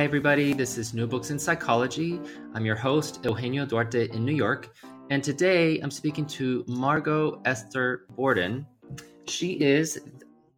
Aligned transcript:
Hi, 0.00 0.04
everybody. 0.04 0.54
This 0.54 0.78
is 0.78 0.94
New 0.94 1.06
Books 1.06 1.28
in 1.28 1.38
Psychology. 1.38 2.18
I'm 2.54 2.64
your 2.64 2.74
host, 2.74 3.20
Eugenio 3.22 3.66
Duarte 3.66 4.08
in 4.08 4.24
New 4.24 4.34
York. 4.34 4.72
And 5.10 5.22
today 5.22 5.78
I'm 5.80 5.90
speaking 5.90 6.24
to 6.28 6.64
Margot 6.66 7.42
Esther 7.44 8.06
Borden. 8.16 8.66
She 9.26 9.60
is 9.60 10.00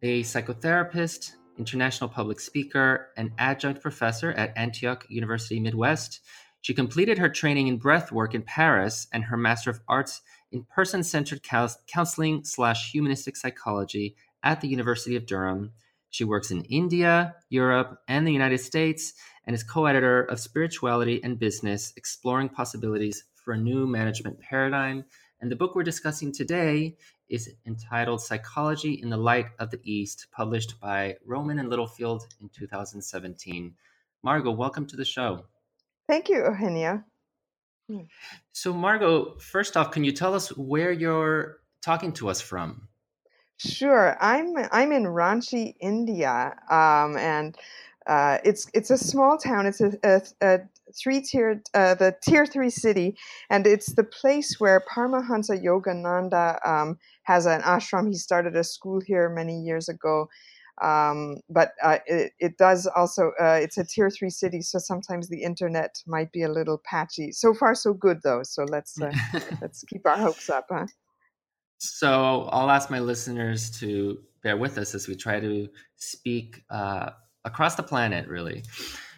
a 0.01 0.23
psychotherapist, 0.23 1.33
international 1.57 2.09
public 2.09 2.39
speaker, 2.39 3.09
and 3.17 3.31
adjunct 3.37 3.81
professor 3.81 4.31
at 4.31 4.57
Antioch 4.57 5.05
University 5.09 5.59
Midwest. 5.59 6.21
She 6.61 6.73
completed 6.73 7.17
her 7.17 7.27
training 7.27 7.67
in 7.67 7.77
breathwork 7.77 8.33
in 8.33 8.43
Paris 8.43 9.07
and 9.11 9.25
her 9.25 9.35
Master 9.35 9.71
of 9.71 9.81
Arts 9.89 10.21
in 10.53 10.63
person-centered 10.73 11.41
counseling 11.85 12.45
slash 12.45 12.93
humanistic 12.93 13.35
psychology 13.35 14.15
at 14.41 14.61
the 14.61 14.69
University 14.69 15.17
of 15.17 15.25
Durham. 15.25 15.73
She 16.11 16.23
works 16.23 16.51
in 16.51 16.63
India, 16.65 17.35
Europe, 17.49 17.97
and 18.07 18.25
the 18.25 18.31
United 18.31 18.59
States, 18.59 19.15
and 19.45 19.53
is 19.53 19.63
co 19.63 19.85
editor 19.85 20.23
of 20.23 20.39
Spirituality 20.39 21.23
and 21.23 21.39
Business 21.39 21.93
Exploring 21.97 22.49
Possibilities 22.49 23.23
for 23.35 23.53
a 23.53 23.57
New 23.57 23.85
Management 23.85 24.39
Paradigm. 24.39 25.05
And 25.41 25.51
the 25.51 25.55
book 25.55 25.75
we're 25.75 25.83
discussing 25.83 26.31
today 26.31 26.95
is 27.29 27.53
entitled 27.65 28.21
Psychology 28.21 29.01
in 29.01 29.09
the 29.09 29.17
Light 29.17 29.47
of 29.59 29.71
the 29.71 29.79
East, 29.83 30.27
published 30.31 30.79
by 30.79 31.17
Rowman 31.25 31.59
and 31.59 31.69
Littlefield 31.69 32.27
in 32.39 32.49
2017. 32.49 33.73
Margot, 34.23 34.51
welcome 34.51 34.85
to 34.87 34.95
the 34.95 35.03
show. 35.03 35.45
Thank 36.07 36.29
you, 36.29 36.43
Eugenia. 36.45 37.03
So, 38.53 38.73
Margot, 38.73 39.37
first 39.39 39.75
off, 39.75 39.91
can 39.91 40.03
you 40.03 40.11
tell 40.11 40.33
us 40.33 40.49
where 40.55 40.91
you're 40.91 41.57
talking 41.81 42.13
to 42.13 42.29
us 42.29 42.39
from? 42.39 42.87
Sure, 43.57 44.17
I'm 44.19 44.53
I'm 44.71 44.91
in 44.91 45.03
Ranchi, 45.03 45.75
India, 45.79 46.55
um, 46.69 47.17
and 47.17 47.55
uh, 48.07 48.37
it's 48.43 48.67
it's 48.73 48.89
a 48.89 48.97
small 48.97 49.37
town. 49.37 49.65
It's 49.65 49.81
a, 49.81 49.93
a, 50.03 50.21
a 50.41 50.59
three 51.01 51.21
tiered 51.21 51.61
uh, 51.73 51.95
the 51.95 52.15
tier 52.21 52.45
three 52.45 52.69
city, 52.69 53.17
and 53.49 53.65
it's 53.65 53.93
the 53.93 54.03
place 54.03 54.59
where 54.59 54.81
Paramahansa 54.81 55.63
Yogananda 55.63 56.65
um, 56.67 56.97
has 57.23 57.45
an 57.45 57.61
ashram. 57.61 58.07
He 58.07 58.15
started 58.15 58.55
a 58.55 58.63
school 58.63 59.01
here 59.05 59.29
many 59.29 59.61
years 59.61 59.89
ago. 59.89 60.27
Um, 60.81 61.37
but 61.49 61.73
uh, 61.83 61.99
it, 62.07 62.33
it, 62.39 62.57
does 62.57 62.87
also 62.87 63.31
uh, 63.39 63.59
it's 63.61 63.77
a 63.77 63.85
tier 63.85 64.09
three 64.09 64.31
city 64.31 64.63
so 64.63 64.79
sometimes 64.79 65.29
the 65.29 65.43
internet 65.43 66.01
might 66.07 66.31
be 66.31 66.41
a 66.41 66.49
little 66.49 66.81
patchy 66.83 67.31
so 67.31 67.53
far 67.53 67.75
so 67.75 67.93
good 67.93 68.21
though 68.23 68.41
so 68.41 68.63
let's 68.63 68.99
uh, 68.99 69.11
let's 69.61 69.83
keep 69.83 70.03
our 70.07 70.17
hopes 70.17 70.49
up 70.49 70.65
huh? 70.71 70.87
So 71.77 72.49
I'll 72.51 72.71
ask 72.71 72.89
my 72.89 72.99
listeners 72.99 73.69
to 73.81 74.17
bear 74.41 74.57
with 74.57 74.79
us 74.79 74.95
as 74.95 75.07
we 75.07 75.15
try 75.15 75.39
to 75.39 75.69
speak 75.97 76.63
uh, 76.71 77.11
across 77.45 77.75
the 77.75 77.83
planet, 77.83 78.27
really. 78.27 78.63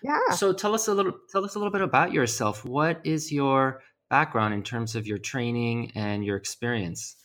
Yeah. 0.03 0.19
So 0.31 0.53
tell 0.53 0.73
us 0.73 0.87
a 0.87 0.93
little. 0.93 1.13
Tell 1.31 1.43
us 1.43 1.55
a 1.55 1.59
little 1.59 1.71
bit 1.71 1.81
about 1.81 2.11
yourself. 2.11 2.63
What 2.65 3.01
is 3.03 3.31
your 3.31 3.81
background 4.09 4.53
in 4.53 4.63
terms 4.63 4.95
of 4.95 5.08
your 5.08 5.17
training 5.17 5.91
and 5.95 6.23
your 6.23 6.37
experience? 6.37 7.15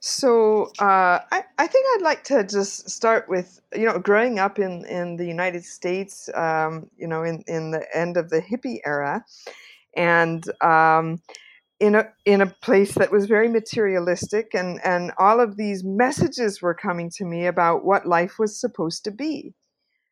So 0.00 0.70
uh, 0.80 1.20
I, 1.32 1.44
I 1.58 1.66
think 1.66 1.86
I'd 1.94 2.02
like 2.02 2.24
to 2.24 2.44
just 2.44 2.90
start 2.90 3.28
with 3.28 3.60
you 3.74 3.86
know 3.86 3.98
growing 3.98 4.38
up 4.38 4.58
in, 4.58 4.84
in 4.86 5.16
the 5.16 5.26
United 5.26 5.64
States, 5.64 6.28
um, 6.34 6.90
you 6.96 7.06
know, 7.06 7.22
in, 7.22 7.42
in 7.46 7.70
the 7.70 7.86
end 7.96 8.16
of 8.16 8.30
the 8.30 8.40
hippie 8.40 8.80
era, 8.84 9.24
and 9.96 10.44
um, 10.62 11.20
in 11.80 11.94
a 11.94 12.08
in 12.24 12.40
a 12.40 12.46
place 12.62 12.94
that 12.94 13.10
was 13.10 13.26
very 13.26 13.48
materialistic 13.48 14.54
and 14.54 14.80
and 14.84 15.12
all 15.18 15.40
of 15.40 15.56
these 15.56 15.84
messages 15.84 16.62
were 16.62 16.74
coming 16.74 17.10
to 17.16 17.24
me 17.24 17.46
about 17.46 17.84
what 17.84 18.06
life 18.06 18.38
was 18.38 18.58
supposed 18.58 19.04
to 19.04 19.10
be 19.10 19.54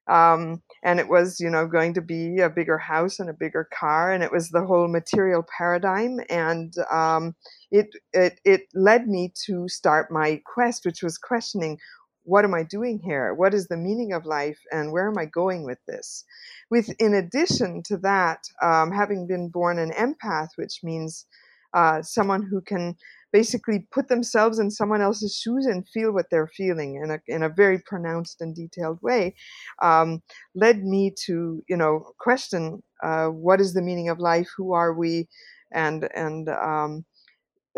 um, 0.08 0.62
and 0.82 0.98
it 0.98 1.08
was 1.08 1.38
you 1.40 1.50
know 1.50 1.66
going 1.66 1.94
to 1.94 2.02
be 2.02 2.40
a 2.40 2.50
bigger 2.50 2.78
house 2.78 3.18
and 3.18 3.30
a 3.30 3.34
bigger 3.34 3.68
car 3.72 4.12
and 4.12 4.22
it 4.22 4.32
was 4.32 4.50
the 4.50 4.64
whole 4.64 4.88
material 4.88 5.44
paradigm 5.56 6.18
and 6.28 6.74
um, 6.90 7.34
it 7.70 7.88
it 8.12 8.40
it 8.44 8.62
led 8.74 9.06
me 9.08 9.32
to 9.46 9.68
start 9.68 10.10
my 10.10 10.40
quest 10.44 10.84
which 10.84 11.02
was 11.02 11.18
questioning 11.18 11.78
what 12.24 12.44
am 12.44 12.54
i 12.54 12.62
doing 12.62 13.00
here? 13.00 13.34
What 13.34 13.54
is 13.54 13.66
the 13.66 13.76
meaning 13.76 14.12
of 14.12 14.26
life 14.26 14.60
and 14.70 14.92
where 14.92 15.08
am 15.08 15.18
i 15.18 15.24
going 15.24 15.64
with 15.64 15.78
this? 15.88 16.24
With 16.70 16.90
in 17.00 17.14
addition 17.14 17.82
to 17.86 17.96
that 17.98 18.44
um, 18.62 18.92
having 18.92 19.26
been 19.26 19.48
born 19.48 19.78
an 19.78 19.90
empath 19.92 20.50
which 20.56 20.80
means 20.82 21.26
uh, 21.74 22.02
someone 22.02 22.42
who 22.42 22.60
can 22.60 22.96
basically 23.32 23.86
put 23.90 24.08
themselves 24.08 24.58
in 24.58 24.70
someone 24.70 25.00
else's 25.00 25.34
shoes 25.34 25.64
and 25.66 25.88
feel 25.88 26.12
what 26.12 26.26
they're 26.30 26.50
feeling 26.54 27.00
in 27.02 27.10
a, 27.10 27.18
in 27.26 27.42
a 27.42 27.48
very 27.48 27.78
pronounced 27.86 28.40
and 28.40 28.54
detailed 28.54 28.98
way 29.02 29.34
um, 29.80 30.22
led 30.54 30.84
me 30.84 31.12
to 31.26 31.62
you 31.68 31.76
know 31.76 32.04
question 32.18 32.82
uh, 33.02 33.26
what 33.26 33.60
is 33.60 33.72
the 33.72 33.82
meaning 33.82 34.08
of 34.08 34.18
life 34.18 34.48
who 34.56 34.72
are 34.72 34.92
we 34.92 35.26
and 35.72 36.08
and 36.14 36.48
um, 36.50 37.04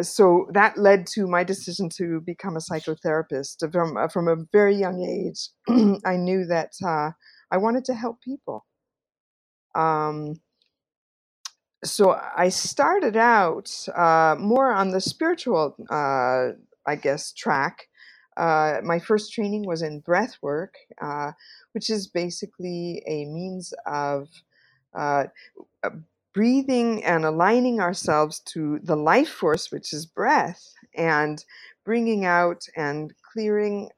so 0.03 0.49
that 0.53 0.77
led 0.77 1.06
to 1.06 1.27
my 1.27 1.44
decision 1.44 1.88
to 1.88 2.21
become 2.21 2.56
a 2.56 2.60
psychotherapist 2.60 3.71
from 3.72 3.97
uh, 3.97 4.09
from 4.09 4.28
a 4.28 4.37
very 4.53 4.75
young 4.75 5.03
age. 5.03 5.50
I 6.04 6.16
knew 6.16 6.44
that 6.47 6.72
uh, 6.84 7.10
i 7.50 7.56
wanted 7.56 7.84
to 7.87 7.94
help 7.94 8.21
people. 8.21 8.66
Um, 9.75 10.41
so 11.84 12.21
I 12.37 12.49
started 12.50 13.17
out 13.17 13.71
uh, 13.95 14.37
more 14.39 14.72
on 14.72 14.91
the 14.91 15.00
spiritual, 15.00 15.77
uh, 15.91 16.53
I 16.87 16.97
guess, 16.97 17.33
track. 17.33 17.89
Uh, 18.37 18.81
my 18.84 18.99
first 18.99 19.33
training 19.33 19.65
was 19.67 19.83
in 19.83 20.00
breath 20.00 20.37
work, 20.43 20.77
uh, 21.03 21.33
which 21.72 21.91
is 21.91 22.09
basically 22.09 23.03
a 23.06 23.27
means 23.27 23.75
of 23.87 24.28
uh, 24.95 25.25
uh, 25.84 25.91
breathing 26.34 27.05
and 27.05 27.25
aligning 27.25 27.81
ourselves 27.81 28.41
to 28.41 28.81
the 28.84 28.97
life 28.97 29.28
force, 29.28 29.71
which 29.72 29.93
is 29.93 30.06
breath, 30.06 30.75
and 30.97 31.45
bringing 31.84 32.25
out 32.25 32.66
and 32.77 33.15
clearing 33.33 33.91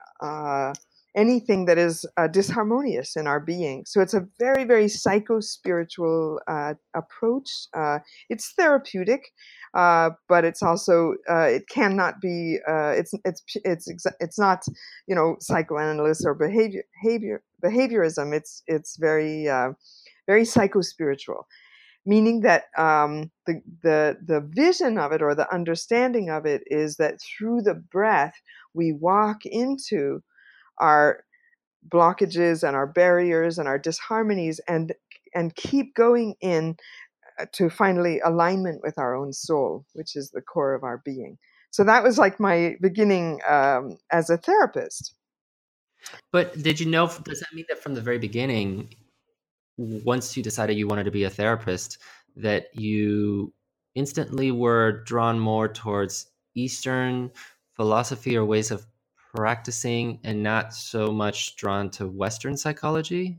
anything 1.16 1.64
that 1.64 1.78
is 1.78 2.04
uh, 2.18 2.28
disharmonious 2.28 3.16
in 3.16 3.26
our 3.26 3.40
being. 3.40 3.84
So 3.86 4.02
it's 4.02 4.12
a 4.12 4.26
very, 4.38 4.64
very 4.64 4.86
psycho 4.86 5.40
spiritual 5.40 6.40
uh, 6.46 6.74
approach. 6.94 7.48
Uh, 7.74 8.00
it's 8.28 8.52
therapeutic, 8.52 9.32
uh, 9.74 10.10
but 10.28 10.44
it's 10.44 10.62
also 10.62 11.14
uh, 11.28 11.48
it 11.48 11.68
cannot 11.68 12.20
be. 12.20 12.58
Uh, 12.68 12.90
it's 12.90 13.12
it's 13.24 13.42
it's 13.64 13.88
it's 14.20 14.38
not 14.38 14.62
you 15.08 15.14
know 15.14 15.36
psychoanalysis 15.40 16.26
or 16.26 16.34
behavior 16.34 16.82
behavior 17.02 17.42
behaviorism. 17.64 18.34
It's 18.34 18.62
it's 18.66 18.96
very 18.98 19.48
very 20.26 20.44
psycho 20.44 20.82
spiritual. 20.82 21.46
Meaning 22.08 22.42
that 22.42 22.64
um, 22.78 23.32
the, 23.46 23.62
the 23.82 24.16
the 24.24 24.40
vision 24.54 24.96
of 24.96 25.10
it 25.10 25.22
or 25.22 25.34
the 25.34 25.52
understanding 25.52 26.30
of 26.30 26.46
it 26.46 26.62
is 26.66 26.96
that 26.98 27.18
through 27.20 27.62
the 27.62 27.74
breath 27.74 28.34
we 28.74 28.92
walk 28.92 29.38
into 29.44 30.22
our 30.78 31.24
blockages 31.88 32.66
and 32.66 32.76
our 32.76 32.86
barriers 32.86 33.58
and 33.58 33.68
our 33.68 33.78
disharmonies 33.78 34.58
and 34.68 34.92
and 35.34 35.54
keep 35.54 35.94
going 35.94 36.34
in 36.40 36.76
uh, 37.38 37.46
to 37.52 37.70
finally 37.70 38.20
alignment 38.20 38.80
with 38.82 38.98
our 38.98 39.14
own 39.14 39.32
soul 39.32 39.84
which 39.92 40.16
is 40.16 40.30
the 40.30 40.40
core 40.40 40.74
of 40.74 40.82
our 40.82 41.02
being. 41.04 41.38
So 41.70 41.84
that 41.84 42.02
was 42.02 42.18
like 42.18 42.40
my 42.40 42.76
beginning 42.80 43.40
um, 43.46 43.98
as 44.10 44.30
a 44.30 44.38
therapist. 44.38 45.14
But 46.32 46.60
did 46.62 46.80
you 46.80 46.86
know 46.86 47.06
does 47.06 47.40
that 47.40 47.54
mean 47.54 47.66
that 47.68 47.82
from 47.82 47.94
the 47.94 48.00
very 48.00 48.18
beginning 48.18 48.94
once 49.76 50.36
you 50.36 50.42
decided 50.42 50.76
you 50.76 50.88
wanted 50.88 51.04
to 51.04 51.10
be 51.10 51.24
a 51.24 51.30
therapist 51.30 51.98
that 52.36 52.68
you 52.74 53.52
instantly 53.94 54.50
were 54.50 55.02
drawn 55.04 55.38
more 55.38 55.68
towards 55.68 56.30
eastern 56.54 57.30
philosophy 57.74 58.36
or 58.36 58.44
ways 58.44 58.70
of 58.70 58.86
practicing 59.36 60.18
and 60.24 60.42
not 60.42 60.74
so 60.74 61.12
much 61.12 61.56
drawn 61.56 61.90
to 61.90 62.08
Western 62.08 62.56
psychology? 62.56 63.38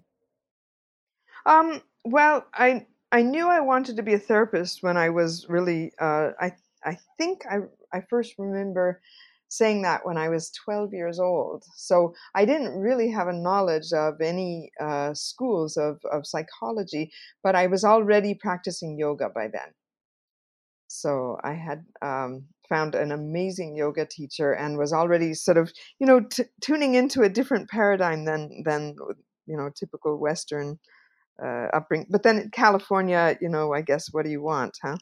Um, 1.46 1.82
well, 2.06 2.46
I 2.54 2.86
I 3.12 3.22
knew 3.22 3.48
I 3.48 3.60
wanted 3.60 3.96
to 3.98 4.04
be 4.04 4.14
a 4.14 4.20
therapist 4.20 4.84
when 4.84 4.98
I 4.98 5.10
was 5.10 5.48
really 5.50 5.92
uh, 6.00 6.32
I 6.40 6.54
I 6.86 6.98
think 7.18 7.42
I 7.50 7.58
I 7.92 8.02
first 8.02 8.36
remember 8.38 9.02
saying 9.50 9.82
that 9.82 10.06
when 10.06 10.18
I 10.18 10.30
was 10.30 10.52
12 10.52 10.94
years 10.94 11.20
old. 11.20 11.64
So 11.76 12.14
I 12.36 12.46
didn't 12.46 12.78
really 12.80 13.10
have 13.12 13.30
a 13.30 13.34
knowledge 13.34 13.94
of 13.94 14.20
any 14.20 14.72
uh, 14.80 15.14
schools 15.14 15.78
of, 15.78 16.00
of 16.12 16.28
psychology, 16.28 17.12
but 17.44 17.56
I 17.56 17.68
was 17.68 17.86
already 17.86 18.34
practicing 18.36 18.98
yoga 18.98 19.30
by 19.30 19.48
then. 19.48 19.74
So 20.88 21.38
I 21.44 21.54
had 21.54 21.86
um, 22.02 22.46
found 22.70 22.96
an 22.96 23.12
amazing 23.12 23.76
yoga 23.76 24.06
teacher 24.06 24.52
and 24.54 24.78
was 24.78 24.94
already 24.94 25.34
sort 25.34 25.58
of, 25.58 25.72
you 26.00 26.08
know, 26.08 26.22
t- 26.22 26.44
tuning 26.62 26.96
into 26.96 27.22
a 27.22 27.30
different 27.30 27.70
paradigm 27.70 28.26
than 28.26 28.64
than 28.66 28.96
you 29.46 29.58
know 29.58 29.70
typical 29.78 30.18
Western 30.20 30.80
uh, 31.44 31.68
upbringing. 31.74 32.08
But 32.10 32.24
then 32.24 32.38
in 32.40 32.50
California, 32.52 33.38
you 33.42 33.50
know, 33.50 33.74
I 33.74 33.82
guess 33.82 34.08
what 34.12 34.26
do 34.26 34.32
you 34.32 34.42
want, 34.42 34.78
huh? 34.84 34.98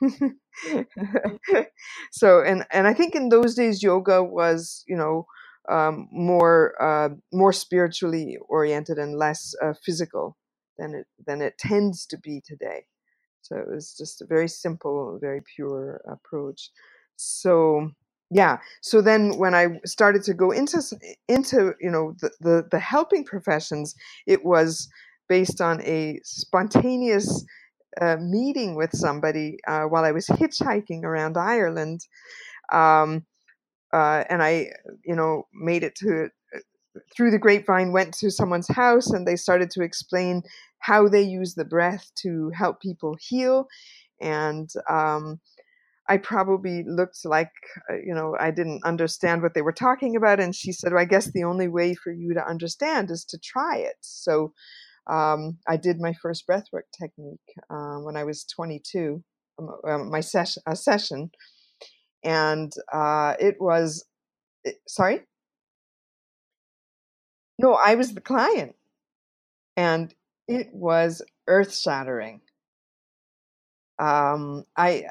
so 2.12 2.42
and 2.42 2.64
and 2.72 2.86
I 2.86 2.94
think 2.94 3.14
in 3.14 3.28
those 3.28 3.54
days 3.54 3.82
yoga 3.82 4.22
was 4.22 4.84
you 4.86 4.96
know 4.96 5.26
um, 5.68 6.08
more 6.10 6.74
uh, 6.80 7.10
more 7.32 7.52
spiritually 7.52 8.38
oriented 8.48 8.98
and 8.98 9.16
less 9.16 9.54
uh, 9.62 9.74
physical 9.84 10.36
than 10.78 10.94
it 10.94 11.06
than 11.26 11.42
it 11.42 11.58
tends 11.58 12.06
to 12.06 12.18
be 12.18 12.42
today. 12.44 12.84
So 13.42 13.56
it 13.56 13.68
was 13.68 13.94
just 13.96 14.22
a 14.22 14.26
very 14.26 14.48
simple, 14.48 15.18
very 15.20 15.42
pure 15.54 16.00
approach. 16.08 16.70
So 17.16 17.90
yeah. 18.30 18.58
So 18.80 19.02
then 19.02 19.38
when 19.38 19.54
I 19.54 19.80
started 19.84 20.22
to 20.24 20.34
go 20.34 20.52
into 20.52 20.82
into 21.28 21.74
you 21.80 21.90
know 21.90 22.14
the 22.20 22.30
the, 22.40 22.68
the 22.70 22.78
helping 22.78 23.24
professions, 23.24 23.94
it 24.26 24.44
was 24.44 24.88
based 25.28 25.60
on 25.60 25.80
a 25.82 26.20
spontaneous 26.24 27.44
uh, 28.00 28.16
meeting 28.20 28.76
with 28.76 28.90
somebody 28.92 29.58
uh, 29.66 29.82
while 29.82 30.04
I 30.04 30.12
was 30.12 30.26
hitchhiking 30.26 31.02
around 31.02 31.36
Ireland. 31.36 32.00
Um, 32.72 33.24
uh, 33.92 34.24
and 34.28 34.42
I, 34.42 34.70
you 35.04 35.16
know, 35.16 35.48
made 35.52 35.82
it 35.82 35.96
to 35.96 36.28
through 37.14 37.30
the 37.30 37.38
grapevine, 37.38 37.92
went 37.92 38.14
to 38.14 38.30
someone's 38.30 38.68
house, 38.68 39.10
and 39.10 39.26
they 39.26 39.36
started 39.36 39.70
to 39.72 39.82
explain 39.82 40.42
how 40.78 41.08
they 41.08 41.22
use 41.22 41.54
the 41.54 41.64
breath 41.64 42.10
to 42.22 42.50
help 42.50 42.80
people 42.80 43.16
heal. 43.20 43.68
And 44.20 44.70
um, 44.88 45.40
I 46.08 46.16
probably 46.16 46.84
looked 46.84 47.24
like, 47.24 47.52
uh, 47.88 47.96
you 48.04 48.14
know, 48.14 48.36
I 48.38 48.50
didn't 48.50 48.84
understand 48.84 49.42
what 49.42 49.54
they 49.54 49.62
were 49.62 49.72
talking 49.72 50.16
about. 50.16 50.40
And 50.40 50.54
she 50.54 50.72
said, 50.72 50.92
well, 50.92 51.02
I 51.02 51.04
guess 51.04 51.30
the 51.30 51.44
only 51.44 51.68
way 51.68 51.94
for 51.94 52.12
you 52.12 52.34
to 52.34 52.46
understand 52.46 53.10
is 53.10 53.24
to 53.26 53.38
try 53.38 53.76
it. 53.76 53.96
So 54.00 54.52
um, 55.06 55.58
I 55.68 55.76
did 55.76 56.00
my 56.00 56.12
first 56.12 56.46
breathwork 56.48 56.88
technique 56.98 57.40
uh, 57.70 57.98
when 57.98 58.16
I 58.16 58.24
was 58.24 58.44
22, 58.44 59.22
um, 59.58 59.70
um, 59.86 60.10
my 60.10 60.22
a 60.66 60.76
session, 60.76 61.30
and 62.24 62.72
uh, 62.92 63.34
it 63.38 63.56
was, 63.60 64.04
it, 64.64 64.76
sorry, 64.86 65.22
no, 67.60 67.74
I 67.74 67.96
was 67.96 68.14
the 68.14 68.22
client, 68.22 68.76
and 69.76 70.14
it 70.48 70.72
was 70.72 71.22
earth 71.48 71.76
shattering. 71.76 72.40
Um, 73.98 74.64
I, 74.76 75.06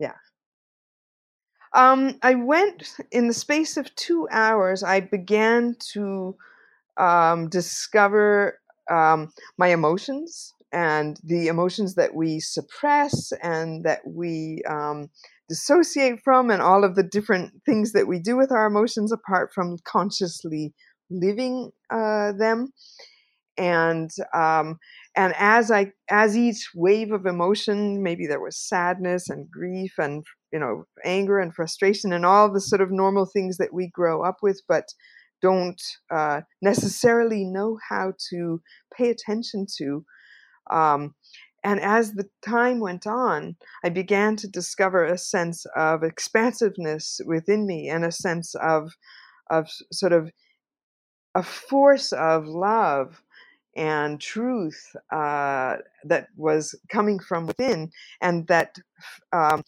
yeah. 0.00 0.14
Um, 1.74 2.18
I 2.22 2.34
went 2.36 2.96
in 3.12 3.28
the 3.28 3.34
space 3.34 3.76
of 3.76 3.94
two 3.96 4.28
hours. 4.30 4.82
I 4.82 5.00
began 5.00 5.76
to 5.92 6.36
um, 6.98 7.48
discover 7.50 8.60
um, 8.90 9.32
my 9.58 9.68
emotions 9.68 10.54
and 10.76 11.18
the 11.24 11.48
emotions 11.48 11.94
that 11.94 12.14
we 12.14 12.38
suppress 12.38 13.32
and 13.42 13.82
that 13.84 14.02
we 14.06 14.60
um, 14.68 15.08
dissociate 15.48 16.20
from, 16.22 16.50
and 16.50 16.60
all 16.60 16.84
of 16.84 16.96
the 16.96 17.02
different 17.02 17.50
things 17.64 17.92
that 17.92 18.06
we 18.06 18.18
do 18.18 18.36
with 18.36 18.52
our 18.52 18.66
emotions 18.66 19.10
apart 19.10 19.50
from 19.54 19.78
consciously 19.84 20.74
living 21.10 21.70
uh, 21.90 22.32
them. 22.32 22.74
And 23.56 24.10
um, 24.34 24.76
and 25.16 25.32
as 25.38 25.70
I 25.70 25.92
as 26.10 26.36
each 26.36 26.68
wave 26.74 27.10
of 27.10 27.24
emotion, 27.24 28.02
maybe 28.02 28.26
there 28.26 28.42
was 28.42 28.58
sadness 28.58 29.30
and 29.30 29.50
grief 29.50 29.94
and 29.96 30.26
you 30.52 30.58
know 30.58 30.84
anger 31.06 31.38
and 31.38 31.54
frustration 31.54 32.12
and 32.12 32.26
all 32.26 32.52
the 32.52 32.60
sort 32.60 32.82
of 32.82 32.90
normal 32.90 33.24
things 33.24 33.56
that 33.56 33.72
we 33.72 33.88
grow 33.94 34.22
up 34.22 34.36
with, 34.42 34.60
but 34.68 34.84
don't 35.40 35.80
uh, 36.10 36.42
necessarily 36.60 37.46
know 37.46 37.78
how 37.88 38.12
to 38.28 38.60
pay 38.94 39.08
attention 39.08 39.64
to. 39.78 40.04
Um, 40.70 41.14
and 41.64 41.80
as 41.80 42.12
the 42.12 42.28
time 42.42 42.78
went 42.78 43.06
on, 43.06 43.56
I 43.84 43.88
began 43.88 44.36
to 44.36 44.48
discover 44.48 45.04
a 45.04 45.18
sense 45.18 45.66
of 45.74 46.02
expansiveness 46.02 47.20
within 47.26 47.66
me 47.66 47.88
and 47.88 48.04
a 48.04 48.12
sense 48.12 48.54
of, 48.54 48.92
of 49.50 49.68
sort 49.92 50.12
of 50.12 50.30
a 51.34 51.42
force 51.42 52.12
of 52.12 52.46
love 52.46 53.22
and 53.76 54.20
truth 54.20 54.94
uh, 55.12 55.76
that 56.04 56.28
was 56.36 56.74
coming 56.88 57.18
from 57.18 57.46
within 57.46 57.90
and 58.22 58.46
that 58.46 58.78
um, 59.32 59.62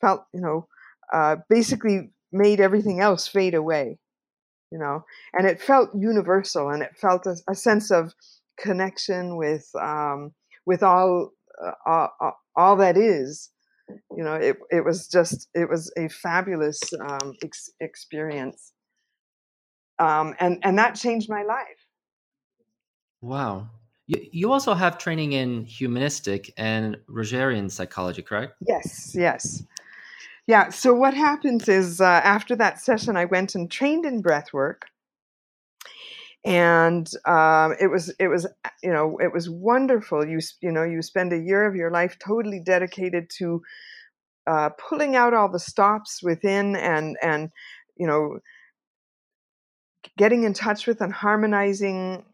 felt, 0.00 0.24
you 0.32 0.40
know, 0.40 0.66
uh, 1.12 1.36
basically 1.48 2.10
made 2.32 2.60
everything 2.60 3.00
else 3.00 3.28
fade 3.28 3.54
away 3.54 3.98
you 4.70 4.78
know? 4.78 5.04
And 5.32 5.46
it 5.46 5.60
felt 5.60 5.90
universal 5.94 6.70
and 6.70 6.82
it 6.82 6.96
felt 6.96 7.26
a, 7.26 7.36
a 7.48 7.54
sense 7.54 7.90
of 7.90 8.14
connection 8.58 9.36
with 9.36 9.68
um, 9.80 10.32
with 10.64 10.82
all, 10.82 11.30
uh, 11.64 12.06
all, 12.20 12.36
all 12.56 12.76
that 12.76 12.96
is 12.96 13.50
you 13.88 14.24
know 14.24 14.34
it, 14.34 14.56
it 14.70 14.84
was 14.84 15.08
just 15.08 15.48
it 15.54 15.68
was 15.68 15.92
a 15.96 16.08
fabulous 16.08 16.80
um, 17.00 17.34
ex- 17.42 17.70
experience. 17.80 18.72
Um, 19.98 20.34
and 20.40 20.58
and 20.62 20.78
that 20.78 20.94
changed 20.94 21.30
my 21.30 21.42
life. 21.42 21.86
Wow. 23.22 23.70
You, 24.06 24.26
you 24.30 24.52
also 24.52 24.74
have 24.74 24.98
training 24.98 25.32
in 25.32 25.64
humanistic 25.64 26.52
and 26.56 26.96
rogerian 27.08 27.70
psychology 27.70 28.22
correct? 28.22 28.54
Yes 28.66 29.14
yes. 29.14 29.62
Yeah. 30.46 30.70
So 30.70 30.94
what 30.94 31.14
happens 31.14 31.68
is 31.68 32.00
uh, 32.00 32.04
after 32.04 32.54
that 32.56 32.80
session, 32.80 33.16
I 33.16 33.24
went 33.24 33.54
and 33.56 33.70
trained 33.70 34.06
in 34.06 34.22
breath 34.22 34.52
work, 34.52 34.86
and 36.46 37.10
um, 37.26 37.74
it 37.80 37.88
was 37.88 38.14
it 38.20 38.28
was 38.28 38.46
you 38.82 38.92
know 38.92 39.18
it 39.18 39.32
was 39.32 39.50
wonderful. 39.50 40.24
You 40.24 40.38
you 40.62 40.70
know 40.70 40.84
you 40.84 41.02
spend 41.02 41.32
a 41.32 41.38
year 41.38 41.66
of 41.66 41.74
your 41.74 41.90
life 41.90 42.16
totally 42.20 42.60
dedicated 42.60 43.28
to 43.38 43.62
uh, 44.46 44.70
pulling 44.70 45.16
out 45.16 45.34
all 45.34 45.50
the 45.50 45.58
stops 45.58 46.22
within 46.22 46.76
and 46.76 47.18
and 47.20 47.50
you 47.96 48.06
know 48.06 48.38
getting 50.16 50.44
in 50.44 50.54
touch 50.54 50.86
with 50.86 51.00
and 51.00 51.12
harmonizing 51.12 52.24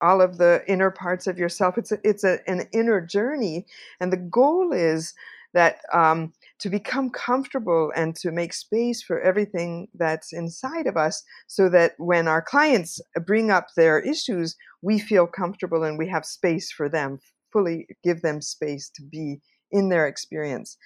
all 0.00 0.22
of 0.22 0.38
the 0.38 0.62
inner 0.66 0.90
parts 0.90 1.26
of 1.26 1.38
yourself. 1.38 1.76
It's 1.78 1.92
a, 1.92 1.98
it's 2.02 2.24
a, 2.24 2.38
an 2.48 2.62
inner 2.72 3.02
journey, 3.02 3.66
and 4.00 4.10
the 4.10 4.16
goal 4.16 4.72
is 4.72 5.14
that 5.52 5.80
um, 5.92 6.32
to 6.60 6.70
become 6.70 7.10
comfortable 7.10 7.92
and 7.96 8.14
to 8.16 8.30
make 8.30 8.54
space 8.54 9.02
for 9.02 9.20
everything 9.20 9.88
that's 9.94 10.32
inside 10.32 10.86
of 10.86 10.96
us 10.96 11.22
so 11.46 11.68
that 11.68 11.92
when 11.98 12.28
our 12.28 12.42
clients 12.42 13.00
bring 13.26 13.50
up 13.50 13.66
their 13.76 13.98
issues, 13.98 14.56
we 14.82 14.98
feel 14.98 15.26
comfortable 15.26 15.82
and 15.82 15.98
we 15.98 16.08
have 16.08 16.24
space 16.24 16.70
for 16.70 16.88
them, 16.88 17.18
fully 17.52 17.86
give 18.02 18.22
them 18.22 18.40
space 18.40 18.90
to 18.94 19.02
be 19.02 19.40
in 19.72 19.88
their 19.88 20.06
experience. 20.06 20.76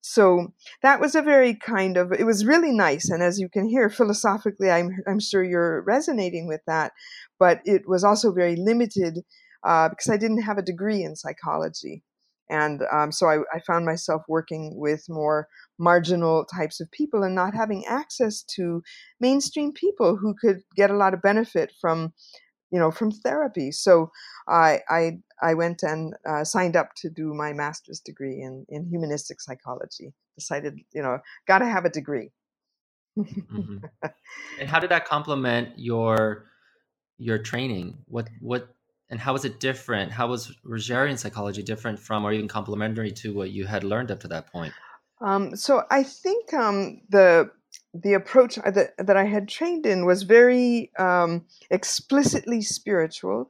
So 0.00 0.52
that 0.82 1.00
was 1.00 1.16
a 1.16 1.22
very 1.22 1.54
kind 1.54 1.96
of, 1.96 2.12
it 2.12 2.24
was 2.24 2.46
really 2.46 2.72
nice. 2.72 3.10
And 3.10 3.22
as 3.22 3.40
you 3.40 3.48
can 3.48 3.68
hear, 3.68 3.90
philosophically, 3.90 4.70
I'm, 4.70 4.90
I'm 5.08 5.18
sure 5.18 5.42
you're 5.42 5.82
resonating 5.82 6.46
with 6.46 6.60
that. 6.68 6.92
But 7.40 7.60
it 7.64 7.82
was 7.88 8.04
also 8.04 8.32
very 8.32 8.54
limited 8.54 9.18
uh, 9.64 9.88
because 9.88 10.08
I 10.08 10.16
didn't 10.16 10.42
have 10.42 10.58
a 10.58 10.62
degree 10.62 11.02
in 11.02 11.16
psychology. 11.16 12.04
And 12.48 12.82
um, 12.92 13.10
so 13.12 13.26
I, 13.26 13.38
I, 13.52 13.60
found 13.60 13.84
myself 13.84 14.22
working 14.28 14.76
with 14.76 15.04
more 15.08 15.48
marginal 15.78 16.44
types 16.44 16.80
of 16.80 16.90
people 16.92 17.22
and 17.22 17.34
not 17.34 17.54
having 17.54 17.84
access 17.86 18.42
to 18.54 18.82
mainstream 19.20 19.72
people 19.72 20.16
who 20.16 20.34
could 20.40 20.60
get 20.76 20.90
a 20.90 20.96
lot 20.96 21.12
of 21.12 21.22
benefit 21.22 21.72
from, 21.80 22.12
you 22.70 22.78
know, 22.78 22.90
from 22.90 23.10
therapy. 23.10 23.72
So 23.72 24.10
I 24.48 24.80
I, 24.88 25.18
I 25.42 25.54
went 25.54 25.82
and 25.82 26.14
uh, 26.28 26.44
signed 26.44 26.76
up 26.76 26.90
to 26.98 27.10
do 27.10 27.34
my 27.34 27.52
master's 27.52 28.00
degree 28.00 28.40
in 28.40 28.64
in 28.68 28.86
humanistic 28.86 29.40
psychology. 29.40 30.12
Decided, 30.36 30.78
you 30.92 31.02
know, 31.02 31.18
got 31.48 31.58
to 31.58 31.66
have 31.66 31.84
a 31.84 31.90
degree. 31.90 32.30
mm-hmm. 33.18 33.78
And 34.60 34.68
how 34.68 34.78
did 34.78 34.90
that 34.90 35.06
complement 35.06 35.70
your 35.76 36.46
your 37.18 37.38
training? 37.38 37.98
What 38.06 38.28
what 38.40 38.75
and 39.10 39.20
how 39.20 39.32
was 39.32 39.44
it 39.44 39.60
different? 39.60 40.12
How 40.12 40.26
was 40.26 40.54
Rogerian 40.64 41.18
psychology 41.18 41.62
different 41.62 41.98
from, 41.98 42.24
or 42.24 42.32
even 42.32 42.48
complementary 42.48 43.12
to 43.12 43.34
what 43.34 43.50
you 43.50 43.66
had 43.66 43.84
learned 43.84 44.10
up 44.10 44.20
to 44.20 44.28
that 44.28 44.50
point? 44.50 44.72
Um, 45.20 45.56
so 45.56 45.84
I 45.90 46.02
think 46.02 46.52
um, 46.52 47.00
the 47.08 47.50
the 47.94 48.14
approach 48.14 48.56
that, 48.56 48.92
that 48.98 49.16
I 49.16 49.24
had 49.24 49.48
trained 49.48 49.86
in 49.86 50.04
was 50.04 50.22
very 50.22 50.90
um, 50.98 51.46
explicitly 51.70 52.60
spiritual, 52.60 53.48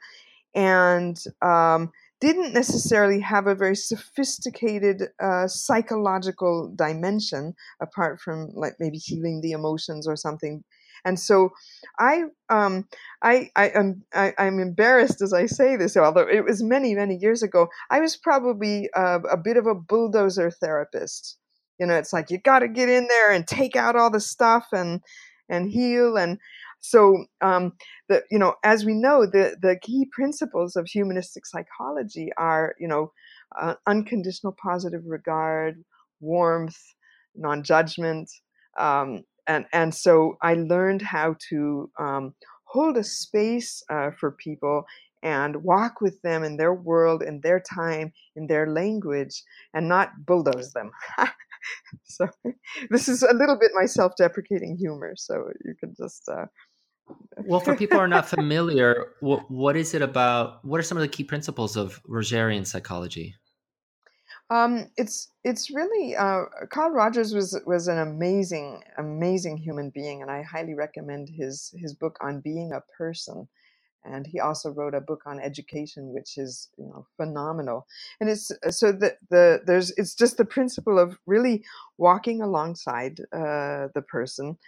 and 0.54 1.16
um, 1.42 1.90
didn't 2.20 2.54
necessarily 2.54 3.20
have 3.20 3.46
a 3.46 3.54
very 3.54 3.76
sophisticated 3.76 5.08
uh, 5.20 5.46
psychological 5.48 6.72
dimension 6.74 7.54
apart 7.80 8.20
from 8.20 8.50
like 8.54 8.74
maybe 8.78 8.98
healing 8.98 9.40
the 9.40 9.52
emotions 9.52 10.06
or 10.06 10.16
something 10.16 10.64
and 11.04 11.18
so 11.18 11.50
I, 11.98 12.24
um, 12.48 12.86
I, 13.22 13.50
I 13.56 13.68
am, 13.70 14.02
I, 14.14 14.32
am 14.38 14.58
embarrassed 14.58 15.22
as 15.22 15.32
I 15.32 15.46
say 15.46 15.76
this, 15.76 15.96
although 15.96 16.28
it 16.28 16.44
was 16.44 16.62
many, 16.62 16.94
many 16.94 17.16
years 17.16 17.42
ago. 17.42 17.68
I 17.90 18.00
was 18.00 18.16
probably 18.16 18.88
a, 18.94 19.16
a 19.20 19.36
bit 19.36 19.56
of 19.56 19.66
a 19.66 19.74
bulldozer 19.74 20.50
therapist. 20.50 21.38
You 21.78 21.86
know, 21.86 21.94
it's 21.94 22.12
like 22.12 22.30
you 22.30 22.38
got 22.38 22.60
to 22.60 22.68
get 22.68 22.88
in 22.88 23.06
there 23.08 23.32
and 23.32 23.46
take 23.46 23.76
out 23.76 23.96
all 23.96 24.10
the 24.10 24.20
stuff 24.20 24.66
and 24.72 25.00
and 25.48 25.70
heal. 25.70 26.16
And 26.16 26.38
so, 26.80 27.24
um, 27.40 27.72
the 28.08 28.22
you 28.30 28.38
know, 28.38 28.54
as 28.64 28.84
we 28.84 28.94
know, 28.94 29.26
the 29.26 29.56
the 29.60 29.78
key 29.80 30.08
principles 30.12 30.76
of 30.76 30.86
humanistic 30.86 31.46
psychology 31.46 32.30
are, 32.36 32.74
you 32.78 32.88
know, 32.88 33.12
uh, 33.60 33.74
unconditional 33.86 34.56
positive 34.60 35.02
regard, 35.06 35.82
warmth, 36.20 36.78
non-judgment, 37.34 38.30
um, 38.78 39.24
and 39.46 39.66
and 39.72 39.94
so 39.94 40.36
I 40.42 40.54
learned 40.54 41.02
how 41.02 41.36
to 41.50 41.90
um, 41.98 42.34
hold 42.64 42.96
a 42.96 43.04
space 43.04 43.82
uh, 43.90 44.10
for 44.18 44.32
people 44.32 44.84
and 45.22 45.62
walk 45.62 46.00
with 46.00 46.20
them 46.22 46.44
in 46.44 46.56
their 46.56 46.74
world, 46.74 47.22
in 47.22 47.40
their 47.40 47.60
time, 47.60 48.12
in 48.36 48.46
their 48.46 48.68
language, 48.70 49.42
and 49.74 49.88
not 49.88 50.10
bulldoze 50.24 50.72
them. 50.72 50.90
so 52.04 52.28
this 52.90 53.08
is 53.08 53.22
a 53.22 53.34
little 53.34 53.58
bit 53.58 53.72
my 53.74 53.86
self-deprecating 53.86 54.76
humor. 54.76 55.14
So 55.16 55.50
you 55.64 55.74
can 55.78 55.94
just. 55.96 56.28
Uh, 56.28 56.46
well, 57.44 57.60
for 57.60 57.76
people 57.76 57.98
who 57.98 58.02
are 58.04 58.08
not 58.08 58.28
familiar, 58.36 59.12
what, 59.20 59.50
what 59.50 59.76
is 59.76 59.94
it 59.94 60.02
about? 60.02 60.64
What 60.64 60.78
are 60.78 60.82
some 60.82 60.98
of 60.98 61.02
the 61.02 61.08
key 61.08 61.24
principles 61.24 61.76
of 61.76 62.00
Rogerian 62.04 62.66
psychology? 62.66 63.34
Um, 64.48 64.86
it's 64.96 65.32
it's 65.42 65.70
really 65.70 66.14
uh, 66.14 66.44
Carl 66.70 66.92
Rogers 66.92 67.34
was 67.34 67.58
was 67.66 67.88
an 67.88 67.98
amazing 67.98 68.82
amazing 68.96 69.56
human 69.56 69.90
being, 69.90 70.22
and 70.22 70.30
I 70.30 70.42
highly 70.42 70.74
recommend 70.74 71.28
his 71.28 71.74
his 71.76 71.94
book 71.94 72.16
on 72.20 72.40
being 72.40 72.72
a 72.72 72.82
person. 72.96 73.48
And 74.04 74.24
he 74.26 74.38
also 74.38 74.70
wrote 74.70 74.94
a 74.94 75.00
book 75.00 75.22
on 75.26 75.40
education, 75.40 76.12
which 76.14 76.38
is 76.38 76.70
you 76.78 76.86
know 76.86 77.06
phenomenal. 77.16 77.86
And 78.20 78.30
it's 78.30 78.52
uh, 78.64 78.70
so 78.70 78.92
that 78.92 79.18
the 79.30 79.62
there's 79.66 79.90
it's 79.92 80.14
just 80.14 80.36
the 80.36 80.44
principle 80.44 80.98
of 80.98 81.18
really 81.26 81.64
walking 81.98 82.40
alongside 82.40 83.20
uh, 83.32 83.88
the 83.94 84.04
person 84.08 84.58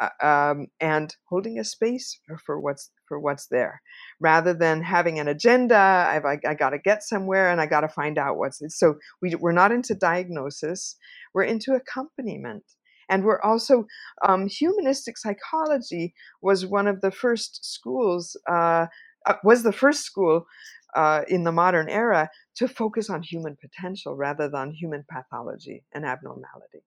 uh, 0.00 0.26
um, 0.26 0.68
and 0.80 1.14
holding 1.26 1.58
a 1.58 1.64
space 1.64 2.18
for, 2.26 2.38
for 2.38 2.60
what's 2.60 2.90
for 3.08 3.18
what's 3.20 3.46
there. 3.48 3.80
Rather 4.20 4.54
than 4.54 4.82
having 4.82 5.18
an 5.18 5.28
agenda 5.28 5.76
I've, 5.76 6.24
i, 6.24 6.38
I 6.46 6.54
got 6.54 6.70
to 6.70 6.78
get 6.78 7.02
somewhere 7.02 7.50
and 7.50 7.60
i 7.60 7.66
got 7.66 7.80
to 7.80 7.88
find 7.88 8.18
out 8.18 8.38
what's 8.38 8.60
it. 8.62 8.72
so 8.72 8.96
we, 9.20 9.34
we're 9.34 9.52
not 9.52 9.72
into 9.72 9.94
diagnosis 9.94 10.96
we're 11.36 11.42
into 11.42 11.74
accompaniment. 11.74 12.64
And 13.10 13.22
we're 13.24 13.42
also 13.42 13.84
um, 14.26 14.48
humanistic 14.48 15.18
psychology 15.18 16.14
was 16.40 16.64
one 16.64 16.88
of 16.88 17.02
the 17.02 17.10
first 17.10 17.62
schools 17.62 18.36
uh, 18.50 18.86
uh, 19.26 19.34
was 19.44 19.62
the 19.62 19.72
first 19.72 20.04
school 20.04 20.46
uh, 20.94 21.22
in 21.28 21.44
the 21.44 21.52
modern 21.52 21.90
era 21.90 22.30
to 22.56 22.66
focus 22.66 23.10
on 23.10 23.22
human 23.22 23.56
potential 23.60 24.16
rather 24.16 24.48
than 24.48 24.72
human 24.72 25.04
pathology 25.10 25.84
and 25.92 26.06
abnormality. 26.06 26.82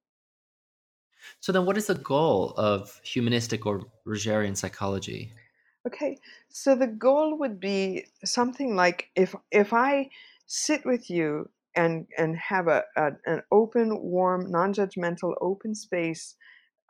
So 1.42 1.52
then 1.52 1.66
what 1.66 1.78
is 1.78 1.86
the 1.86 1.96
goal 1.96 2.54
of 2.58 3.00
humanistic 3.04 3.68
or 3.68 3.84
rogerian 4.08 4.58
psychology 4.58 5.32
Okay, 5.88 6.18
so 6.50 6.76
the 6.76 6.88
goal 6.88 7.38
would 7.40 7.60
be 7.60 8.06
something 8.26 8.76
like 8.76 9.10
if 9.16 9.34
if 9.52 9.74
I 9.74 10.10
sit 10.46 10.86
with 10.86 11.10
you 11.10 11.50
and 11.76 12.06
and 12.18 12.36
have 12.38 12.68
a, 12.68 12.84
a 12.98 13.12
an 13.26 13.42
open, 13.52 14.02
warm, 14.02 14.52
non-judgmental, 14.52 15.36
open 15.42 15.74
space 15.74 16.36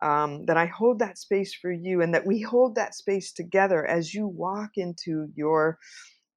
um, 0.02 0.46
that 0.46 0.58
I 0.58 0.66
hold 0.66 1.00
that 1.00 1.18
space 1.20 1.54
for 1.54 1.72
you, 1.72 2.02
and 2.02 2.14
that 2.16 2.26
we 2.26 2.42
hold 2.42 2.76
that 2.76 2.96
space 2.96 3.32
together 3.32 3.86
as 3.86 4.14
you 4.14 4.28
walk 4.28 4.72
into 4.78 5.28
your 5.36 5.78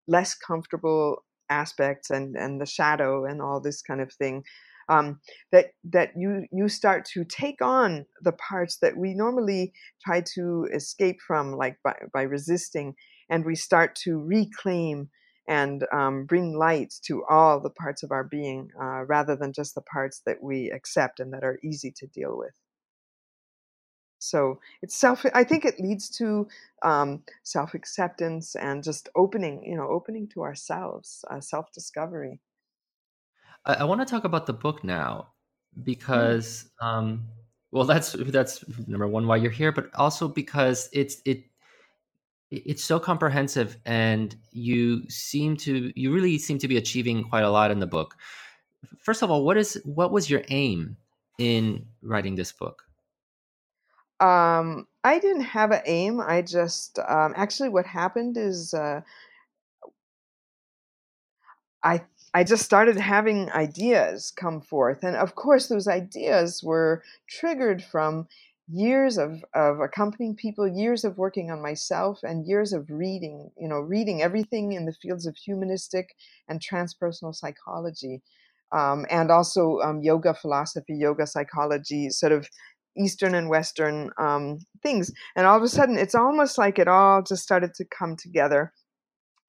less 0.08 0.34
comfortable 0.34 1.24
aspects 1.50 2.10
and 2.10 2.36
and 2.36 2.60
the 2.60 2.66
shadow 2.66 3.24
and 3.24 3.40
all 3.42 3.60
this 3.60 3.82
kind 3.82 4.00
of 4.00 4.12
thing 4.12 4.44
um, 4.88 5.20
that 5.50 5.72
that 5.84 6.12
you 6.16 6.46
you 6.52 6.68
start 6.68 7.04
to 7.14 7.24
take 7.24 7.62
on 7.62 8.06
the 8.20 8.32
parts 8.32 8.78
that 8.78 8.96
we 8.96 9.14
normally 9.14 9.72
try 10.04 10.22
to 10.34 10.68
escape 10.72 11.20
from, 11.26 11.52
like 11.52 11.78
by, 11.82 11.94
by 12.12 12.22
resisting, 12.22 12.94
and 13.30 13.44
we 13.44 13.54
start 13.54 13.94
to 14.04 14.18
reclaim 14.18 15.10
and 15.48 15.84
um, 15.92 16.24
bring 16.24 16.56
light 16.56 16.94
to 17.02 17.24
all 17.28 17.60
the 17.60 17.70
parts 17.70 18.02
of 18.02 18.12
our 18.12 18.24
being, 18.24 18.70
uh, 18.80 19.04
rather 19.04 19.34
than 19.36 19.52
just 19.52 19.74
the 19.74 19.80
parts 19.82 20.22
that 20.24 20.42
we 20.42 20.70
accept 20.70 21.18
and 21.20 21.32
that 21.32 21.42
are 21.44 21.58
easy 21.64 21.90
to 21.90 22.06
deal 22.06 22.36
with. 22.38 22.54
So 24.18 24.60
it's 24.82 24.96
self. 24.96 25.26
I 25.34 25.42
think 25.42 25.64
it 25.64 25.80
leads 25.80 26.08
to 26.18 26.46
um, 26.84 27.24
self 27.42 27.74
acceptance 27.74 28.54
and 28.54 28.84
just 28.84 29.08
opening, 29.16 29.64
you 29.64 29.76
know, 29.76 29.88
opening 29.88 30.28
to 30.28 30.42
ourselves, 30.42 31.24
uh, 31.28 31.40
self 31.40 31.72
discovery. 31.72 32.38
I, 33.64 33.74
I 33.74 33.84
want 33.84 34.00
to 34.00 34.06
talk 34.06 34.24
about 34.24 34.46
the 34.46 34.52
book 34.52 34.84
now 34.84 35.28
mm. 35.78 35.84
because, 35.84 36.70
mm. 36.82 36.86
um, 36.86 37.24
well, 37.70 37.84
that's 37.84 38.12
that's 38.12 38.64
number 38.86 39.08
one 39.08 39.26
why 39.26 39.36
you're 39.36 39.50
here, 39.50 39.72
but 39.72 39.94
also 39.94 40.28
because 40.28 40.88
it's 40.92 41.22
it 41.24 41.44
it's 42.52 42.84
so 42.84 43.00
comprehensive 43.00 43.78
and 43.86 44.36
you 44.50 45.08
seem 45.08 45.56
to 45.56 45.90
you 45.98 46.12
really 46.12 46.36
seem 46.36 46.58
to 46.58 46.68
be 46.68 46.76
achieving 46.76 47.24
quite 47.24 47.44
a 47.44 47.50
lot 47.50 47.70
in 47.70 47.78
the 47.78 47.86
book 47.86 48.16
first 48.98 49.22
of 49.22 49.30
all 49.30 49.44
what 49.44 49.56
is 49.56 49.80
what 49.84 50.12
was 50.12 50.28
your 50.28 50.42
aim 50.50 50.96
in 51.38 51.86
writing 52.02 52.34
this 52.34 52.52
book 52.52 52.84
um 54.20 54.86
i 55.02 55.18
didn't 55.18 55.40
have 55.40 55.70
an 55.70 55.80
aim 55.86 56.20
i 56.20 56.42
just 56.42 56.98
um 57.08 57.32
actually 57.36 57.70
what 57.70 57.86
happened 57.86 58.36
is 58.36 58.74
uh 58.74 59.00
i 61.82 62.02
I 62.34 62.44
just 62.44 62.64
started 62.64 62.96
having 62.96 63.50
ideas 63.52 64.32
come 64.34 64.60
forth. 64.62 65.02
And 65.02 65.16
of 65.16 65.34
course, 65.34 65.68
those 65.68 65.86
ideas 65.86 66.62
were 66.62 67.02
triggered 67.28 67.82
from 67.82 68.26
years 68.68 69.18
of, 69.18 69.44
of 69.54 69.80
accompanying 69.80 70.34
people, 70.34 70.66
years 70.66 71.04
of 71.04 71.18
working 71.18 71.50
on 71.50 71.60
myself, 71.60 72.20
and 72.22 72.46
years 72.46 72.72
of 72.72 72.88
reading, 72.88 73.50
you 73.58 73.68
know, 73.68 73.80
reading 73.80 74.22
everything 74.22 74.72
in 74.72 74.86
the 74.86 74.94
fields 74.94 75.26
of 75.26 75.36
humanistic 75.36 76.14
and 76.48 76.60
transpersonal 76.60 77.34
psychology. 77.34 78.22
Um, 78.72 79.04
and 79.10 79.30
also 79.30 79.80
um, 79.80 80.00
yoga 80.00 80.32
philosophy, 80.32 80.94
yoga 80.94 81.26
psychology, 81.26 82.08
sort 82.08 82.32
of 82.32 82.48
Eastern 82.96 83.34
and 83.34 83.50
Western 83.50 84.10
um, 84.18 84.60
things. 84.82 85.12
And 85.36 85.46
all 85.46 85.58
of 85.58 85.62
a 85.62 85.68
sudden, 85.68 85.98
it's 85.98 86.14
almost 86.14 86.56
like 86.56 86.78
it 86.78 86.88
all 86.88 87.22
just 87.22 87.42
started 87.42 87.74
to 87.74 87.84
come 87.84 88.16
together 88.16 88.72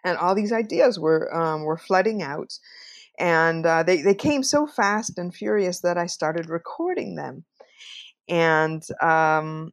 and 0.04 0.18
all 0.18 0.36
these 0.36 0.52
ideas 0.52 1.00
were 1.00 1.34
um, 1.36 1.64
were 1.64 1.78
flooding 1.78 2.22
out, 2.22 2.54
and 3.20 3.66
uh, 3.66 3.84
they 3.84 4.02
they 4.02 4.16
came 4.16 4.44
so 4.44 4.68
fast 4.68 5.18
and 5.18 5.34
furious 5.34 5.82
that 5.82 5.98
I 5.98 6.08
started 6.08 6.50
recording 6.50 7.16
them, 7.16 7.46
and 8.28 8.84
um, 9.02 9.72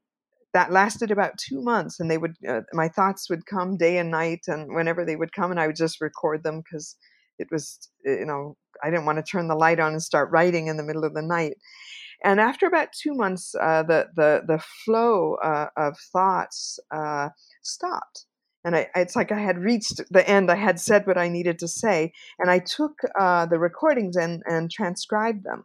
that 0.55 0.73
lasted 0.73 1.11
about 1.11 1.39
two 1.39 1.63
months. 1.63 2.01
And 2.01 2.11
they 2.11 2.19
would 2.19 2.37
uh, 2.49 2.63
my 2.73 2.89
thoughts 2.89 3.29
would 3.31 3.47
come 3.47 3.77
day 3.77 3.99
and 3.99 4.11
night, 4.11 4.45
and 4.47 4.75
whenever 4.75 5.05
they 5.05 5.17
would 5.17 5.33
come, 5.33 5.51
and 5.51 5.61
I 5.61 5.67
would 5.67 5.77
just 5.77 6.01
record 6.01 6.43
them 6.43 6.61
because 6.61 6.97
it 7.39 7.49
was 7.51 7.89
you 8.05 8.27
know 8.27 8.57
I 8.83 8.91
didn't 8.91 9.07
want 9.07 9.19
to 9.19 9.31
turn 9.31 9.49
the 9.49 9.57
light 9.57 9.81
on 9.81 9.93
and 9.93 10.03
start 10.03 10.31
writing 10.31 10.69
in 10.69 10.77
the 10.77 10.85
middle 10.85 11.05
of 11.05 11.15
the 11.15 11.23
night. 11.23 11.55
And 12.23 12.39
after 12.39 12.67
about 12.67 12.89
two 12.93 13.15
months, 13.15 13.55
uh, 13.61 13.83
the 13.83 14.09
the 14.15 14.43
the 14.47 14.63
flow 14.85 15.37
uh, 15.43 15.69
of 15.77 15.97
thoughts 16.13 16.79
uh, 16.91 17.31
stopped 17.63 18.27
and 18.65 18.77
I, 18.77 18.89
it's 18.95 19.17
like 19.17 19.33
I 19.33 19.41
had 19.41 19.59
reached 19.59 20.01
the 20.11 20.29
end. 20.29 20.51
I 20.51 20.57
had 20.57 20.81
said 20.81 21.07
what 21.07 21.19
I 21.19 21.29
needed 21.29 21.59
to 21.61 21.69
say, 21.69 22.13
and 22.39 22.51
I 22.51 22.59
took 22.59 22.93
uh, 23.19 23.47
the 23.47 23.59
recordings 23.59 24.17
and, 24.17 24.43
and 24.47 24.71
transcribed 24.71 25.45
them, 25.45 25.65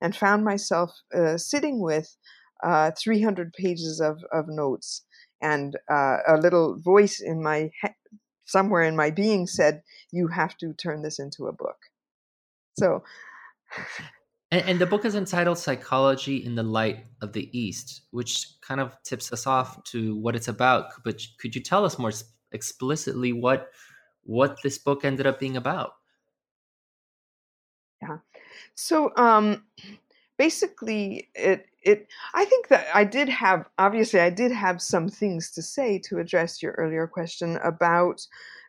and 0.00 0.16
found 0.16 0.44
myself 0.44 0.92
uh, 1.14 1.36
sitting 1.38 1.80
with 1.80 2.16
uh, 2.62 2.90
300 2.98 3.52
pages 3.52 4.00
of, 4.00 4.18
of 4.32 4.46
notes, 4.48 5.02
and 5.40 5.76
uh, 5.90 6.18
a 6.26 6.36
little 6.36 6.78
voice 6.80 7.20
in 7.20 7.42
my 7.42 7.70
he- 7.82 7.88
somewhere 8.46 8.82
in 8.82 8.96
my 8.96 9.10
being 9.10 9.46
said, 9.46 9.82
"You 10.10 10.28
have 10.28 10.56
to 10.58 10.72
turn 10.74 11.02
this 11.02 11.18
into 11.18 11.46
a 11.46 11.52
book." 11.52 11.78
So. 12.78 13.04
And, 14.54 14.68
and, 14.68 14.78
the 14.78 14.86
book 14.86 15.04
is 15.04 15.16
entitled 15.16 15.58
Psychology 15.58 16.44
in 16.44 16.54
the 16.54 16.62
Light 16.62 17.06
of 17.20 17.32
the 17.32 17.50
East, 17.58 18.02
which 18.12 18.46
kind 18.60 18.80
of 18.80 18.96
tips 19.02 19.32
us 19.32 19.48
off 19.48 19.82
to 19.84 20.16
what 20.18 20.36
it's 20.36 20.46
about. 20.46 20.90
But 21.02 21.20
could 21.40 21.56
you 21.56 21.60
tell 21.60 21.84
us 21.84 21.98
more 21.98 22.12
explicitly 22.52 23.32
what 23.32 23.70
what 24.22 24.56
this 24.62 24.78
book 24.78 25.04
ended 25.04 25.26
up 25.26 25.40
being 25.40 25.56
about? 25.56 25.94
Yeah. 28.00 28.18
So 28.76 29.10
um 29.16 29.64
basically 30.38 31.30
it 31.34 31.66
it 31.82 32.06
I 32.32 32.44
think 32.44 32.68
that 32.68 32.86
I 32.94 33.02
did 33.02 33.28
have 33.28 33.68
obviously 33.76 34.20
I 34.20 34.30
did 34.30 34.52
have 34.52 34.80
some 34.80 35.08
things 35.08 35.50
to 35.50 35.62
say 35.62 35.98
to 36.04 36.20
address 36.20 36.62
your 36.62 36.74
earlier 36.74 37.08
question 37.08 37.58
about 37.64 38.24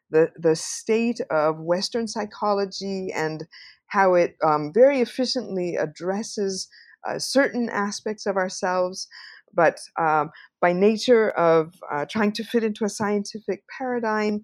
the 0.10 0.32
the 0.40 0.56
state 0.56 1.22
of 1.30 1.60
Western 1.60 2.08
psychology 2.08 3.12
and 3.14 3.48
how 3.88 4.14
it 4.16 4.36
um, 4.44 4.72
very 4.74 5.02
efficiently 5.02 5.76
addresses 5.76 6.68
uh, 7.08 7.20
certain 7.20 7.70
aspects 7.70 8.26
of 8.26 8.36
ourselves, 8.36 9.08
but 9.54 9.80
um, 10.00 10.32
by 10.60 10.74
nature 10.74 11.30
of 11.32 11.74
uh, 11.92 12.06
trying 12.06 12.32
to 12.34 12.44
fit 12.44 12.64
into 12.64 12.84
a 12.84 12.90
scientific 12.90 13.64
paradigm 13.78 14.42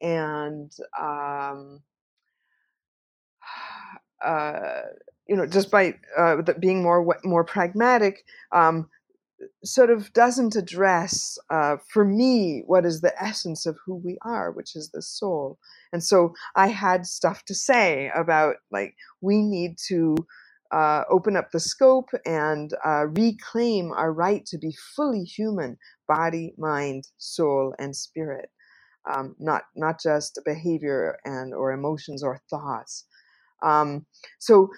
and 0.00 0.72
um, 1.00 1.80
uh, 4.24 4.82
you 5.28 5.36
know 5.36 5.46
just 5.46 5.70
by 5.70 5.94
uh, 6.16 6.36
being 6.58 6.82
more 6.82 7.16
more 7.24 7.44
pragmatic 7.44 8.24
um, 8.52 8.88
sort 9.64 9.90
of 9.90 10.12
doesn't 10.12 10.56
address 10.56 11.38
uh, 11.50 11.76
for 11.92 12.04
me 12.04 12.62
what 12.66 12.86
is 12.86 13.00
the 13.00 13.14
essence 13.22 13.66
of 13.66 13.76
who 13.86 13.96
we 13.96 14.18
are 14.22 14.52
which 14.52 14.76
is 14.76 14.90
the 14.92 15.02
soul. 15.02 15.58
And 15.92 16.04
so 16.04 16.34
i 16.56 16.68
had 16.68 17.06
stuff 17.06 17.44
to 17.46 17.54
say 17.54 18.10
about 18.14 18.56
like 18.72 18.94
we 19.22 19.42
need 19.42 19.76
to 19.88 20.16
uh, 20.72 21.04
open 21.10 21.36
up 21.36 21.50
the 21.50 21.60
scope 21.60 22.10
and 22.26 22.72
uh, 22.84 23.06
reclaim 23.08 23.92
our 23.92 24.12
right 24.12 24.44
to 24.46 24.58
be 24.58 24.74
fully 24.96 25.24
human 25.24 25.78
body 26.06 26.54
mind 26.58 27.08
soul 27.18 27.74
and 27.78 27.96
spirit. 27.96 28.50
Um, 29.10 29.36
not 29.38 29.62
not 29.76 30.00
just 30.02 30.38
behavior 30.44 31.18
and 31.24 31.54
or 31.54 31.72
emotions 31.72 32.22
or 32.22 32.42
thoughts. 32.50 33.06
Um, 33.62 34.06
so 34.38 34.68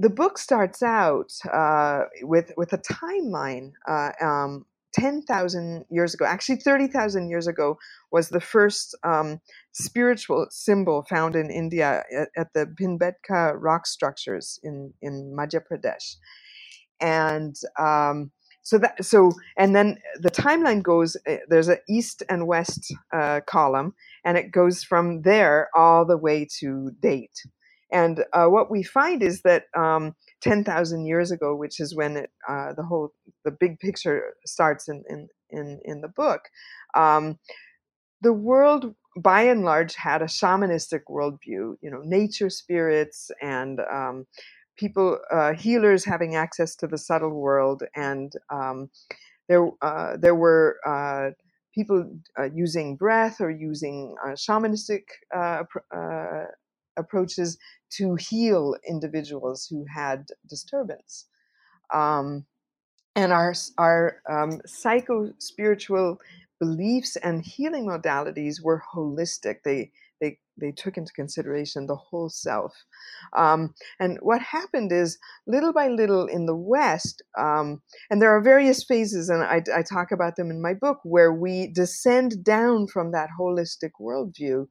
the 0.00 0.10
book 0.10 0.38
starts 0.38 0.82
out 0.82 1.30
uh, 1.52 2.04
with 2.22 2.52
with 2.56 2.72
a 2.72 2.78
timeline. 2.78 3.72
Uh, 3.86 4.12
um, 4.20 4.66
10,000 4.92 5.84
years 5.88 6.14
ago, 6.14 6.24
actually 6.24 6.56
30,000 6.56 7.30
years 7.30 7.46
ago, 7.46 7.78
was 8.10 8.30
the 8.30 8.40
first 8.40 8.96
um, 9.04 9.40
spiritual 9.70 10.48
symbol 10.50 11.06
found 11.08 11.36
in 11.36 11.48
India 11.48 12.02
at, 12.12 12.28
at, 12.36 12.52
the 12.54 12.66
Bhimbetka 12.66 13.54
rock 13.56 13.86
structures 13.86 14.58
in, 14.64 14.92
in 15.00 15.32
Madhya 15.32 15.60
Pradesh. 15.60 16.16
And 17.00 17.54
um, 17.78 18.32
so 18.62 18.78
that 18.78 19.04
so 19.04 19.32
and 19.56 19.76
then 19.76 19.98
the 20.20 20.30
timeline 20.30 20.82
goes 20.82 21.16
eh, 21.26 21.38
there's 21.48 21.68
an 21.68 21.78
east 21.88 22.22
and 22.28 22.46
west 22.46 22.92
uh, 23.12 23.40
column 23.46 23.94
and 24.24 24.36
it 24.36 24.52
goes 24.52 24.84
from 24.84 25.22
there 25.22 25.70
all 25.74 26.04
the 26.04 26.18
way 26.18 26.46
to 26.58 26.90
date 27.00 27.44
and 27.92 28.24
uh, 28.32 28.46
what 28.46 28.70
we 28.70 28.82
find 28.82 29.22
is 29.22 29.42
that 29.42 29.64
um, 29.76 30.14
10,000 30.42 31.06
years 31.06 31.30
ago, 31.30 31.54
which 31.54 31.80
is 31.80 31.94
when 31.94 32.16
it, 32.16 32.30
uh, 32.48 32.72
the 32.74 32.82
whole 32.82 33.12
the 33.44 33.50
big 33.50 33.78
picture 33.80 34.34
starts 34.46 34.88
in 34.88 35.02
in 35.08 35.28
in, 35.50 35.80
in 35.84 36.00
the 36.00 36.08
book, 36.08 36.42
um, 36.94 37.38
the 38.20 38.32
world 38.32 38.94
by 39.16 39.42
and 39.42 39.64
large 39.64 39.94
had 39.96 40.22
a 40.22 40.26
shamanistic 40.26 41.00
worldview. 41.08 41.74
You 41.80 41.90
know, 41.90 42.02
nature 42.04 42.50
spirits 42.50 43.30
and 43.42 43.80
um, 43.92 44.26
people 44.76 45.18
uh, 45.32 45.54
healers 45.54 46.04
having 46.04 46.36
access 46.36 46.76
to 46.76 46.86
the 46.86 46.98
subtle 46.98 47.30
world, 47.30 47.82
and 47.96 48.32
um, 48.50 48.90
there 49.48 49.68
uh, 49.82 50.16
there 50.16 50.34
were 50.34 50.78
uh, 50.86 51.30
people 51.74 52.10
uh, 52.38 52.48
using 52.54 52.96
breath 52.96 53.40
or 53.40 53.50
using 53.50 54.14
uh, 54.24 54.30
shamanistic 54.30 55.02
uh, 55.34 55.62
uh, 55.94 56.44
approaches 56.96 57.58
to 57.90 58.14
heal 58.16 58.76
individuals 58.88 59.66
who 59.66 59.84
had 59.84 60.26
disturbance. 60.48 61.26
Um, 61.92 62.44
and 63.16 63.32
our, 63.32 63.54
our 63.78 64.22
um, 64.28 64.60
psycho 64.66 65.32
spiritual 65.38 66.20
beliefs 66.60 67.16
and 67.16 67.44
healing 67.44 67.86
modalities 67.86 68.62
were 68.62 68.82
holistic. 68.94 69.62
They, 69.64 69.90
they, 70.60 70.72
took 70.72 70.96
into 70.96 71.12
consideration 71.12 71.86
the 71.86 71.96
whole 71.96 72.28
self. 72.28 72.72
Um, 73.36 73.74
and 73.98 74.18
what 74.22 74.40
happened 74.40 74.92
is, 74.92 75.18
little 75.46 75.72
by 75.72 75.88
little 75.88 76.26
in 76.26 76.46
the 76.46 76.56
West, 76.56 77.22
um, 77.38 77.82
and 78.10 78.20
there 78.22 78.34
are 78.34 78.42
various 78.42 78.84
phases, 78.84 79.28
and 79.28 79.42
I, 79.42 79.62
I, 79.74 79.82
talk 79.82 80.12
about 80.12 80.36
them 80.36 80.50
in 80.50 80.62
my 80.62 80.74
book, 80.74 81.00
where 81.02 81.32
we 81.32 81.66
descend 81.72 82.44
down 82.44 82.86
from 82.86 83.12
that 83.12 83.30
holistic 83.38 83.90
worldview 84.00 84.66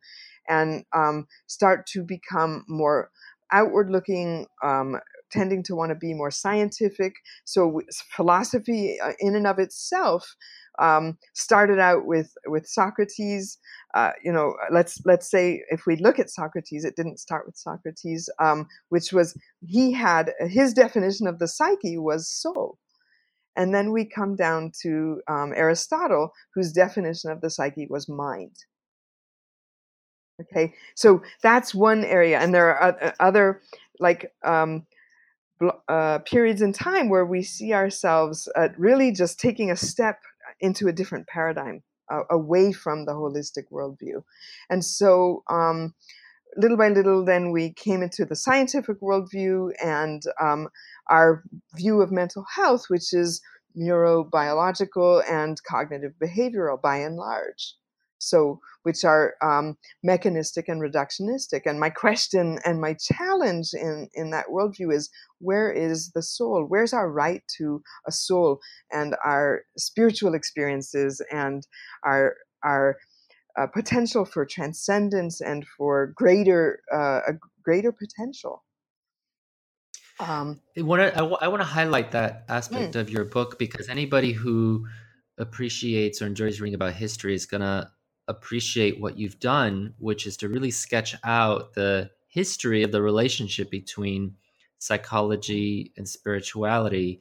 and 0.47 0.83
um, 0.95 1.27
start 1.47 1.85
to 1.87 2.03
become 2.03 2.63
more 2.67 3.11
outward 3.51 3.89
looking, 3.89 4.47
um, 4.63 4.97
tending 5.31 5.63
to 5.63 5.75
want 5.75 5.89
to 5.89 5.95
be 5.95 6.13
more 6.13 6.31
scientific. 6.31 7.13
So 7.45 7.81
philosophy, 8.15 8.97
uh, 9.03 9.13
in 9.19 9.35
and 9.35 9.47
of 9.47 9.59
itself, 9.59 10.35
um, 10.79 11.17
started 11.33 11.79
out 11.79 12.05
with 12.05 12.33
with 12.47 12.67
Socrates. 12.67 13.57
Uh, 13.93 14.11
you 14.23 14.31
know, 14.31 14.55
let's 14.71 15.01
let's 15.05 15.29
say 15.29 15.63
if 15.69 15.85
we 15.85 15.95
look 15.97 16.19
at 16.19 16.29
Socrates, 16.29 16.85
it 16.85 16.95
didn't 16.95 17.19
start 17.19 17.45
with 17.45 17.57
Socrates, 17.57 18.29
um, 18.39 18.67
which 18.89 19.11
was 19.13 19.37
he 19.65 19.91
had 19.91 20.33
his 20.39 20.73
definition 20.73 21.27
of 21.27 21.39
the 21.39 21.47
psyche 21.47 21.97
was 21.97 22.29
soul. 22.29 22.77
And 23.55 23.73
then 23.73 23.91
we 23.91 24.05
come 24.05 24.35
down 24.35 24.71
to 24.83 25.21
um, 25.27 25.53
Aristotle, 25.53 26.31
whose 26.53 26.71
definition 26.71 27.29
of 27.29 27.41
the 27.41 27.49
psyche 27.49 27.87
was 27.89 28.07
mind. 28.07 28.55
Okay, 30.41 30.73
so 30.95 31.21
that's 31.43 31.75
one 31.75 32.05
area, 32.05 32.39
and 32.39 32.55
there 32.55 32.73
are 32.77 33.13
other 33.19 33.61
like 33.99 34.31
um, 34.45 34.85
uh, 35.89 36.19
periods 36.19 36.61
in 36.61 36.71
time 36.71 37.09
where 37.09 37.25
we 37.25 37.43
see 37.43 37.73
ourselves 37.73 38.47
uh, 38.55 38.69
really 38.77 39.11
just 39.11 39.39
taking 39.39 39.69
a 39.69 39.75
step 39.75 40.21
into 40.59 40.87
a 40.87 40.93
different 40.93 41.27
paradigm 41.27 41.83
uh, 42.11 42.23
away 42.29 42.71
from 42.71 43.05
the 43.05 43.13
holistic 43.13 43.65
worldview, 43.71 44.23
and 44.69 44.83
so 44.83 45.43
um, 45.49 45.93
little 46.57 46.77
by 46.77 46.89
little, 46.89 47.23
then 47.23 47.51
we 47.51 47.73
came 47.73 48.01
into 48.01 48.25
the 48.25 48.35
scientific 48.35 48.99
worldview 49.01 49.71
and 49.83 50.23
um, 50.41 50.67
our 51.09 51.43
view 51.75 52.01
of 52.01 52.11
mental 52.11 52.45
health, 52.55 52.85
which 52.87 53.13
is 53.13 53.41
neurobiological 53.77 55.23
and 55.29 55.61
cognitive 55.63 56.13
behavioral 56.21 56.81
by 56.81 56.97
and 56.97 57.15
large 57.15 57.75
so 58.19 58.59
which 58.83 59.03
are 59.03 59.35
um, 59.41 59.77
mechanistic 60.03 60.67
and 60.67 60.81
reductionistic. 60.81 61.61
And 61.65 61.79
my 61.79 61.89
question 62.03 62.59
and 62.65 62.79
my 62.79 62.93
challenge 62.93 63.71
in 63.73 64.09
in 64.13 64.31
that 64.31 64.47
worldview 64.47 64.93
is 64.93 65.09
where 65.39 65.71
is 65.71 66.11
the 66.11 66.21
soul? 66.21 66.65
Where's 66.67 66.93
our 66.93 67.09
right 67.09 67.41
to 67.57 67.81
a 68.07 68.11
soul 68.11 68.59
and 68.91 69.15
our 69.25 69.63
spiritual 69.77 70.33
experiences 70.33 71.21
and 71.31 71.65
our 72.03 72.35
our 72.63 72.97
uh, 73.59 73.67
potential 73.67 74.25
for 74.25 74.45
transcendence 74.45 75.41
and 75.41 75.65
for 75.77 76.07
greater 76.15 76.81
uh, 76.93 77.21
a 77.27 77.33
greater 77.63 77.91
potential? 77.91 78.63
Um, 80.21 80.59
I 80.77 80.81
want 80.81 81.13
to 81.13 81.17
I 81.17 81.47
want 81.47 81.61
to 81.61 81.65
highlight 81.65 82.11
that 82.11 82.43
aspect 82.49 82.95
mm. 82.95 82.99
of 82.99 83.09
your 83.09 83.23
book 83.23 83.57
because 83.57 83.87
anybody 83.87 84.33
who 84.33 84.85
appreciates 85.37 86.21
or 86.21 86.25
enjoys 86.25 86.59
reading 86.59 86.75
about 86.75 86.91
history 86.93 87.33
is 87.33 87.45
gonna 87.45 87.89
appreciate 88.29 89.01
what 89.01 89.17
you've 89.17 89.39
done, 89.39 89.93
which 89.97 90.25
is 90.25 90.37
to 90.37 90.47
really 90.47 90.71
sketch 90.71 91.15
out 91.23 91.73
the 91.73 92.09
history 92.27 92.83
of 92.83 92.91
the 92.91 93.01
relationship 93.01 93.69
between 93.69 94.35
psychology 94.77 95.91
and 95.97 96.07
spirituality. 96.07 97.19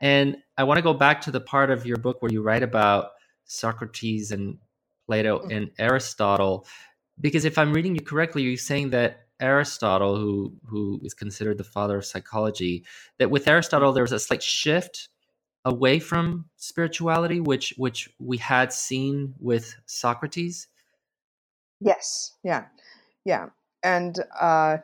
And 0.00 0.38
I 0.56 0.64
want 0.64 0.78
to 0.78 0.82
go 0.82 0.94
back 0.94 1.20
to 1.22 1.30
the 1.30 1.40
part 1.40 1.70
of 1.70 1.84
your 1.84 1.98
book 1.98 2.22
where 2.22 2.32
you 2.32 2.40
write 2.40 2.62
about 2.62 3.10
Socrates 3.44 4.30
and 4.30 4.58
Plato 5.06 5.40
mm. 5.40 5.54
and 5.54 5.70
Aristotle, 5.78 6.66
because 7.20 7.44
if 7.44 7.58
I'm 7.58 7.72
reading 7.72 7.94
you 7.94 8.00
correctly, 8.00 8.42
you're 8.42 8.56
saying 8.56 8.90
that 8.90 9.26
Aristotle, 9.40 10.16
who 10.16 10.54
who 10.64 11.00
is 11.04 11.12
considered 11.12 11.58
the 11.58 11.64
father 11.64 11.98
of 11.98 12.06
psychology, 12.06 12.84
that 13.18 13.30
with 13.30 13.46
Aristotle 13.48 13.92
there 13.92 14.04
was 14.04 14.12
a 14.12 14.18
slight 14.18 14.42
shift 14.42 15.08
away 15.64 15.98
from 15.98 16.46
spirituality, 16.56 17.40
which 17.40 17.74
which 17.76 18.10
we 18.18 18.36
had 18.36 18.72
seen 18.72 19.34
with 19.38 19.74
Socrates? 19.86 20.68
Yes, 21.80 22.32
yeah, 22.42 22.66
yeah, 23.24 23.48
and 23.82 24.18
uh, 24.38 24.78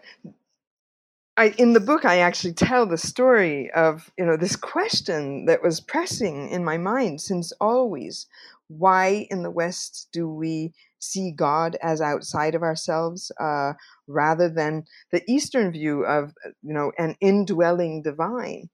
I 1.36 1.54
in 1.56 1.72
the 1.72 1.80
book 1.80 2.04
I 2.04 2.18
actually 2.18 2.52
tell 2.54 2.86
the 2.86 2.98
story 2.98 3.70
of 3.72 4.10
you 4.18 4.24
know 4.24 4.36
this 4.36 4.56
question 4.56 5.46
that 5.46 5.62
was 5.62 5.80
pressing 5.80 6.48
in 6.48 6.64
my 6.64 6.76
mind 6.76 7.20
since 7.20 7.52
always: 7.60 8.26
why 8.68 9.26
in 9.30 9.42
the 9.42 9.50
West 9.50 10.08
do 10.12 10.28
we 10.28 10.74
see 10.98 11.32
God 11.32 11.76
as 11.82 12.00
outside 12.02 12.54
of 12.54 12.62
ourselves, 12.62 13.32
uh, 13.40 13.72
rather 14.06 14.48
than 14.48 14.84
the 15.12 15.22
Eastern 15.26 15.72
view 15.72 16.04
of 16.04 16.34
you 16.62 16.74
know 16.74 16.92
an 16.98 17.16
indwelling 17.20 18.02
divine? 18.02 18.68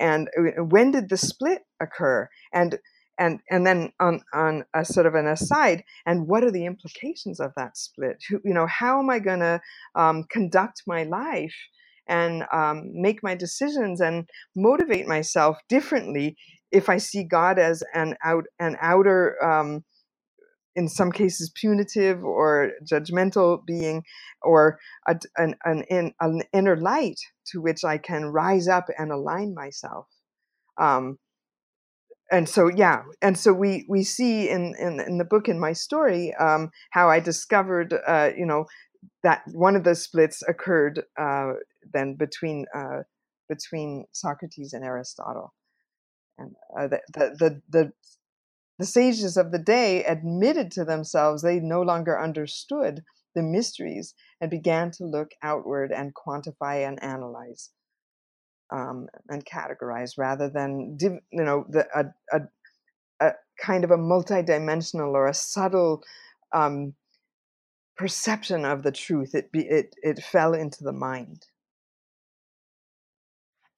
And 0.00 0.28
uh, 0.38 0.64
when 0.64 0.90
did 0.90 1.08
the 1.08 1.16
split 1.16 1.62
occur? 1.80 2.28
And 2.52 2.78
and 3.18 3.40
and 3.50 3.66
then 3.66 3.92
on 4.00 4.22
on 4.32 4.64
a 4.74 4.84
sort 4.84 5.06
of 5.06 5.14
an 5.14 5.26
aside 5.26 5.84
and 6.06 6.26
what 6.26 6.42
are 6.42 6.50
the 6.50 6.64
implications 6.64 7.38
of 7.38 7.52
that 7.56 7.76
split? 7.76 8.16
Who, 8.28 8.40
you 8.44 8.54
know 8.54 8.66
how 8.66 8.98
am 8.98 9.10
i 9.10 9.18
going 9.20 9.40
to 9.40 9.60
um, 9.94 10.24
conduct 10.30 10.82
my 10.86 11.04
life 11.04 11.54
and 12.08 12.44
um, 12.52 12.90
make 12.92 13.22
my 13.22 13.34
decisions 13.34 14.00
and 14.00 14.28
motivate 14.56 15.06
myself 15.06 15.58
differently 15.68 16.36
if 16.72 16.88
i 16.88 16.96
see 16.96 17.22
god 17.22 17.58
as 17.58 17.82
an 17.94 18.16
out 18.24 18.44
an 18.58 18.76
outer 18.80 19.42
um, 19.44 19.84
in 20.76 20.88
some 20.88 21.10
cases 21.12 21.52
punitive 21.60 22.24
or 22.24 22.72
judgmental 22.90 23.64
being 23.66 24.02
or 24.42 24.78
a, 25.08 25.18
an, 25.36 25.54
an, 25.64 26.12
an, 26.20 26.42
inner 26.52 26.76
light 26.76 27.18
to 27.46 27.60
which 27.60 27.84
i 27.84 27.98
can 27.98 28.26
rise 28.26 28.68
up 28.68 28.86
and 28.98 29.10
align 29.12 29.54
myself. 29.54 30.06
Um, 30.78 31.18
and 32.32 32.48
so 32.48 32.68
yeah 32.68 33.02
and 33.20 33.36
so 33.36 33.52
we 33.52 33.84
we 33.88 34.04
see 34.04 34.48
in 34.48 34.74
in, 34.78 35.00
in 35.00 35.18
the 35.18 35.24
book 35.24 35.48
in 35.48 35.58
my 35.58 35.72
story 35.72 36.32
um, 36.38 36.70
how 36.90 37.10
i 37.10 37.18
discovered 37.18 37.92
uh, 38.06 38.30
you 38.36 38.46
know 38.46 38.66
that 39.22 39.42
one 39.52 39.76
of 39.76 39.84
the 39.84 39.94
splits 39.94 40.42
occurred 40.48 41.02
uh, 41.18 41.52
then 41.92 42.14
between 42.14 42.66
uh, 42.74 43.02
between 43.48 44.04
socrates 44.12 44.72
and 44.72 44.84
aristotle. 44.84 45.52
And 46.38 46.54
uh, 46.78 46.88
the, 46.88 47.00
the, 47.12 47.36
the 47.38 47.62
the 47.68 47.92
the 48.80 48.86
sages 48.86 49.36
of 49.36 49.52
the 49.52 49.58
day 49.58 50.02
admitted 50.04 50.72
to 50.72 50.84
themselves 50.84 51.42
they 51.42 51.60
no 51.60 51.82
longer 51.82 52.18
understood 52.18 53.04
the 53.34 53.42
mysteries 53.42 54.14
and 54.40 54.50
began 54.50 54.90
to 54.90 55.04
look 55.04 55.30
outward 55.42 55.92
and 55.92 56.14
quantify 56.14 56.88
and 56.88 57.02
analyze 57.02 57.70
um, 58.72 59.06
and 59.28 59.44
categorize 59.44 60.12
rather 60.16 60.48
than 60.48 60.96
you 61.00 61.20
know 61.32 61.66
the, 61.68 61.86
a, 61.94 62.04
a, 62.36 62.40
a 63.20 63.32
kind 63.60 63.84
of 63.84 63.90
a 63.90 63.98
multidimensional 63.98 65.12
or 65.12 65.28
a 65.28 65.34
subtle 65.34 66.02
um, 66.52 66.94
perception 67.96 68.64
of 68.64 68.82
the 68.82 68.92
truth. 68.92 69.34
It 69.34 69.52
be, 69.52 69.66
it 69.66 69.94
it 70.02 70.22
fell 70.22 70.54
into 70.54 70.84
the 70.84 70.92
mind. 70.92 71.46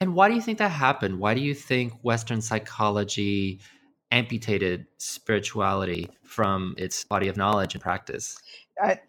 And 0.01 0.15
why 0.15 0.29
do 0.29 0.35
you 0.35 0.41
think 0.41 0.59
that 0.59 0.71
happened? 0.71 1.19
Why 1.19 1.35
do 1.35 1.41
you 1.41 1.55
think 1.55 1.93
Western 2.03 2.41
psychology 2.41 3.61
amputated 4.13 4.87
spirituality 4.99 6.09
from 6.23 6.75
its 6.79 7.03
body 7.05 7.29
of 7.29 7.37
knowledge 7.37 7.75
and 7.75 7.83
practice? 7.83 8.39
I, 8.81 9.01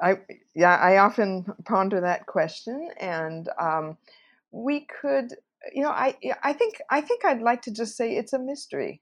I 0.00 0.18
yeah, 0.54 0.76
I 0.76 0.98
often 0.98 1.44
ponder 1.64 2.00
that 2.00 2.26
question, 2.26 2.88
and 2.98 3.48
um, 3.60 3.98
we 4.50 4.86
could 5.00 5.34
you 5.72 5.82
know 5.82 5.90
i 5.90 6.14
i 6.42 6.52
think 6.52 6.80
i 6.90 7.00
think 7.00 7.24
i'd 7.24 7.42
like 7.42 7.62
to 7.62 7.72
just 7.72 7.96
say 7.96 8.16
it's 8.16 8.32
a 8.32 8.38
mystery 8.38 9.00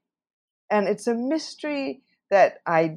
and 0.69 0.87
it's 0.87 1.07
a 1.07 1.13
mystery 1.13 2.01
that 2.29 2.59
i 2.65 2.95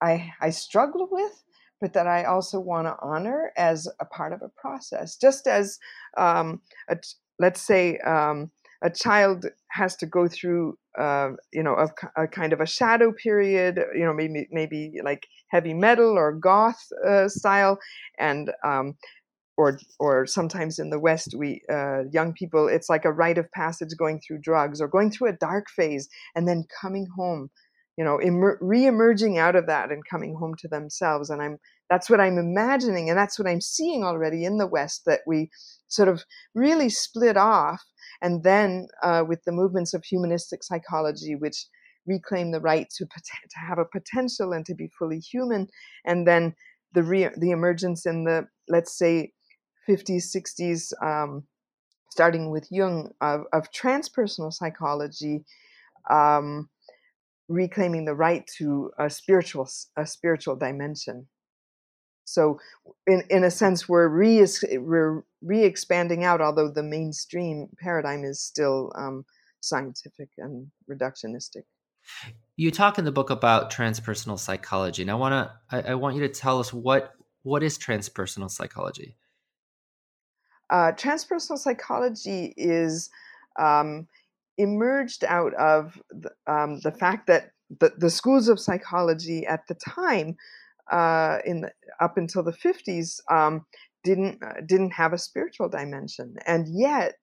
i 0.00 0.32
i 0.40 0.50
struggle 0.50 1.08
with 1.10 1.44
but 1.80 1.92
that 1.92 2.06
i 2.06 2.24
also 2.24 2.58
want 2.58 2.86
to 2.86 2.96
honor 3.02 3.52
as 3.56 3.88
a 4.00 4.04
part 4.04 4.32
of 4.32 4.42
a 4.42 4.48
process 4.48 5.16
just 5.16 5.46
as 5.46 5.78
um, 6.16 6.60
a, 6.88 6.96
let's 7.38 7.60
say 7.60 7.98
um, 7.98 8.50
a 8.82 8.90
child 8.90 9.46
has 9.70 9.96
to 9.96 10.06
go 10.06 10.28
through 10.28 10.76
uh, 10.98 11.30
you 11.52 11.62
know 11.62 11.74
a, 11.74 12.22
a, 12.22 12.28
kind 12.28 12.52
of 12.52 12.60
a 12.60 12.66
shadow 12.66 13.12
period 13.12 13.80
you 13.94 14.04
know 14.04 14.12
maybe 14.12 14.46
maybe 14.50 14.92
like 15.02 15.26
heavy 15.48 15.74
metal 15.74 16.12
or 16.18 16.32
goth 16.32 16.80
uh, 17.06 17.28
style 17.28 17.78
and 18.18 18.50
um, 18.64 18.94
or 19.56 19.78
or 19.98 20.26
sometimes 20.26 20.78
in 20.78 20.90
the 20.90 20.98
West, 20.98 21.34
we 21.36 21.62
uh, 21.70 22.02
young 22.10 22.32
people, 22.32 22.68
it's 22.68 22.88
like 22.88 23.04
a 23.04 23.12
rite 23.12 23.38
of 23.38 23.50
passage 23.52 23.90
going 23.98 24.20
through 24.20 24.40
drugs 24.40 24.80
or 24.80 24.88
going 24.88 25.10
through 25.10 25.28
a 25.28 25.36
dark 25.36 25.66
phase 25.70 26.08
and 26.34 26.48
then 26.48 26.64
coming 26.80 27.06
home, 27.16 27.50
you 27.96 28.04
know, 28.04 28.20
emer- 28.20 28.58
re-emerging 28.60 29.38
out 29.38 29.56
of 29.56 29.66
that 29.66 29.90
and 29.90 30.02
coming 30.10 30.34
home 30.38 30.54
to 30.58 30.68
themselves. 30.68 31.30
And 31.30 31.42
I'm 31.42 31.58
that's 31.90 32.08
what 32.08 32.20
I'm 32.20 32.38
imagining, 32.38 33.10
and 33.10 33.18
that's 33.18 33.38
what 33.38 33.48
I'm 33.48 33.60
seeing 33.60 34.02
already 34.04 34.44
in 34.44 34.56
the 34.56 34.66
West 34.66 35.02
that 35.06 35.20
we 35.26 35.50
sort 35.88 36.08
of 36.08 36.24
really 36.54 36.88
split 36.88 37.36
off, 37.36 37.82
and 38.22 38.42
then 38.44 38.86
uh, 39.02 39.24
with 39.26 39.42
the 39.44 39.52
movements 39.52 39.92
of 39.94 40.04
humanistic 40.04 40.62
psychology, 40.62 41.34
which 41.34 41.66
reclaim 42.06 42.52
the 42.52 42.60
right 42.60 42.88
to 42.96 43.04
to 43.04 43.58
have 43.68 43.78
a 43.78 43.84
potential 43.84 44.52
and 44.52 44.64
to 44.66 44.74
be 44.74 44.88
fully 44.98 45.18
human, 45.18 45.68
and 46.06 46.26
then 46.26 46.54
the 46.94 47.02
re- 47.02 47.30
the 47.36 47.50
emergence 47.50 48.06
in 48.06 48.24
the 48.24 48.46
let's 48.68 48.96
say 48.96 49.32
50s, 49.88 50.34
60s, 50.34 50.92
um, 51.02 51.44
starting 52.10 52.50
with 52.50 52.68
Jung, 52.70 53.10
of, 53.20 53.42
of 53.52 53.70
transpersonal 53.72 54.52
psychology, 54.52 55.44
um, 56.10 56.68
reclaiming 57.48 58.04
the 58.04 58.14
right 58.14 58.46
to 58.58 58.90
a 58.98 59.10
spiritual 59.10 59.68
a 59.96 60.06
spiritual 60.06 60.56
dimension. 60.56 61.26
So, 62.24 62.60
in 63.06 63.22
in 63.30 63.44
a 63.44 63.50
sense, 63.50 63.88
we're 63.88 64.08
re 64.08 64.46
we're 64.72 65.24
re 65.42 65.64
expanding 65.64 66.24
out, 66.24 66.40
although 66.40 66.70
the 66.70 66.82
mainstream 66.82 67.68
paradigm 67.80 68.24
is 68.24 68.40
still 68.40 68.92
um, 68.94 69.24
scientific 69.60 70.28
and 70.38 70.68
reductionistic. 70.90 71.64
You 72.56 72.70
talk 72.70 72.98
in 72.98 73.04
the 73.04 73.12
book 73.12 73.30
about 73.30 73.72
transpersonal 73.72 74.38
psychology, 74.38 75.02
and 75.02 75.10
I 75.10 75.14
want 75.14 75.32
to 75.32 75.52
I, 75.76 75.92
I 75.92 75.94
want 75.94 76.16
you 76.16 76.22
to 76.22 76.28
tell 76.28 76.60
us 76.60 76.72
what 76.72 77.12
what 77.42 77.62
is 77.62 77.78
transpersonal 77.78 78.50
psychology. 78.50 79.16
Uh, 80.70 80.92
transpersonal 80.92 81.58
psychology 81.58 82.54
is 82.56 83.10
um, 83.58 84.06
emerged 84.56 85.24
out 85.24 85.52
of 85.54 86.00
the, 86.10 86.30
um, 86.46 86.80
the 86.80 86.92
fact 86.92 87.26
that 87.26 87.50
the, 87.80 87.92
the, 87.98 88.08
schools 88.10 88.48
of 88.48 88.58
psychology 88.58 89.46
at 89.46 89.66
the 89.66 89.74
time, 89.74 90.36
uh, 90.90 91.38
in 91.44 91.62
the, 91.62 91.72
up 92.00 92.16
until 92.16 92.42
the 92.42 92.52
50s, 92.52 93.20
um, 93.30 93.64
didn't 94.04 94.42
uh, 94.42 94.60
didn't 94.66 94.92
have 94.92 95.12
a 95.12 95.18
spiritual 95.18 95.68
dimension, 95.68 96.34
and 96.46 96.66
yet, 96.68 97.14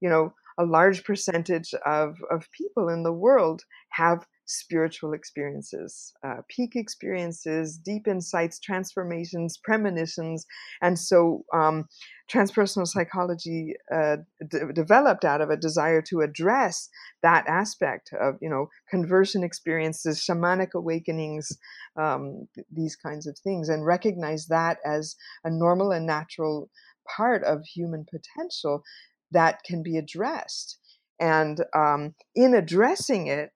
you 0.00 0.08
know, 0.08 0.32
a 0.58 0.64
large 0.64 1.04
percentage 1.04 1.72
of 1.86 2.16
of 2.30 2.48
people 2.52 2.88
in 2.88 3.02
the 3.02 3.12
world 3.12 3.62
have 3.90 4.26
spiritual 4.48 5.12
experiences, 5.12 6.12
uh, 6.26 6.36
peak 6.48 6.74
experiences, 6.74 7.76
deep 7.76 8.08
insights, 8.08 8.58
transformations, 8.58 9.58
premonitions. 9.62 10.46
And 10.80 10.98
so 10.98 11.44
um, 11.54 11.86
transpersonal 12.32 12.86
psychology 12.86 13.74
uh, 13.94 14.16
d- 14.50 14.58
developed 14.74 15.26
out 15.26 15.42
of 15.42 15.50
a 15.50 15.56
desire 15.56 16.00
to 16.08 16.20
address 16.22 16.88
that 17.22 17.46
aspect 17.46 18.10
of, 18.18 18.36
you 18.40 18.48
know, 18.48 18.68
conversion 18.88 19.44
experiences, 19.44 20.24
shamanic 20.26 20.72
awakenings, 20.74 21.52
um, 21.96 22.48
th- 22.54 22.66
these 22.74 22.96
kinds 22.96 23.26
of 23.26 23.38
things, 23.38 23.68
and 23.68 23.84
recognize 23.84 24.46
that 24.46 24.78
as 24.84 25.14
a 25.44 25.50
normal 25.50 25.92
and 25.92 26.06
natural 26.06 26.70
part 27.16 27.42
of 27.44 27.64
human 27.64 28.04
potential 28.10 28.82
that 29.30 29.62
can 29.64 29.82
be 29.82 29.96
addressed. 29.96 30.78
And 31.20 31.60
um, 31.74 32.14
in 32.34 32.54
addressing 32.54 33.26
it, 33.26 33.50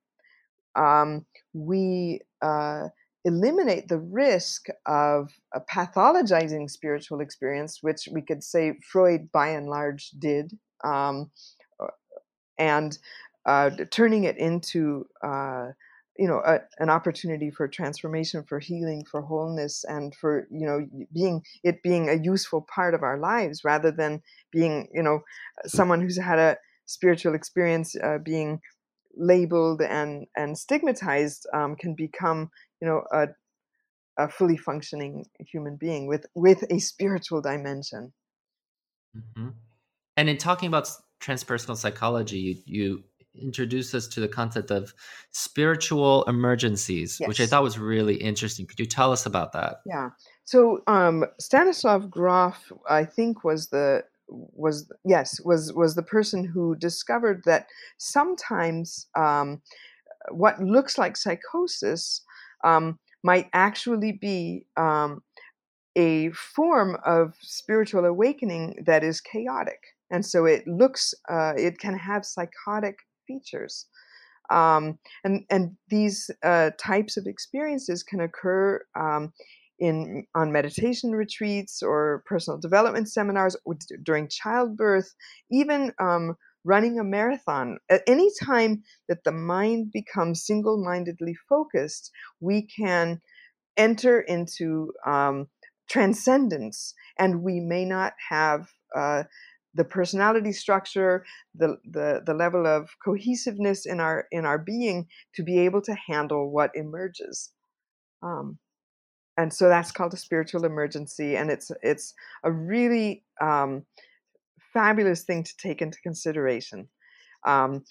um, 0.74 1.26
we 1.52 2.20
uh, 2.40 2.88
eliminate 3.24 3.88
the 3.88 3.98
risk 3.98 4.66
of 4.87 5.30
a 5.54 5.61
pathologizing 5.61 6.68
spiritual 6.68 7.20
experience, 7.20 7.78
which 7.82 8.08
we 8.11 8.22
could 8.22 8.42
say 8.42 8.74
Freud 8.90 9.30
by 9.32 9.48
and 9.48 9.68
large 9.68 10.11
did, 10.18 10.58
um, 10.85 11.30
uh, 11.80 11.87
and 12.58 12.98
uh, 13.46 13.70
turning 13.90 14.24
it 14.24 14.38
into 14.38 15.06
uh, 15.24 15.68
you 16.18 16.29
know 16.29 16.42
a, 16.44 16.61
an 16.79 16.90
opportunity 16.90 17.51
for 17.51 17.66
transformation 17.66 18.42
for 18.42 18.59
healing 18.59 19.05
for 19.11 19.22
wholeness 19.22 19.85
and 19.85 20.14
for 20.14 20.46
you 20.51 20.66
know 20.66 20.87
being 21.12 21.42
it 21.64 21.83
being 21.83 22.09
a 22.09 22.22
useful 22.22 22.66
part 22.75 22.94
of 22.94 23.03
our 23.03 23.18
lives 23.18 23.64
rather 23.64 23.90
than 23.90 24.22
being 24.51 24.88
you 24.92 25.03
know 25.03 25.20
someone 25.66 26.01
who's 26.01 26.18
had 26.18 26.38
a 26.38 26.57
spiritual 26.87 27.35
experience 27.35 27.96
uh, 28.03 28.18
being 28.18 28.61
labeled 29.16 29.81
and 29.83 30.27
and 30.37 30.59
stigmatized 30.59 31.46
um, 31.55 31.77
can 31.77 31.94
become 31.94 32.51
you 32.81 32.87
know 32.87 33.03
a, 33.12 33.29
a 34.18 34.29
fully 34.29 34.57
functioning 34.57 35.25
human 35.38 35.77
being 35.77 36.07
with 36.07 36.27
with 36.35 36.64
a 36.70 36.79
spiritual 36.79 37.40
dimension 37.40 38.12
mm-hmm. 39.16 39.48
and 40.16 40.29
in 40.29 40.37
talking 40.37 40.66
about 40.66 40.90
transpersonal 41.20 41.77
psychology 41.77 42.38
you, 42.38 42.57
you 42.66 43.05
introduced 43.40 43.95
us 43.95 44.07
to 44.09 44.21
the 44.21 44.29
concept 44.29 44.71
of 44.71 44.95
spiritual 45.31 46.25
emergencies 46.25 47.18
yes. 47.18 47.29
which 47.29 47.40
i 47.40 47.47
thought 47.47 47.62
was 47.62 47.79
really 47.79 48.16
interesting. 48.16 48.66
Could 48.66 48.81
you 48.81 48.87
tell 48.87 49.12
us 49.12 49.27
about 49.27 49.53
that? 49.53 49.77
Yeah. 49.87 50.11
So 50.45 50.83
um, 50.87 51.25
stanislav 51.38 52.11
grof 52.11 52.73
i 52.88 53.05
think 53.05 53.45
was 53.45 53.68
the 53.68 54.05
was 54.29 54.90
yes 55.05 55.40
was 55.45 55.73
was 55.73 55.95
the 55.95 56.03
person 56.03 56.45
who 56.45 56.75
discovered 56.77 57.42
that 57.45 57.66
sometimes 57.99 59.07
um, 59.16 59.61
what 60.31 60.62
looks 60.62 60.99
like 60.99 61.16
psychosis 61.16 62.23
um, 62.64 62.99
might 63.23 63.49
actually 63.53 64.12
be 64.12 64.66
um, 64.77 65.23
a 65.97 66.31
form 66.31 66.97
of 67.05 67.35
spiritual 67.40 68.05
awakening 68.05 68.83
that 68.87 69.05
is 69.05 69.21
chaotic. 69.21 69.81
And 70.11 70.25
so 70.25 70.45
it 70.45 70.66
looks 70.66 71.14
uh, 71.29 71.55
it 71.57 71.79
can 71.79 71.97
have 71.97 72.25
psychotic 72.25 72.99
features 73.26 73.87
um, 74.50 74.98
and 75.24 75.44
and 75.50 75.76
these 75.88 76.30
uh, 76.42 76.70
types 76.78 77.16
of 77.16 77.26
experiences 77.26 78.02
can 78.02 78.20
occur 78.20 78.85
um, 78.98 79.32
in 79.78 80.26
on 80.35 80.52
meditation 80.52 81.12
retreats 81.12 81.82
or 81.82 82.22
personal 82.26 82.58
development 82.58 83.11
seminars 83.11 83.56
or 83.64 83.76
during 84.02 84.28
childbirth, 84.28 85.14
even 85.50 85.92
um, 85.98 86.37
running 86.64 86.98
a 86.98 87.04
marathon. 87.04 87.78
At 87.88 88.02
any 88.06 88.30
time 88.42 88.82
that 89.08 89.24
the 89.24 89.32
mind 89.32 89.90
becomes 89.92 90.44
single 90.44 90.82
mindedly 90.82 91.35
focused, 91.48 92.11
we 92.40 92.62
can 92.66 93.20
enter 93.76 94.20
into 94.20 94.92
um, 95.06 95.48
transcendence 95.88 96.94
and 97.18 97.42
we 97.42 97.58
may 97.58 97.85
not 97.85 98.12
have 98.28 98.68
uh, 98.94 99.24
the 99.74 99.85
personality 99.85 100.52
structure 100.52 101.24
the, 101.54 101.76
the 101.90 102.22
the 102.26 102.35
level 102.35 102.66
of 102.66 102.90
cohesiveness 103.04 103.87
in 103.87 104.00
our 104.00 104.26
in 104.30 104.44
our 104.44 104.58
being 104.58 105.06
to 105.35 105.42
be 105.42 105.58
able 105.61 105.82
to 105.82 105.94
handle 105.94 106.50
what 106.50 106.70
emerges. 106.74 107.50
Um, 108.22 108.58
and 109.38 109.52
so 109.52 109.68
that's 109.68 109.92
called 109.92 110.12
a 110.12 110.18
spiritual 110.18 110.64
emergency 110.64 111.37
and 111.37 111.50
it's 111.50 111.70
it's 111.82 112.14
a 112.44 112.52
really 112.52 113.24
um, 113.40 113.85
fabulous 114.72 115.22
thing 115.22 115.42
to 115.42 115.56
take 115.56 115.82
into 115.82 115.98
consideration. 116.02 116.88
Um, 117.46 117.85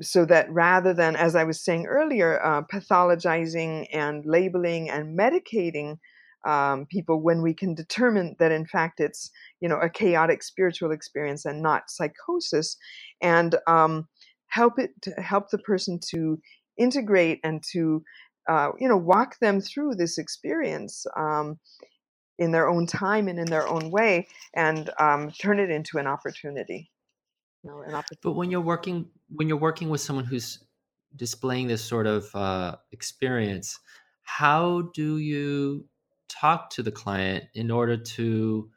so 0.00 0.24
that 0.24 0.50
rather 0.50 0.94
than 0.94 1.16
as 1.16 1.34
i 1.34 1.44
was 1.44 1.60
saying 1.60 1.86
earlier 1.86 2.40
uh, 2.44 2.62
pathologizing 2.72 3.86
and 3.92 4.24
labeling 4.24 4.88
and 4.88 5.18
medicating 5.18 5.98
um, 6.44 6.86
people 6.86 7.22
when 7.22 7.42
we 7.42 7.54
can 7.54 7.74
determine 7.74 8.36
that 8.38 8.52
in 8.52 8.66
fact 8.66 9.00
it's 9.00 9.30
you 9.60 9.68
know 9.68 9.78
a 9.78 9.88
chaotic 9.88 10.42
spiritual 10.42 10.90
experience 10.90 11.44
and 11.44 11.62
not 11.62 11.90
psychosis 11.90 12.76
and 13.20 13.56
um, 13.66 14.08
help 14.48 14.78
it 14.78 14.90
help 15.18 15.50
the 15.50 15.58
person 15.58 15.98
to 16.10 16.38
integrate 16.76 17.40
and 17.44 17.62
to 17.72 18.02
uh, 18.48 18.70
you 18.78 18.88
know 18.88 18.96
walk 18.96 19.38
them 19.40 19.60
through 19.60 19.94
this 19.94 20.18
experience 20.18 21.06
um, 21.16 21.58
in 22.38 22.50
their 22.50 22.68
own 22.68 22.86
time 22.86 23.28
and 23.28 23.38
in 23.38 23.46
their 23.46 23.66
own 23.68 23.90
way 23.90 24.26
and 24.54 24.90
um, 24.98 25.30
turn 25.40 25.60
it 25.60 25.70
into 25.70 25.98
an 25.98 26.06
opportunity 26.06 26.90
you 27.62 27.70
know, 27.70 27.80
an 27.82 27.94
opportunity. 27.94 28.20
but 28.22 28.32
when 28.32 28.50
you're 28.50 28.60
working 28.60 29.06
when 29.30 29.48
you're 29.48 29.58
working 29.58 29.88
with 29.88 30.00
someone 30.00 30.24
who's 30.24 30.58
displaying 31.14 31.68
this 31.68 31.84
sort 31.84 32.06
of 32.06 32.34
uh, 32.34 32.74
experience 32.90 33.78
how 34.22 34.82
do 34.94 35.18
you 35.18 35.84
talk 36.40 36.70
to 36.70 36.82
the 36.82 36.92
client 36.92 37.44
in 37.54 37.70
order 37.70 37.96
to 37.96 38.70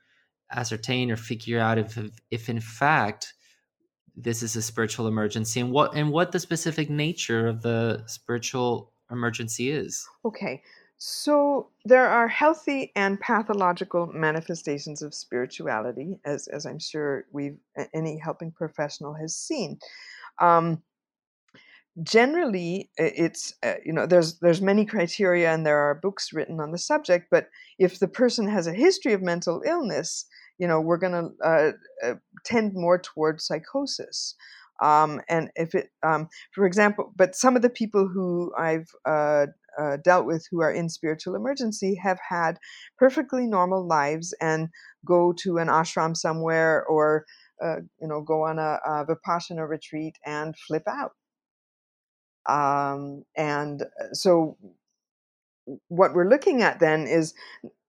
ascertain 0.51 1.11
or 1.11 1.15
figure 1.15 1.59
out 1.59 1.77
if 1.77 1.97
if 2.29 2.49
in 2.49 2.59
fact 2.59 3.33
this 4.15 4.41
is 4.43 4.55
a 4.55 4.61
spiritual 4.61 5.07
emergency 5.07 5.59
and 5.59 5.71
what 5.71 5.95
and 5.95 6.11
what 6.11 6.31
the 6.31 6.39
specific 6.39 6.89
nature 6.89 7.47
of 7.47 7.61
the 7.61 8.03
spiritual 8.07 8.93
emergency 9.11 9.69
is. 9.69 10.07
Okay. 10.23 10.61
So 10.97 11.69
there 11.83 12.07
are 12.07 12.27
healthy 12.27 12.91
and 12.95 13.19
pathological 13.19 14.07
manifestations 14.07 15.01
of 15.01 15.13
spirituality, 15.13 16.19
as, 16.23 16.47
as 16.47 16.65
I'm 16.65 16.79
sure 16.79 17.25
we've 17.33 17.57
any 17.93 18.17
helping 18.17 18.51
professional 18.51 19.13
has 19.13 19.35
seen. 19.35 19.77
Um, 20.39 20.81
generally 22.03 22.89
it's 22.97 23.53
uh, 23.63 23.75
you 23.85 23.93
know 23.93 24.05
there's 24.05 24.39
there's 24.39 24.61
many 24.61 24.85
criteria 24.85 25.53
and 25.53 25.65
there 25.65 25.79
are 25.79 25.95
books 25.95 26.33
written 26.33 26.59
on 26.59 26.71
the 26.71 26.77
subject 26.77 27.27
but 27.31 27.47
if 27.79 27.99
the 27.99 28.07
person 28.07 28.49
has 28.49 28.67
a 28.67 28.73
history 28.73 29.13
of 29.13 29.21
mental 29.21 29.61
illness 29.65 30.25
you 30.57 30.67
know 30.67 30.81
we're 30.81 30.97
going 30.97 31.13
to 31.13 31.47
uh, 31.47 31.71
uh, 32.03 32.15
tend 32.45 32.73
more 32.73 32.97
towards 32.99 33.45
psychosis. 33.45 34.35
Um, 34.81 35.21
and 35.29 35.49
if 35.55 35.73
it 35.73 35.89
um, 36.03 36.27
for 36.53 36.65
example 36.65 37.13
but 37.15 37.33
some 37.33 37.55
of 37.55 37.61
the 37.61 37.69
people 37.69 38.09
who 38.09 38.51
i've 38.57 38.89
uh, 39.05 39.45
uh, 39.79 39.97
dealt 40.03 40.25
with 40.25 40.45
who 40.51 40.61
are 40.61 40.71
in 40.71 40.89
spiritual 40.89 41.33
emergency 41.35 41.95
have 41.95 42.19
had 42.27 42.57
perfectly 42.97 43.47
normal 43.47 43.87
lives 43.87 44.33
and 44.41 44.67
go 45.05 45.33
to 45.43 45.59
an 45.59 45.69
ashram 45.69 46.15
somewhere 46.15 46.85
or 46.87 47.25
uh, 47.63 47.77
you 48.01 48.07
know 48.09 48.21
go 48.21 48.43
on 48.43 48.59
a, 48.59 48.79
a 48.85 49.05
vipassana 49.05 49.65
retreat 49.65 50.17
and 50.25 50.55
flip 50.57 50.83
out 50.89 51.13
um, 52.47 53.25
and 53.35 53.81
uh, 53.83 54.13
so, 54.13 54.57
what 55.87 56.13
we're 56.13 56.29
looking 56.29 56.61
at 56.61 56.79
then 56.79 57.07
is 57.07 57.33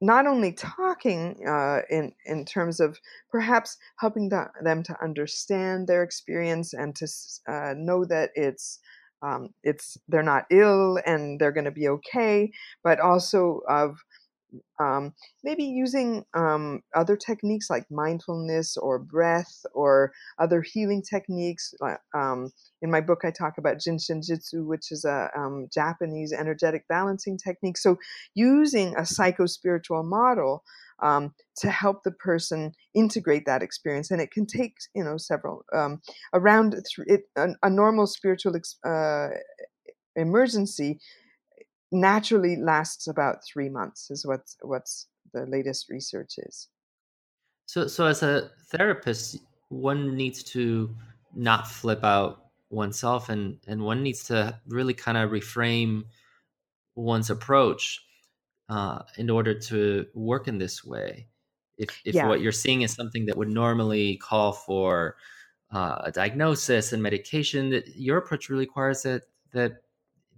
not 0.01 0.27
only 0.27 0.53
talking 0.53 1.47
uh, 1.47 1.81
in 1.91 2.13
in 2.25 2.45
terms 2.45 2.81
of 2.81 2.99
perhaps 3.31 3.77
helping 3.99 4.29
the, 4.29 4.47
them 4.63 4.83
to 4.83 4.97
understand 5.03 5.87
their 5.87 6.03
experience 6.03 6.73
and 6.73 6.95
to 6.97 7.07
uh, 7.49 7.75
know 7.77 8.05
that 8.05 8.31
it's 8.35 8.79
um, 9.23 9.51
it's 9.63 9.97
they're 10.09 10.23
not 10.23 10.45
ill 10.51 10.99
and 11.07 11.41
they're 11.41 11.53
going 11.53 11.65
to 11.65 11.71
be 11.71 11.89
okay, 11.89 12.51
but 12.83 13.01
also 13.01 13.61
of 13.69 14.05
um, 14.81 15.15
maybe 15.43 15.65
using 15.65 16.25
um, 16.35 16.83
other 16.95 17.17
techniques 17.17 17.71
like 17.71 17.91
mindfulness 17.91 18.77
or 18.77 18.99
breath 18.99 19.65
or 19.73 20.13
other 20.39 20.63
healing 20.63 21.03
techniques. 21.03 21.75
Um, 22.15 22.53
in 22.83 22.91
my 22.91 23.01
book, 23.01 23.21
I 23.25 23.31
talk 23.31 23.59
about 23.59 23.81
Jin 23.81 23.99
Shin 23.99 24.21
Jyutsu, 24.21 24.67
which 24.67 24.93
is 24.93 25.05
a 25.05 25.31
um, 25.37 25.69
Japanese 25.73 26.33
energetic 26.33 26.87
balancing 26.89 27.39
technique. 27.39 27.79
So, 27.79 27.99
using 28.35 28.95
a 28.97 29.07
psycho 29.07 29.47
spiritual 29.47 30.03
model 30.03 30.63
um, 31.01 31.35
to 31.59 31.71
help 31.71 32.03
the 32.03 32.11
person 32.11 32.73
integrate 32.95 33.47
that 33.47 33.63
experience, 33.63 34.11
and 34.11 34.21
it 34.21 34.31
can 34.31 34.47
take 34.47 34.77
you 34.95 35.05
know 35.05 35.17
several 35.17 35.65
um, 35.75 36.01
around 36.33 36.73
th- 36.73 37.07
it, 37.07 37.23
a, 37.37 37.49
a, 37.63 37.71
normal 37.71 38.07
spiritual 38.07 38.57
ex- 38.57 38.77
uh, 38.85 39.29
emergency 40.15 40.99
naturally 41.93 42.57
lasts 42.57 43.07
about 43.07 43.45
three 43.45 43.69
months 43.69 44.11
is 44.11 44.27
what's 44.27 44.57
what's 44.63 45.07
the 45.33 45.47
latest 45.47 45.89
research 45.89 46.35
is 46.39 46.69
so 47.67 47.87
so 47.87 48.07
as 48.07 48.23
a 48.23 48.51
therapist 48.71 49.39
one 49.69 50.17
needs 50.17 50.43
to 50.43 50.95
not 51.35 51.67
flip 51.69 52.03
out 52.05 52.47
oneself 52.71 53.29
and 53.29 53.59
and 53.67 53.83
one 53.83 54.03
needs 54.03 54.25
to 54.25 54.59
really 54.67 54.95
kind 54.95 55.17
of 55.17 55.31
reframe 55.31 56.05
one's 56.95 57.31
approach 57.31 58.01
uh, 58.69 59.01
in 59.17 59.31
order 59.31 59.55
to 59.55 60.07
work 60.15 60.49
in 60.49 60.59
this 60.59 60.85
way 60.85 61.29
if 61.79 62.01
if 62.05 62.15
yeah. 62.15 62.27
what 62.27 62.41
you're 62.41 62.53
seeing 62.53 62.83
is 62.83 62.93
something 62.93 63.27
that 63.27 63.37
would 63.37 63.49
normally 63.49 64.17
call 64.17 64.53
for 64.53 65.17
uh, 65.73 65.99
a 66.05 66.13
diagnosis 66.13 66.93
and 66.93 67.03
medication 67.03 67.71
that 67.71 67.87
your 67.97 68.19
approach 68.19 68.49
really 68.49 68.65
requires 68.65 69.03
that 69.03 69.23
that 69.53 69.83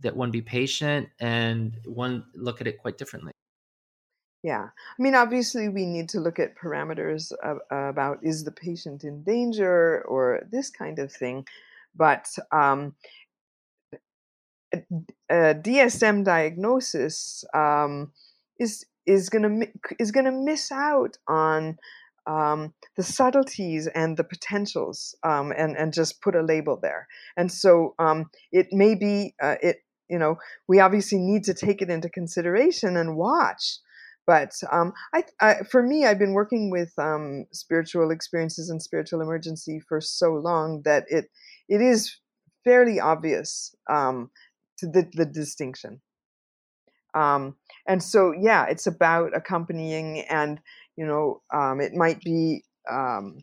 that 0.02 0.16
one 0.16 0.30
be 0.30 0.42
patient 0.42 1.08
and 1.20 1.76
one 1.84 2.24
look 2.34 2.60
at 2.60 2.66
it 2.66 2.78
quite 2.78 2.98
differently. 2.98 3.32
Yeah. 4.42 4.68
I 4.68 5.02
mean, 5.02 5.14
obviously, 5.14 5.68
we 5.68 5.84
need 5.84 6.08
to 6.10 6.20
look 6.20 6.38
at 6.38 6.56
parameters 6.56 7.32
of, 7.42 7.58
about 7.70 8.18
is 8.22 8.44
the 8.44 8.52
patient 8.52 9.02
in 9.02 9.24
danger 9.24 10.02
or 10.06 10.46
this 10.50 10.70
kind 10.70 10.98
of 11.00 11.12
thing. 11.12 11.46
But 11.96 12.28
um, 12.52 12.94
a, 14.72 15.54
DSM 15.54 16.24
diagnosis 16.24 17.44
um, 17.52 18.12
is 18.58 18.84
is 19.06 19.28
going 19.28 19.42
to 19.60 19.68
is 19.98 20.12
going 20.12 20.26
to 20.26 20.32
miss 20.32 20.70
out 20.70 21.16
on 21.26 21.78
um, 22.26 22.74
the 22.96 23.02
subtleties 23.02 23.86
and 23.88 24.16
the 24.16 24.24
potentials 24.24 25.16
um, 25.24 25.52
and 25.56 25.76
and 25.76 25.92
just 25.92 26.20
put 26.20 26.36
a 26.36 26.42
label 26.42 26.78
there. 26.80 27.08
And 27.36 27.50
so 27.50 27.94
um, 27.98 28.30
it 28.52 28.68
may 28.72 28.94
be 28.94 29.34
uh, 29.42 29.56
it 29.62 29.82
you 30.08 30.18
know 30.18 30.36
we 30.66 30.80
obviously 30.80 31.18
need 31.18 31.44
to 31.44 31.54
take 31.54 31.82
it 31.82 31.90
into 31.90 32.08
consideration 32.08 32.96
and 32.96 33.16
watch. 33.16 33.78
But 34.26 34.52
um, 34.70 34.92
I, 35.14 35.24
I, 35.40 35.54
for 35.70 35.82
me 35.82 36.04
i've 36.04 36.18
been 36.18 36.34
working 36.34 36.70
with 36.70 36.92
um, 36.98 37.46
spiritual 37.52 38.10
experiences 38.10 38.68
and 38.68 38.82
spiritual 38.82 39.22
emergency 39.22 39.80
for 39.80 40.00
so 40.00 40.34
long 40.34 40.82
that 40.84 41.04
it 41.08 41.30
it 41.68 41.80
is 41.80 42.18
fairly 42.64 43.00
obvious 43.00 43.74
um, 43.88 44.30
to 44.78 44.86
the, 44.86 45.08
the 45.14 45.24
distinction. 45.24 46.00
Um, 47.14 47.56
and 47.86 48.02
so 48.02 48.32
yeah 48.38 48.66
it's 48.66 48.86
about 48.86 49.34
accompanying 49.34 50.20
and 50.28 50.60
you 50.96 51.06
know 51.06 51.40
um, 51.52 51.80
it 51.80 51.94
might 51.94 52.20
be 52.20 52.64
um, 52.90 53.42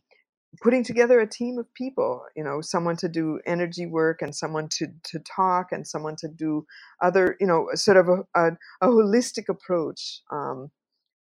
putting 0.62 0.84
together 0.84 1.20
a 1.20 1.28
team 1.28 1.58
of 1.58 1.74
people 1.74 2.24
you 2.36 2.44
know 2.44 2.62
someone 2.62 2.96
to 2.96 3.10
do 3.10 3.40
energy 3.46 3.86
work 3.86 4.22
and 4.22 4.36
someone 4.36 4.68
to 4.70 4.88
to 5.04 5.20
talk 5.20 5.72
and 5.72 5.88
someone 5.88 6.16
to 6.16 6.28
do 6.28 6.66
other 7.02 7.36
you 7.40 7.48
know 7.48 7.68
sort 7.74 7.98
of 7.98 8.08
a, 8.10 8.24
a, 8.36 8.52
a 8.82 8.88
holistic 8.88 9.50
approach 9.50 10.22
um, 10.32 10.70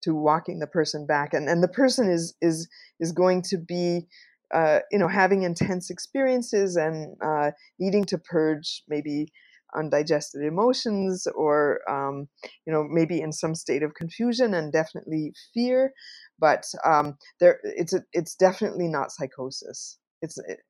to 0.05 0.15
walking 0.15 0.59
the 0.59 0.67
person 0.67 1.07
back. 1.07 1.33
And 1.35 1.49
and 1.49 1.63
the 1.63 1.69
person 1.69 2.09
is 2.09 2.35
is 2.41 2.69
is 3.01 3.11
going 3.11 3.43
to 3.51 3.57
be 3.57 4.07
uh, 4.53 4.81
you 4.93 4.99
know 4.99 5.09
having 5.09 5.43
intense 5.43 5.91
experiences 5.91 6.77
and 6.77 7.17
uh, 7.25 7.51
needing 7.79 8.05
to 8.05 8.19
purge 8.19 8.83
maybe 8.87 9.33
undigested 9.77 10.43
emotions 10.45 11.27
or 11.35 11.81
um, 11.91 12.29
you 12.67 12.73
know 12.73 12.85
maybe 12.89 13.21
in 13.21 13.33
some 13.33 13.55
state 13.55 13.83
of 13.83 13.95
confusion 13.95 14.55
and 14.55 14.73
definitely 14.73 15.33
fear 15.53 15.93
but 16.39 16.65
um, 16.85 17.17
there 17.41 17.61
it's 17.63 17.93
a, 17.93 18.03
it's 18.13 18.35
definitely 18.35 18.89
not 18.89 19.13
psychosis 19.13 19.99
it's 20.23 20.39
it, 20.39 20.61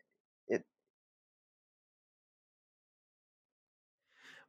it 0.49 0.63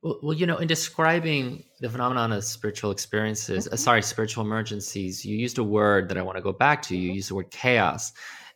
well, 0.02 0.20
well, 0.22 0.34
you 0.34 0.46
know, 0.46 0.58
in 0.58 0.68
describing 0.68 1.64
the 1.80 1.90
phenomenon 1.90 2.32
of 2.32 2.44
spiritual 2.44 2.92
experiences, 2.92 3.66
uh, 3.66 3.70
mm-hmm. 3.70 3.74
uh, 3.74 3.78
sorry, 3.78 4.02
spiritual 4.02 4.44
emergencies, 4.46 5.26
you 5.26 5.38
used 5.38 5.58
a 5.58 5.64
word 5.64 6.10
that 6.10 6.18
I 6.18 6.22
want 6.22 6.38
to 6.38 6.44
go 6.44 6.54
back 6.54 6.82
to. 6.84 6.96
You 6.96 7.10
mm-hmm. 7.10 7.16
used 7.16 7.30
the 7.30 7.36
word 7.36 7.52
chaos. 7.52 8.14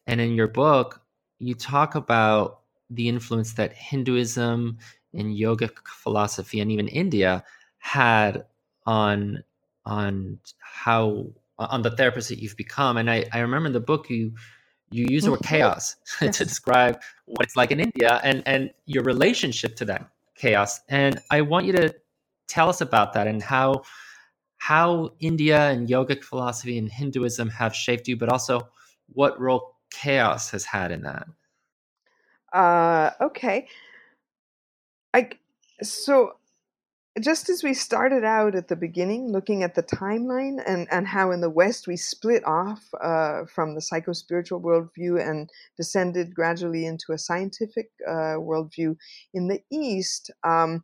And 0.08 0.19
in 0.22 0.34
your 0.34 0.48
book, 0.48 1.02
you 1.39 1.56
talk 1.56 1.95
about 1.95 2.62
the 2.89 3.08
influence 3.08 3.54
that 3.54 3.74
Hinduism 3.74 4.78
and 5.13 5.38
yogic 5.38 5.72
philosophy 5.88 6.60
and 6.60 6.72
even 6.72 6.88
India 6.88 7.43
had 7.80 8.45
on 8.86 9.43
on 9.86 10.39
how 10.60 11.28
on 11.60 11.82
the 11.82 11.91
therapist 11.91 12.30
that 12.30 12.39
you've 12.39 12.58
become. 12.58 12.98
And 12.98 13.10
I, 13.10 13.26
I 13.34 13.39
remember 13.39 13.67
in 13.67 13.74
the 13.74 13.80
book 13.80 14.10
you 14.10 14.34
you 14.91 15.06
use 15.08 15.24
the 15.24 15.32
word 15.32 15.41
mm-hmm. 15.41 15.56
chaos 15.56 15.95
yes. 16.22 16.38
to 16.38 16.45
describe 16.45 17.00
what 17.26 17.45
it's 17.45 17.56
like 17.56 17.72
in 17.72 17.80
India 17.80 18.19
and 18.24 18.41
and 18.45 18.72
your 18.86 19.04
relationship 19.04 19.76
to 19.78 19.86
that 19.86 20.10
chaos. 20.36 20.80
And 20.89 21.19
I 21.30 21.41
want 21.41 21.65
you 21.65 21.74
to 21.74 21.93
tell 22.48 22.69
us 22.69 22.82
about 22.82 23.13
that 23.13 23.28
and 23.28 23.41
how 23.43 23.84
how 24.58 25.13
India 25.19 25.69
and 25.69 25.88
yogic 25.88 26.24
philosophy 26.24 26.78
and 26.78 26.89
Hinduism 26.89 27.50
have 27.50 27.76
shaped 27.76 28.08
you, 28.08 28.17
but 28.17 28.30
also 28.30 28.67
what 29.13 29.39
role 29.39 29.76
chaos 29.89 30.50
has 30.52 30.65
had 30.65 30.91
in 30.91 31.04
that. 31.04 31.28
Uh, 32.52 33.12
okay. 33.22 33.67
I 35.13 35.30
so 35.82 36.38
just 37.19 37.49
as 37.49 37.63
we 37.63 37.73
started 37.73 38.23
out 38.23 38.55
at 38.55 38.67
the 38.67 38.75
beginning, 38.75 39.32
looking 39.32 39.63
at 39.63 39.75
the 39.75 39.84
timeline 39.84 40.62
and, 40.65 40.88
and 40.91 41.08
how 41.08 41.32
in 41.32 41.41
the 41.41 41.49
West 41.49 41.88
we 41.88 41.95
split 41.95 42.43
off 42.45 42.89
uh, 43.01 43.45
from 43.45 43.75
the 43.75 43.82
psycho 43.82 44.13
spiritual 44.13 44.62
worldview 44.62 45.19
and 45.19 45.49
descended 45.77 46.34
gradually 46.34 46.86
into 46.86 47.12
a 47.12 47.17
scientific 47.17 47.89
uh, 48.08 48.38
worldview, 48.38 48.95
in 49.34 49.47
the 49.47 49.62
East, 49.71 50.32
um, 50.43 50.84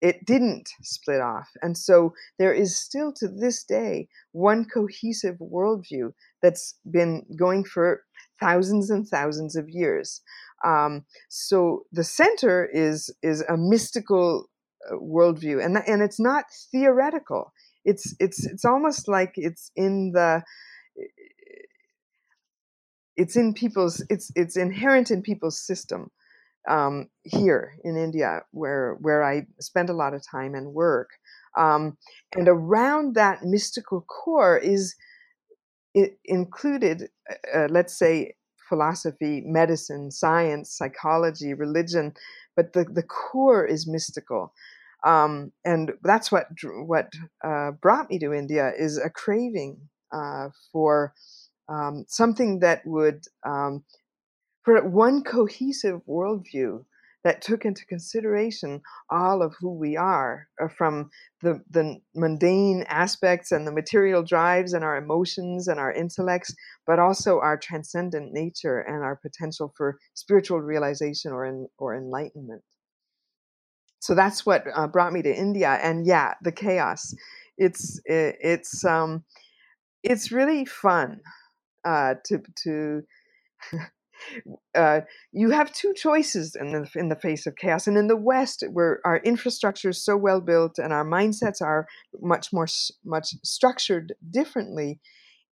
it 0.00 0.26
didn't 0.26 0.68
split 0.82 1.20
off. 1.20 1.48
And 1.62 1.78
so 1.78 2.14
there 2.38 2.52
is 2.52 2.76
still 2.76 3.12
to 3.14 3.28
this 3.28 3.64
day 3.64 4.08
one 4.32 4.66
cohesive 4.66 5.36
worldview 5.36 6.12
that's 6.42 6.74
been 6.90 7.24
going 7.36 7.64
for 7.64 8.02
thousands 8.38 8.90
and 8.90 9.08
thousands 9.08 9.56
of 9.56 9.68
years. 9.68 10.20
Um, 10.64 11.04
so 11.28 11.84
the 11.92 12.04
center 12.04 12.66
is 12.66 13.14
is 13.22 13.42
a 13.48 13.56
mystical 13.56 14.48
worldview, 14.92 15.64
and 15.64 15.78
and 15.86 16.02
it's 16.02 16.20
not 16.20 16.44
theoretical. 16.70 17.52
It's 17.84 18.14
it's 18.20 18.46
it's 18.46 18.64
almost 18.64 19.08
like 19.08 19.32
it's 19.36 19.70
in 19.76 20.12
the 20.12 20.42
it's 23.16 23.36
in 23.36 23.54
people's 23.54 24.04
it's 24.10 24.30
it's 24.34 24.56
inherent 24.56 25.10
in 25.10 25.22
people's 25.22 25.60
system 25.60 26.10
um, 26.68 27.08
here 27.24 27.74
in 27.84 27.96
India, 27.96 28.42
where 28.52 28.96
where 29.00 29.22
I 29.22 29.46
spend 29.60 29.90
a 29.90 29.94
lot 29.94 30.14
of 30.14 30.22
time 30.28 30.54
and 30.54 30.72
work. 30.72 31.10
Um, 31.56 31.96
and 32.34 32.48
around 32.48 33.14
that 33.14 33.44
mystical 33.44 34.00
core 34.02 34.58
is 34.58 34.96
included, 36.24 37.08
uh 37.54 37.68
let's 37.70 37.96
say, 37.96 38.34
philosophy, 38.68 39.42
medicine, 39.44 40.10
science, 40.10 40.76
psychology, 40.76 41.54
religion, 41.54 42.12
but 42.56 42.72
the, 42.72 42.84
the 42.84 43.02
core 43.02 43.64
is 43.64 43.86
mystical. 43.86 44.52
Um, 45.04 45.52
and 45.64 45.92
that's 46.02 46.32
what 46.32 46.48
what 46.86 47.12
uh, 47.44 47.72
brought 47.72 48.08
me 48.10 48.18
to 48.20 48.32
India 48.32 48.72
is 48.76 48.98
a 48.98 49.10
craving 49.10 49.88
uh, 50.12 50.48
for 50.72 51.12
um, 51.68 52.06
something 52.08 52.60
that 52.60 52.86
would 52.86 53.24
um, 53.44 53.84
for 54.64 54.82
one 54.88 55.22
cohesive 55.22 56.00
worldview 56.08 56.84
that 57.24 57.42
took 57.42 57.64
into 57.64 57.84
consideration 57.86 58.80
all 59.10 59.42
of 59.42 59.54
who 59.58 59.72
we 59.72 59.96
are 59.96 60.46
uh, 60.62 60.68
from 60.68 61.10
the, 61.42 61.60
the 61.70 61.96
mundane 62.14 62.84
aspects 62.88 63.50
and 63.50 63.66
the 63.66 63.72
material 63.72 64.22
drives 64.22 64.74
and 64.74 64.84
our 64.84 64.96
emotions 64.96 65.66
and 65.66 65.80
our 65.80 65.92
intellects, 65.92 66.54
but 66.86 66.98
also 66.98 67.40
our 67.40 67.56
transcendent 67.56 68.32
nature 68.32 68.80
and 68.80 69.02
our 69.02 69.16
potential 69.16 69.72
for 69.76 69.98
spiritual 70.12 70.60
realization 70.60 71.32
or, 71.32 71.46
in, 71.46 71.66
or 71.78 71.96
enlightenment. 71.96 72.62
So 74.00 74.14
that's 74.14 74.44
what 74.44 74.64
uh, 74.74 74.86
brought 74.86 75.14
me 75.14 75.22
to 75.22 75.34
India. 75.34 75.78
And 75.82 76.06
yeah, 76.06 76.34
the 76.42 76.52
chaos. 76.52 77.14
It's, 77.56 78.00
it's, 78.04 78.84
um, 78.84 79.24
it's 80.02 80.30
really 80.30 80.66
fun 80.66 81.20
uh, 81.84 82.14
to 82.26 82.42
to 82.64 83.02
uh, 84.74 85.00
you 85.32 85.50
have 85.50 85.72
two 85.72 85.92
choices 85.94 86.54
in 86.54 86.72
the 86.72 86.90
in 86.94 87.08
the 87.08 87.16
face 87.16 87.46
of 87.46 87.56
chaos. 87.56 87.86
And 87.86 87.96
in 87.96 88.08
the 88.08 88.16
West, 88.16 88.64
where 88.70 89.00
our 89.04 89.18
infrastructure 89.18 89.90
is 89.90 90.04
so 90.04 90.16
well 90.16 90.40
built 90.40 90.78
and 90.78 90.92
our 90.92 91.04
mindsets 91.04 91.60
are 91.60 91.86
much 92.20 92.52
more 92.52 92.66
much 93.04 93.34
structured 93.42 94.14
differently, 94.30 95.00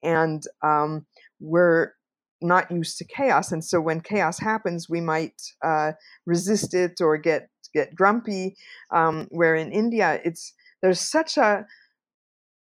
and 0.04 0.44
um, 0.64 1.06
we're 1.40 1.94
not 2.42 2.72
used 2.72 2.98
to 2.98 3.06
chaos. 3.06 3.52
And 3.52 3.64
so 3.64 3.80
when 3.80 4.02
chaos 4.02 4.40
happens, 4.40 4.90
we 4.90 5.02
might 5.02 5.42
uh, 5.64 5.92
resist 6.26 6.74
it 6.74 7.00
or 7.02 7.18
get 7.18 7.50
get 7.74 7.96
grumpy. 7.96 8.56
Um, 8.92 9.28
where 9.30 9.56
in 9.56 9.72
India, 9.72 10.20
it's 10.24 10.54
there's 10.82 11.00
such 11.00 11.38
a 11.38 11.66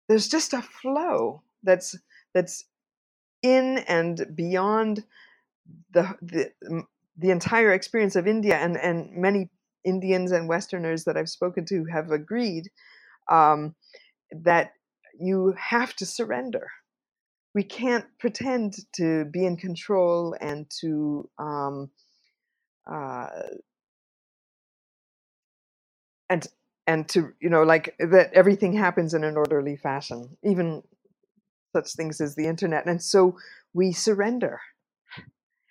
there's 0.07 0.27
just 0.27 0.53
a 0.53 0.61
flow 0.61 1.41
that's 1.63 1.95
that's 2.33 2.65
in 3.41 3.79
and 3.87 4.25
beyond 4.35 5.03
the 5.91 6.15
the 6.21 6.83
the 7.17 7.31
entire 7.31 7.71
experience 7.71 8.15
of 8.15 8.27
India 8.27 8.55
and 8.55 8.77
and 8.77 9.11
many 9.15 9.49
Indians 9.83 10.31
and 10.31 10.47
Westerners 10.47 11.05
that 11.05 11.17
I've 11.17 11.29
spoken 11.29 11.65
to 11.65 11.85
have 11.85 12.11
agreed 12.11 12.69
um, 13.29 13.75
that 14.31 14.73
you 15.19 15.55
have 15.57 15.95
to 15.95 16.05
surrender. 16.05 16.69
We 17.53 17.63
can't 17.63 18.05
pretend 18.19 18.75
to 18.95 19.25
be 19.25 19.45
in 19.45 19.57
control 19.57 20.35
and 20.39 20.69
to 20.81 21.29
um, 21.37 21.89
uh, 22.89 23.27
and 26.29 26.47
and 26.87 27.07
to 27.09 27.33
you 27.41 27.49
know 27.49 27.63
like 27.63 27.95
that 27.99 28.33
everything 28.33 28.73
happens 28.73 29.13
in 29.13 29.23
an 29.23 29.37
orderly 29.37 29.75
fashion, 29.75 30.37
even 30.43 30.83
such 31.73 31.93
things 31.93 32.21
as 32.21 32.35
the 32.35 32.47
internet, 32.47 32.85
and 32.85 33.01
so 33.01 33.37
we 33.73 33.91
surrender 33.91 34.61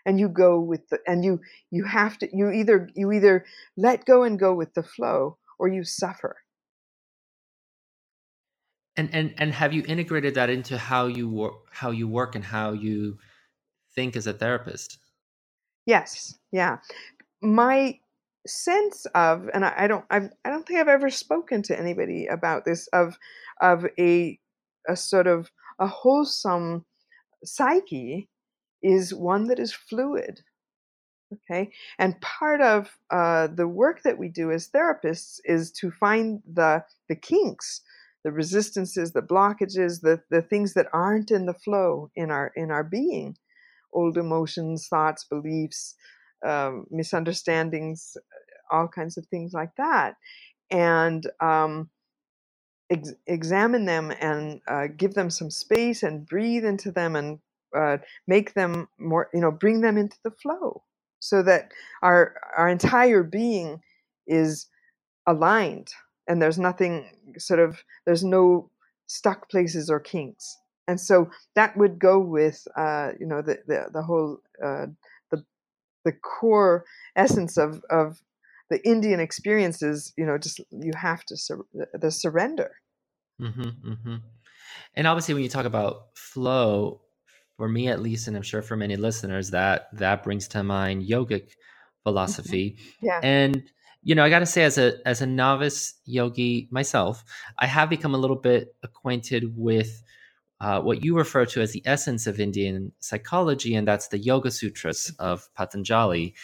and 0.06 0.18
you 0.18 0.28
go 0.28 0.60
with 0.60 0.88
the 0.88 0.98
and 1.06 1.24
you 1.24 1.40
you 1.70 1.84
have 1.84 2.18
to 2.18 2.28
you 2.32 2.50
either 2.50 2.88
you 2.94 3.12
either 3.12 3.44
let 3.76 4.04
go 4.04 4.22
and 4.22 4.38
go 4.38 4.54
with 4.54 4.74
the 4.74 4.82
flow 4.82 5.36
or 5.58 5.68
you 5.68 5.84
suffer. 5.84 6.36
And 8.96 9.14
and 9.14 9.34
and 9.38 9.52
have 9.52 9.72
you 9.72 9.82
integrated 9.86 10.34
that 10.34 10.50
into 10.50 10.78
how 10.78 11.06
you 11.06 11.28
work 11.28 11.54
how 11.70 11.90
you 11.90 12.08
work 12.08 12.34
and 12.34 12.44
how 12.44 12.72
you 12.72 13.18
think 13.94 14.16
as 14.16 14.26
a 14.26 14.32
therapist? 14.32 14.98
Yes 15.86 16.38
yeah. 16.52 16.78
My 17.42 17.98
sense 18.46 19.06
of 19.14 19.50
and 19.52 19.66
i, 19.66 19.74
I 19.76 19.86
don't 19.86 20.04
I've, 20.10 20.30
i 20.46 20.50
don't 20.50 20.66
think 20.66 20.80
i've 20.80 20.88
ever 20.88 21.10
spoken 21.10 21.62
to 21.64 21.78
anybody 21.78 22.26
about 22.26 22.64
this 22.64 22.86
of 22.88 23.18
of 23.60 23.84
a 23.98 24.38
a 24.88 24.96
sort 24.96 25.26
of 25.26 25.50
a 25.78 25.86
wholesome 25.86 26.86
psyche 27.44 28.29
is 28.82 29.14
one 29.14 29.48
that 29.48 29.58
is 29.58 29.72
fluid. 29.72 30.42
Okay, 31.34 31.72
and 31.98 32.20
part 32.20 32.60
of 32.60 32.98
uh, 33.10 33.48
the 33.48 33.68
work 33.68 34.02
that 34.04 34.18
we 34.18 34.28
do 34.28 34.50
as 34.52 34.68
therapists 34.68 35.40
is 35.44 35.72
to 35.72 35.90
find 35.90 36.42
the 36.52 36.84
the 37.08 37.16
kinks, 37.16 37.82
the 38.24 38.32
resistances, 38.32 39.12
the 39.12 39.22
blockages, 39.22 40.02
the 40.02 40.22
the 40.30 40.42
things 40.42 40.74
that 40.74 40.88
aren't 40.92 41.30
in 41.30 41.46
the 41.46 41.54
flow 41.54 42.10
in 42.16 42.30
our 42.32 42.52
in 42.56 42.70
our 42.72 42.84
being, 42.84 43.36
old 43.92 44.18
emotions, 44.18 44.88
thoughts, 44.88 45.24
beliefs, 45.24 45.94
um, 46.46 46.86
misunderstandings, 46.90 48.16
all 48.70 48.88
kinds 48.88 49.16
of 49.18 49.26
things 49.26 49.52
like 49.54 49.76
that, 49.76 50.16
and 50.70 51.26
um, 51.40 51.90
ex- 52.90 53.14
examine 53.26 53.84
them 53.84 54.12
and 54.20 54.60
uh, 54.68 54.86
give 54.96 55.14
them 55.14 55.30
some 55.30 55.50
space 55.50 56.02
and 56.02 56.26
breathe 56.26 56.64
into 56.64 56.92
them 56.92 57.16
and 57.16 57.38
uh, 57.76 57.98
make 58.26 58.54
them 58.54 58.88
more, 58.98 59.28
you 59.32 59.40
know, 59.40 59.50
bring 59.50 59.80
them 59.80 59.96
into 59.96 60.16
the 60.24 60.30
flow 60.30 60.82
so 61.20 61.42
that 61.42 61.70
our 62.02 62.34
our 62.56 62.68
entire 62.68 63.22
being 63.22 63.80
is 64.26 64.66
aligned 65.26 65.88
and 66.26 66.40
there's 66.40 66.58
nothing 66.58 67.10
sort 67.38 67.60
of 67.60 67.82
there's 68.06 68.24
no 68.24 68.70
stuck 69.06 69.50
places 69.50 69.90
or 69.90 70.00
kinks 70.00 70.56
and 70.88 71.00
so 71.00 71.30
that 71.54 71.76
would 71.76 71.98
go 71.98 72.18
with 72.18 72.66
uh, 72.76 73.12
you 73.20 73.26
know 73.26 73.42
the 73.42 73.58
the, 73.66 73.86
the 73.92 74.02
whole 74.02 74.38
uh, 74.64 74.86
the 75.30 75.44
the 76.04 76.12
core 76.12 76.84
essence 77.14 77.56
of 77.56 77.82
of 77.90 78.20
the 78.70 78.84
Indian 78.86 79.20
experiences 79.20 80.12
you 80.16 80.26
know 80.26 80.38
just 80.38 80.60
you 80.70 80.92
have 80.96 81.24
to 81.24 81.36
sur- 81.36 81.66
the 81.94 82.10
surrender 82.10 82.72
mm-hmm, 83.40 83.90
mm-hmm. 83.90 84.16
and 84.94 85.06
obviously 85.06 85.34
when 85.34 85.42
you 85.42 85.48
talk 85.48 85.66
about 85.66 86.06
flow 86.14 87.00
for 87.60 87.68
me 87.68 87.88
at 87.88 88.00
least, 88.00 88.26
and 88.26 88.34
I'm 88.38 88.42
sure 88.42 88.62
for 88.62 88.74
many 88.74 88.96
listeners, 88.96 89.50
that 89.50 89.88
that 89.92 90.22
brings 90.22 90.48
to 90.48 90.62
mind 90.62 91.02
yogic 91.02 91.42
mm-hmm. 91.42 92.02
philosophy. 92.04 92.70
Mm-hmm. 92.70 93.06
Yeah. 93.06 93.20
And 93.22 93.62
you 94.02 94.14
know, 94.14 94.24
I 94.24 94.30
got 94.30 94.38
to 94.38 94.46
say, 94.46 94.62
as 94.62 94.78
a 94.78 94.94
as 95.06 95.20
a 95.20 95.26
novice 95.26 95.92
yogi 96.06 96.68
myself, 96.70 97.22
I 97.58 97.66
have 97.66 97.90
become 97.90 98.14
a 98.14 98.16
little 98.16 98.40
bit 98.50 98.74
acquainted 98.82 99.54
with 99.58 100.02
uh, 100.62 100.80
what 100.80 101.04
you 101.04 101.14
refer 101.14 101.44
to 101.44 101.60
as 101.60 101.72
the 101.72 101.82
essence 101.84 102.26
of 102.26 102.40
Indian 102.40 102.92
psychology, 103.00 103.74
and 103.74 103.86
that's 103.86 104.08
the 104.08 104.18
Yoga 104.18 104.50
Sutras 104.50 105.12
of 105.18 105.52
Patanjali. 105.52 106.34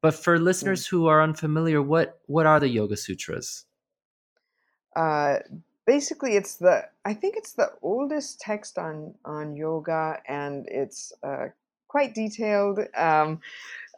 But 0.00 0.14
for 0.14 0.38
listeners 0.38 0.86
who 0.86 1.08
are 1.08 1.22
unfamiliar, 1.22 1.82
what 1.82 2.20
what 2.24 2.46
are 2.46 2.58
the 2.58 2.70
Yoga 2.70 2.96
Sutras? 2.96 3.66
Uh, 4.96 5.40
basically, 5.86 6.36
it's 6.36 6.56
the 6.56 6.84
I 7.04 7.14
think 7.14 7.36
it's 7.36 7.52
the 7.52 7.70
oldest 7.82 8.40
text 8.40 8.78
on 8.78 9.14
on 9.24 9.56
yoga, 9.56 10.20
and 10.26 10.66
it's 10.68 11.12
uh, 11.22 11.48
quite 11.88 12.14
detailed. 12.14 12.80
Um, 12.96 13.40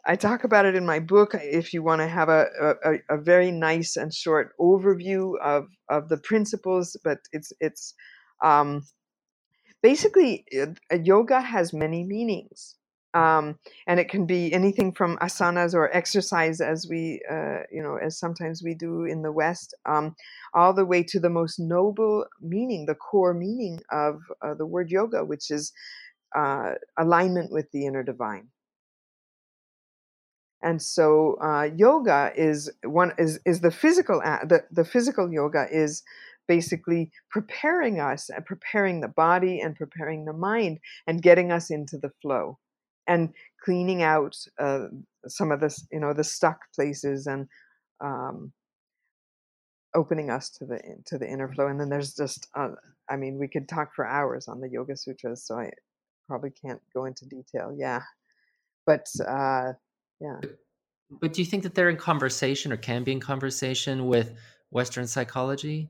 I 0.05 0.15
talk 0.15 0.45
about 0.45 0.65
it 0.65 0.75
in 0.75 0.85
my 0.85 0.99
book. 0.99 1.35
If 1.35 1.73
you 1.73 1.83
want 1.83 1.99
to 1.99 2.07
have 2.07 2.29
a, 2.29 2.45
a, 2.85 3.15
a 3.15 3.17
very 3.17 3.51
nice 3.51 3.97
and 3.97 4.13
short 4.13 4.53
overview 4.57 5.37
of, 5.43 5.67
of 5.89 6.07
the 6.07 6.17
principles, 6.17 6.95
but 7.03 7.19
it's 7.33 7.51
it's 7.59 7.93
um, 8.41 8.85
basically 9.81 10.45
uh, 10.61 10.95
yoga 10.95 11.41
has 11.41 11.73
many 11.73 12.03
meanings 12.03 12.75
um, 13.13 13.57
and 13.87 13.99
it 13.99 14.09
can 14.09 14.25
be 14.25 14.53
anything 14.53 14.91
from 14.91 15.17
asanas 15.17 15.73
or 15.73 15.95
exercise 15.95 16.61
as 16.61 16.87
we 16.89 17.21
uh, 17.31 17.59
you 17.71 17.81
know 17.81 17.97
as 17.97 18.19
sometimes 18.19 18.63
we 18.63 18.73
do 18.73 19.05
in 19.05 19.21
the 19.21 19.31
west 19.31 19.73
um, 19.85 20.15
all 20.53 20.73
the 20.73 20.85
way 20.85 21.01
to 21.03 21.19
the 21.19 21.29
most 21.29 21.59
noble 21.59 22.25
meaning 22.41 22.85
the 22.85 22.95
core 22.95 23.33
meaning 23.33 23.79
of 23.91 24.19
uh, 24.41 24.53
the 24.53 24.65
word 24.65 24.89
yoga 24.91 25.23
which 25.23 25.51
is 25.51 25.73
uh, 26.35 26.73
alignment 26.97 27.51
with 27.51 27.71
the 27.71 27.85
inner 27.85 28.03
divine. 28.03 28.47
And 30.61 30.81
so 30.81 31.37
uh, 31.41 31.69
yoga 31.75 32.31
is 32.35 32.69
one 32.83 33.13
is 33.17 33.39
is 33.45 33.61
the 33.61 33.71
physical 33.71 34.19
the, 34.19 34.63
the 34.71 34.83
physical 34.83 35.31
yoga 35.31 35.67
is 35.71 36.03
basically 36.47 37.11
preparing 37.29 37.99
us 37.99 38.31
preparing 38.45 39.01
the 39.01 39.07
body 39.07 39.61
and 39.61 39.75
preparing 39.75 40.25
the 40.25 40.33
mind 40.33 40.79
and 41.05 41.21
getting 41.21 41.51
us 41.51 41.69
into 41.69 41.97
the 41.97 42.11
flow 42.21 42.57
and 43.07 43.33
cleaning 43.63 44.03
out 44.03 44.35
uh, 44.59 44.87
some 45.27 45.51
of 45.51 45.59
the 45.59 45.75
you 45.91 45.99
know 45.99 46.13
the 46.13 46.23
stuck 46.23 46.59
places 46.73 47.27
and 47.27 47.47
um, 48.03 48.51
opening 49.95 50.29
us 50.29 50.49
to 50.49 50.65
the 50.65 50.79
to 51.05 51.17
the 51.17 51.27
inner 51.27 51.51
flow 51.53 51.67
and 51.67 51.79
then 51.79 51.89
there's 51.89 52.13
just 52.13 52.47
uh, 52.55 52.69
i 53.09 53.15
mean 53.15 53.37
we 53.37 53.47
could 53.47 53.67
talk 53.67 53.93
for 53.95 54.05
hours 54.05 54.47
on 54.47 54.59
the 54.59 54.69
yoga 54.69 54.95
sutras 54.95 55.45
so 55.45 55.55
i 55.55 55.69
probably 56.27 56.51
can't 56.51 56.81
go 56.93 57.05
into 57.05 57.25
detail 57.25 57.73
yeah 57.77 58.01
but 58.85 59.07
uh, 59.27 59.71
yeah 60.19 60.39
but 61.21 61.33
do 61.33 61.41
you 61.41 61.45
think 61.45 61.63
that 61.63 61.73
they're 61.73 61.89
in 61.89 61.97
conversation 61.97 62.71
or 62.71 62.77
can 62.77 63.03
be 63.03 63.13
in 63.13 63.19
conversation 63.19 64.07
with 64.07 64.35
western 64.71 65.07
psychology 65.07 65.89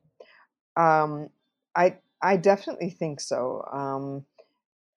um, 0.78 1.30
I 1.76 1.98
I 2.22 2.38
definitely 2.38 2.92
think 2.92 3.20
so. 3.20 3.68
Um, 3.72 4.26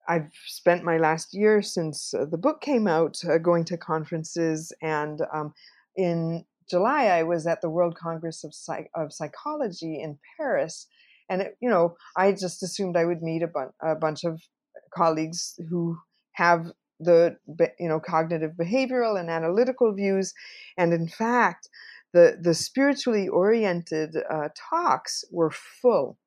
I've 0.07 0.31
spent 0.47 0.83
my 0.83 0.97
last 0.97 1.33
year 1.33 1.61
since 1.61 2.13
uh, 2.13 2.25
the 2.25 2.37
book 2.37 2.61
came 2.61 2.87
out 2.87 3.17
uh, 3.23 3.37
going 3.37 3.65
to 3.65 3.77
conferences, 3.77 4.73
and 4.81 5.21
um, 5.33 5.53
in 5.95 6.45
July 6.69 7.05
I 7.05 7.23
was 7.23 7.47
at 7.47 7.61
the 7.61 7.69
World 7.69 7.95
Congress 7.95 8.43
of, 8.43 8.53
Psych- 8.53 8.89
of 8.95 9.13
Psychology 9.13 10.01
in 10.01 10.17
Paris, 10.37 10.87
and 11.29 11.41
it, 11.41 11.57
you 11.61 11.69
know 11.69 11.95
I 12.17 12.31
just 12.31 12.63
assumed 12.63 12.97
I 12.97 13.05
would 13.05 13.21
meet 13.21 13.43
a, 13.43 13.49
a 13.87 13.95
bunch 13.95 14.23
of 14.23 14.41
colleagues 14.93 15.59
who 15.69 15.97
have 16.33 16.71
the 16.99 17.37
you 17.79 17.89
know 17.89 17.99
cognitive 17.99 18.51
behavioral 18.59 19.19
and 19.19 19.29
analytical 19.29 19.93
views, 19.93 20.33
and 20.77 20.93
in 20.93 21.07
fact 21.07 21.69
the 22.13 22.37
the 22.41 22.53
spiritually 22.53 23.27
oriented 23.27 24.15
uh, 24.29 24.49
talks 24.55 25.23
were 25.31 25.51
full. 25.51 26.17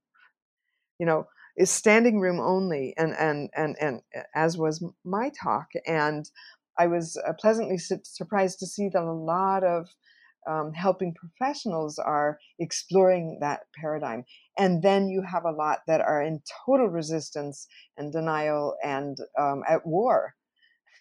You 0.99 1.07
know 1.07 1.27
is 1.57 1.71
standing 1.71 2.21
room 2.21 2.41
only 2.41 2.95
and 2.97 3.15
and 3.19 3.51
and 3.57 3.77
and 3.81 4.01
as 4.35 4.59
was 4.59 4.85
my 5.05 5.31
talk 5.43 5.69
and 5.87 6.31
i 6.79 6.87
was 6.87 7.17
uh, 7.27 7.33
pleasantly 7.39 7.79
surprised 7.79 8.59
to 8.59 8.67
see 8.67 8.89
that 8.89 9.03
a 9.03 9.13
lot 9.13 9.63
of 9.65 9.89
um, 10.47 10.73
helping 10.73 11.15
professionals 11.15 11.99
are 11.99 12.39
exploring 12.59 13.39
that 13.41 13.61
paradigm. 13.75 14.25
And 14.59 14.83
then 14.83 15.09
you 15.09 15.23
have 15.23 15.45
a 15.45 15.51
lot 15.51 15.81
that 15.87 16.01
are 16.01 16.23
in 16.23 16.43
total 16.67 16.89
resistance 16.89 17.67
and 17.97 18.13
denial 18.13 18.77
and 18.85 19.17
um, 19.39 19.63
at 19.69 19.87
war. 19.87 20.35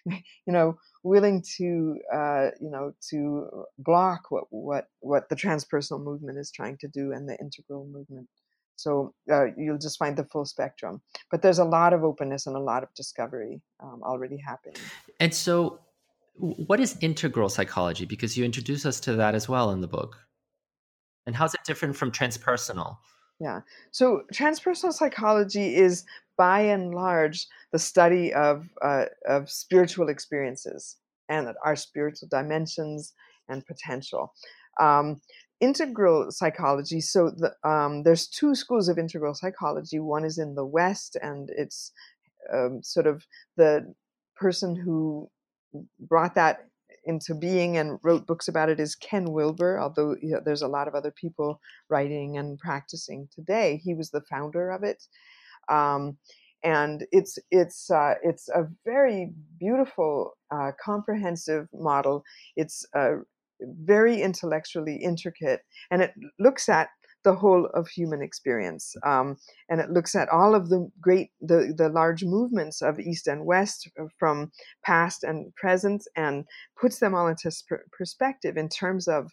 You 0.46 0.52
know 0.52 0.76
willing 1.02 1.42
to 1.56 1.96
uh, 2.12 2.48
you 2.60 2.70
know 2.70 2.92
to 3.08 3.48
block 3.78 4.24
what 4.30 4.44
what 4.50 4.88
what 5.00 5.30
the 5.30 5.34
transpersonal 5.34 6.02
movement 6.02 6.38
is 6.38 6.50
trying 6.50 6.76
to 6.80 6.88
do 6.88 7.12
and 7.12 7.26
the 7.26 7.38
integral 7.40 7.86
movement 7.86 8.28
so 8.76 9.14
uh, 9.30 9.46
you'll 9.56 9.78
just 9.78 9.98
find 9.98 10.16
the 10.16 10.24
full 10.24 10.44
spectrum. 10.44 11.00
But 11.30 11.42
there's 11.42 11.58
a 11.58 11.64
lot 11.64 11.92
of 11.92 12.04
openness 12.04 12.46
and 12.46 12.56
a 12.56 12.60
lot 12.60 12.82
of 12.82 12.92
discovery 12.94 13.60
um, 13.82 14.02
already 14.02 14.36
happening. 14.36 14.76
And 15.20 15.32
so 15.32 15.80
what 16.36 16.80
is 16.80 16.96
integral 17.00 17.48
psychology? 17.48 18.04
Because 18.04 18.36
you 18.36 18.44
introduce 18.44 18.84
us 18.84 19.00
to 19.00 19.14
that 19.14 19.34
as 19.34 19.48
well 19.48 19.70
in 19.70 19.80
the 19.80 19.88
book. 19.88 20.16
And 21.26 21.34
how's 21.34 21.54
it 21.54 21.60
different 21.64 21.96
from 21.96 22.10
transpersonal? 22.10 22.98
Yeah. 23.40 23.60
So 23.90 24.22
transpersonal 24.32 24.92
psychology 24.92 25.76
is 25.76 26.04
by 26.36 26.60
and 26.60 26.94
large 26.94 27.46
the 27.72 27.78
study 27.78 28.32
of 28.32 28.68
uh, 28.82 29.06
of 29.26 29.50
spiritual 29.50 30.08
experiences 30.08 30.96
and 31.28 31.48
our 31.64 31.76
spiritual 31.76 32.28
dimensions 32.28 33.12
and 33.48 33.64
potential. 33.66 34.32
Um, 34.80 35.20
integral 35.64 36.30
psychology. 36.30 37.00
So 37.00 37.30
the, 37.30 37.54
um, 37.68 38.02
there's 38.02 38.26
two 38.26 38.54
schools 38.54 38.88
of 38.88 38.98
integral 38.98 39.34
psychology. 39.34 39.98
One 39.98 40.24
is 40.24 40.38
in 40.38 40.54
the 40.54 40.66
West, 40.66 41.16
and 41.22 41.50
it's 41.56 41.92
um, 42.52 42.82
sort 42.82 43.06
of 43.06 43.26
the 43.56 43.94
person 44.36 44.76
who 44.76 45.30
brought 45.98 46.34
that 46.34 46.66
into 47.06 47.34
being 47.34 47.76
and 47.76 47.98
wrote 48.02 48.26
books 48.26 48.48
about 48.48 48.70
it 48.70 48.80
is 48.80 48.94
Ken 48.94 49.32
Wilber, 49.32 49.78
although 49.78 50.16
you 50.22 50.32
know, 50.32 50.40
there's 50.44 50.62
a 50.62 50.68
lot 50.68 50.88
of 50.88 50.94
other 50.94 51.10
people 51.10 51.60
writing 51.88 52.38
and 52.38 52.58
practicing 52.58 53.28
today. 53.34 53.80
He 53.84 53.94
was 53.94 54.10
the 54.10 54.22
founder 54.22 54.70
of 54.70 54.82
it. 54.82 55.02
Um, 55.68 56.18
and 56.62 57.06
it's 57.12 57.38
it's 57.50 57.90
uh, 57.90 58.14
it's 58.22 58.48
a 58.48 58.66
very 58.86 59.32
beautiful, 59.60 60.32
uh, 60.50 60.72
comprehensive 60.82 61.68
model. 61.74 62.24
It's 62.56 62.86
uh, 62.96 63.16
very 63.68 64.20
intellectually 64.20 64.96
intricate, 64.96 65.60
and 65.90 66.02
it 66.02 66.12
looks 66.38 66.68
at 66.68 66.88
the 67.24 67.34
whole 67.34 67.66
of 67.72 67.88
human 67.88 68.22
experience, 68.22 68.94
um, 69.04 69.36
and 69.70 69.80
it 69.80 69.90
looks 69.90 70.14
at 70.14 70.28
all 70.28 70.54
of 70.54 70.68
the 70.68 70.90
great 71.00 71.30
the 71.40 71.74
the 71.76 71.88
large 71.88 72.24
movements 72.24 72.82
of 72.82 73.00
East 73.00 73.26
and 73.26 73.46
West 73.46 73.88
uh, 74.00 74.04
from 74.18 74.52
past 74.84 75.24
and 75.24 75.54
present, 75.54 76.06
and 76.16 76.44
puts 76.80 76.98
them 76.98 77.14
all 77.14 77.26
into 77.26 77.50
sp- 77.50 77.88
perspective 77.96 78.56
in 78.56 78.68
terms 78.68 79.08
of 79.08 79.32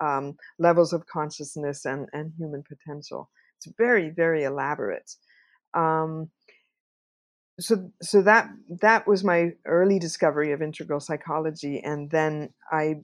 um, 0.00 0.36
levels 0.58 0.92
of 0.92 1.06
consciousness 1.06 1.84
and 1.84 2.08
and 2.12 2.32
human 2.38 2.62
potential. 2.62 3.30
It's 3.56 3.74
very 3.76 4.10
very 4.10 4.44
elaborate. 4.44 5.10
Um, 5.74 6.30
so 7.60 7.90
so 8.02 8.22
that 8.22 8.48
that 8.80 9.06
was 9.06 9.22
my 9.22 9.52
early 9.66 9.98
discovery 9.98 10.52
of 10.52 10.62
integral 10.62 11.00
psychology 11.00 11.80
and 11.80 12.10
then 12.10 12.48
i 12.72 12.94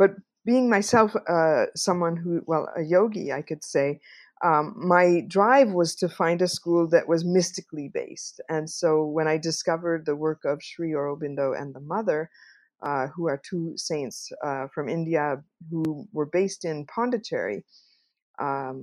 but 0.00 0.12
being 0.46 0.70
myself 0.70 1.14
uh, 1.28 1.66
someone 1.76 2.16
who 2.16 2.42
well 2.48 2.68
a 2.76 2.82
yogi 2.82 3.32
i 3.32 3.42
could 3.42 3.64
say 3.64 4.00
um, 4.44 4.74
my 4.78 5.22
drive 5.28 5.70
was 5.72 5.94
to 5.96 6.08
find 6.10 6.42
a 6.42 6.48
school 6.48 6.88
that 6.88 7.08
was 7.08 7.24
mystically 7.26 7.90
based 7.94 8.42
and 8.50 8.70
so 8.70 9.04
when 9.06 9.28
i 9.28 9.38
discovered 9.38 10.06
the 10.06 10.16
work 10.16 10.42
of 10.46 10.62
sri 10.64 10.92
aurobindo 10.92 11.60
and 11.60 11.74
the 11.74 11.80
mother 11.82 12.30
uh, 12.82 13.08
who 13.08 13.28
are 13.28 13.42
two 13.50 13.74
saints 13.78 14.32
uh, 14.44 14.68
from 14.74 14.88
india 14.90 15.42
who 15.70 16.08
were 16.12 16.26
based 16.26 16.66
in 16.66 16.86
pondicherry 16.86 17.64
um, 18.40 18.82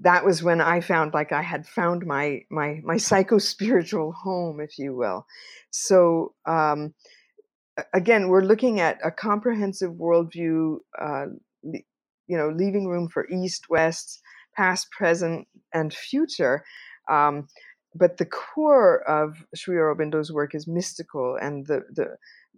that 0.00 0.24
was 0.24 0.42
when 0.44 0.60
I 0.60 0.80
found 0.82 1.14
like 1.14 1.32
I 1.32 1.42
had 1.42 1.66
found 1.66 2.06
my 2.06 2.42
my 2.50 2.80
my 2.84 2.96
psycho 3.08 3.38
spiritual 3.38 4.12
home, 4.12 4.60
if 4.60 4.78
you 4.78 4.96
will. 4.96 5.26
So 5.72 6.34
um, 6.46 6.94
again, 7.94 8.28
we're 8.28 8.42
looking 8.44 8.80
at 8.80 8.98
a 9.04 9.10
comprehensive 9.10 9.92
worldview. 9.92 10.78
Uh, 11.00 11.26
you 12.28 12.36
know, 12.36 12.50
leaving 12.50 12.86
room 12.86 13.08
for 13.08 13.28
East, 13.30 13.70
West, 13.70 14.20
past, 14.56 14.90
present, 14.92 15.48
and 15.74 15.92
future. 15.92 16.64
Um, 17.10 17.48
but 17.94 18.18
the 18.18 18.26
core 18.26 19.02
of 19.08 19.44
Sri 19.54 19.76
Aurobindo's 19.76 20.30
work 20.30 20.54
is 20.54 20.68
mystical, 20.68 21.36
and 21.40 21.66
the 21.66 21.82
the 21.94 22.16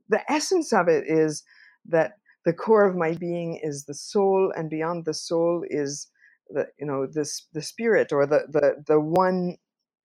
the 0.08 0.30
essence 0.30 0.72
of 0.72 0.88
it 0.88 1.04
is 1.06 1.44
that 1.86 2.14
the 2.44 2.52
core 2.52 2.84
of 2.84 2.96
my 2.96 3.14
being 3.14 3.60
is 3.62 3.84
the 3.84 3.94
soul, 3.94 4.52
and 4.56 4.68
beyond 4.68 5.04
the 5.04 5.14
soul 5.14 5.64
is 5.70 6.08
the 6.50 6.66
you 6.78 6.86
know 6.86 7.06
this 7.06 7.46
the 7.54 7.62
spirit 7.62 8.12
or 8.12 8.26
the 8.26 8.42
the 8.50 8.82
the 8.88 9.00
one 9.00 9.56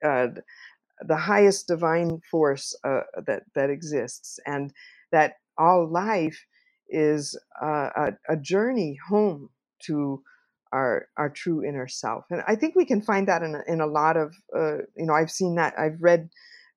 uh, 0.05 0.27
the 1.01 1.17
highest 1.17 1.67
divine 1.67 2.21
force 2.29 2.75
uh, 2.83 3.01
that 3.25 3.43
that 3.55 3.69
exists 3.71 4.39
and 4.45 4.71
that 5.15 5.33
all 5.57 5.89
life 5.89 6.45
is 6.89 7.39
uh, 7.61 7.89
a, 7.95 8.11
a, 8.29 8.37
journey 8.37 8.97
home 9.09 9.49
to 9.87 10.21
our 10.71 11.07
our 11.17 11.29
true 11.29 11.63
inner 11.63 11.87
self. 11.87 12.25
And 12.29 12.43
I 12.47 12.55
think 12.55 12.75
we 12.75 12.85
can 12.85 13.01
find 13.01 13.27
that 13.27 13.41
in 13.41 13.55
a, 13.55 13.61
in 13.73 13.81
a 13.81 13.87
lot 13.87 14.17
of 14.17 14.35
uh, 14.55 14.77
you 14.95 15.05
know 15.07 15.13
I've 15.13 15.31
seen 15.31 15.55
that 15.55 15.73
I've 15.79 16.01
read 16.01 16.29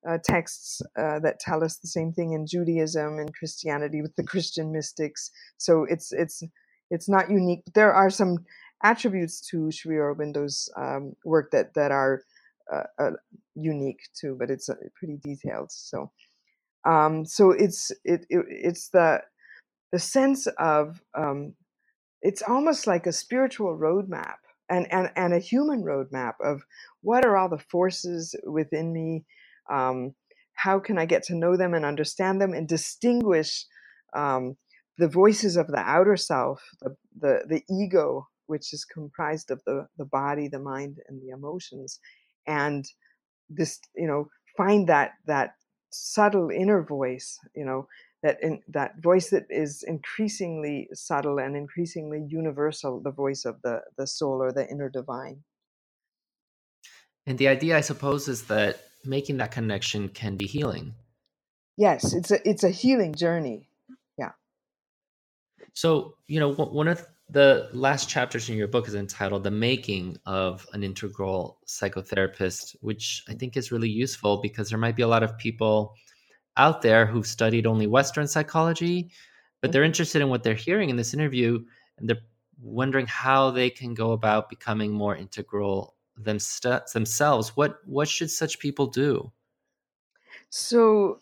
uh, 0.07 0.17
texts 0.23 0.81
uh, 0.97 1.19
that 1.19 1.39
tell 1.39 1.63
us 1.63 1.77
the 1.77 1.87
same 1.87 2.13
thing 2.13 2.33
in 2.33 2.47
Judaism 2.47 3.19
and 3.19 3.33
Christianity 3.33 4.01
with 4.01 4.15
the 4.15 4.23
Christian 4.23 4.71
mystics. 4.71 5.31
So 5.57 5.85
it's 5.89 6.11
it's 6.11 6.41
it's 6.89 7.09
not 7.09 7.29
unique. 7.29 7.63
There 7.75 7.93
are 7.93 8.09
some 8.09 8.45
attributes 8.83 9.41
to 9.49 9.69
Sri 9.71 9.97
Aurobindo's 9.97 10.71
um, 10.77 11.13
work 11.25 11.51
that 11.51 11.73
that 11.73 11.91
are 11.91 12.21
uh, 12.71 12.83
uh, 12.97 13.11
unique 13.55 14.01
too, 14.19 14.35
but 14.39 14.49
it's 14.49 14.69
uh, 14.69 14.75
pretty 14.95 15.17
detailed. 15.23 15.71
So 15.71 16.11
um, 16.85 17.25
so 17.25 17.51
it's 17.51 17.91
it, 18.03 18.25
it, 18.29 18.45
it's 18.49 18.89
the 18.89 19.21
the 19.91 19.99
sense 19.99 20.47
of 20.57 21.01
um, 21.17 21.53
it's 22.21 22.41
almost 22.41 22.87
like 22.87 23.07
a 23.07 23.11
spiritual 23.13 23.77
roadmap 23.77 24.35
and, 24.69 24.91
and, 24.91 25.11
and 25.15 25.33
a 25.33 25.39
human 25.39 25.83
roadmap 25.83 26.33
of 26.43 26.61
what 27.01 27.25
are 27.25 27.37
all 27.37 27.49
the 27.49 27.63
forces 27.71 28.35
within 28.45 28.93
me 28.93 29.25
um, 29.71 30.13
how 30.53 30.79
can 30.79 30.97
i 30.97 31.05
get 31.05 31.23
to 31.23 31.35
know 31.35 31.55
them 31.55 31.73
and 31.73 31.85
understand 31.85 32.41
them 32.41 32.53
and 32.53 32.67
distinguish 32.67 33.65
um, 34.15 34.55
the 34.97 35.07
voices 35.07 35.55
of 35.55 35.67
the 35.67 35.79
outer 35.79 36.17
self 36.17 36.61
the, 36.81 36.95
the, 37.19 37.41
the 37.47 37.63
ego 37.69 38.27
which 38.47 38.73
is 38.73 38.83
comprised 38.85 39.51
of 39.51 39.61
the, 39.65 39.87
the 39.97 40.05
body 40.05 40.47
the 40.47 40.59
mind 40.59 40.97
and 41.07 41.21
the 41.21 41.29
emotions 41.29 41.99
and 42.47 42.85
this 43.49 43.79
you 43.95 44.07
know 44.07 44.27
find 44.57 44.87
that 44.87 45.11
that 45.25 45.53
subtle 45.91 46.49
inner 46.49 46.83
voice 46.83 47.39
you 47.55 47.65
know 47.65 47.87
that 48.21 48.41
in, 48.43 48.61
that 48.67 49.01
voice 49.01 49.29
that 49.29 49.45
is 49.49 49.83
increasingly 49.83 50.89
subtle 50.93 51.39
and 51.39 51.55
increasingly 51.55 52.25
universal 52.27 52.99
the 52.99 53.11
voice 53.11 53.45
of 53.45 53.61
the 53.61 53.81
the 53.97 54.05
soul 54.05 54.41
or 54.41 54.51
the 54.51 54.67
inner 54.69 54.89
divine. 54.89 55.43
And 57.25 57.37
the 57.37 57.47
idea 57.47 57.77
i 57.77 57.81
suppose 57.81 58.27
is 58.27 58.43
that 58.47 58.81
making 59.05 59.37
that 59.37 59.51
connection 59.51 60.09
can 60.09 60.35
be 60.35 60.45
healing. 60.45 60.95
Yes 61.77 62.13
it's 62.13 62.31
a 62.31 62.49
it's 62.49 62.63
a 62.63 62.69
healing 62.69 63.15
journey. 63.15 63.69
Yeah. 64.17 64.31
So 65.73 66.15
you 66.27 66.39
know 66.39 66.53
one 66.53 66.87
of 66.87 67.05
the 67.31 67.69
last 67.73 68.09
chapters 68.09 68.49
in 68.49 68.57
your 68.57 68.67
book 68.67 68.87
is 68.87 68.95
entitled 68.95 69.43
the 69.43 69.51
making 69.51 70.17
of 70.25 70.65
an 70.73 70.83
integral 70.83 71.59
psychotherapist 71.67 72.75
which 72.81 73.23
i 73.29 73.33
think 73.33 73.55
is 73.55 73.71
really 73.71 73.89
useful 73.89 74.37
because 74.37 74.69
there 74.69 74.79
might 74.79 74.95
be 74.95 75.03
a 75.03 75.07
lot 75.07 75.23
of 75.23 75.37
people 75.37 75.93
out 76.59 76.81
there 76.81 77.05
who've 77.05 77.25
studied 77.25 77.65
only 77.65 77.87
Western 77.87 78.27
psychology, 78.27 79.09
but 79.61 79.71
they're 79.71 79.81
mm-hmm. 79.81 79.87
interested 79.87 80.21
in 80.21 80.29
what 80.29 80.43
they're 80.43 80.53
hearing 80.53 80.89
in 80.89 80.97
this 80.97 81.13
interview 81.13 81.63
and 81.97 82.07
they're 82.07 82.21
wondering 82.61 83.07
how 83.07 83.49
they 83.49 83.69
can 83.69 83.93
go 83.93 84.11
about 84.11 84.49
becoming 84.49 84.91
more 84.91 85.15
integral 85.15 85.95
themselves. 86.17 87.55
What 87.55 87.79
what 87.85 88.09
should 88.09 88.29
such 88.29 88.59
people 88.59 88.87
do? 88.87 89.31
So 90.49 91.19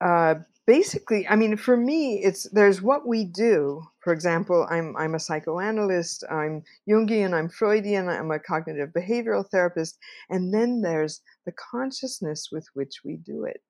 uh, 0.00 0.34
basically, 0.66 1.26
I 1.28 1.36
mean, 1.36 1.56
for 1.56 1.76
me, 1.76 2.22
it's 2.22 2.48
there's 2.50 2.82
what 2.82 3.06
we 3.06 3.24
do. 3.24 3.82
For 4.00 4.12
example, 4.12 4.66
I'm 4.70 4.96
I'm 4.96 5.14
a 5.14 5.20
psychoanalyst, 5.20 6.24
I'm 6.30 6.62
Jungian, 6.88 7.32
I'm 7.34 7.48
Freudian, 7.48 8.08
I'm 8.08 8.30
a 8.30 8.38
cognitive 8.38 8.90
behavioral 8.90 9.48
therapist, 9.48 9.98
and 10.30 10.52
then 10.54 10.82
there's 10.82 11.20
the 11.46 11.52
consciousness 11.52 12.48
with 12.52 12.66
which 12.74 13.00
we 13.04 13.16
do 13.16 13.44
it 13.44 13.60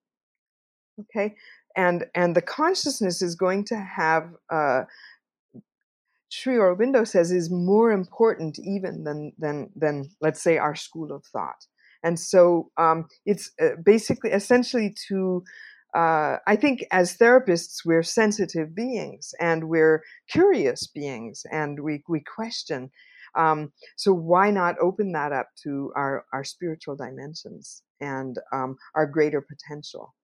okay 1.01 1.35
and 1.77 2.05
and 2.15 2.35
the 2.35 2.43
consciousness 2.43 3.23
is 3.23 3.35
going 3.35 3.65
to 3.65 3.77
have 3.77 4.31
uh, 4.51 4.83
Sri 6.29 6.57
Aurobindo 6.57 7.07
says 7.07 7.31
is 7.31 7.51
more 7.51 7.93
important 7.93 8.59
even 8.59 9.05
than 9.05 9.33
than 9.39 9.71
than 9.77 10.11
let's 10.21 10.43
say 10.43 10.59
our 10.59 10.75
school 10.75 11.13
of 11.13 11.25
thought, 11.27 11.67
and 12.03 12.19
so 12.19 12.71
um, 12.77 13.07
it's 13.25 13.53
uh, 13.63 13.77
basically 13.85 14.31
essentially 14.31 14.95
to 15.09 15.45
uh, 15.95 16.37
I 16.47 16.57
think 16.57 16.85
as 16.91 17.17
therapists 17.17 17.85
we're 17.85 18.03
sensitive 18.03 18.75
beings 18.75 19.35
and 19.41 19.69
we're 19.69 20.03
curious 20.29 20.87
beings 20.87 21.45
and 21.51 21.81
we 21.81 22.03
we 22.09 22.21
question. 22.21 22.91
Um, 23.35 23.73
so 23.97 24.13
why 24.13 24.51
not 24.51 24.79
open 24.81 25.13
that 25.13 25.33
up 25.33 25.49
to 25.65 25.93
our 25.97 26.25
our 26.33 26.45
spiritual 26.45 26.97
dimensions 26.97 27.83
and 28.01 28.39
um, 28.53 28.77
our 28.95 29.07
greater 29.07 29.41
potential? 29.41 30.15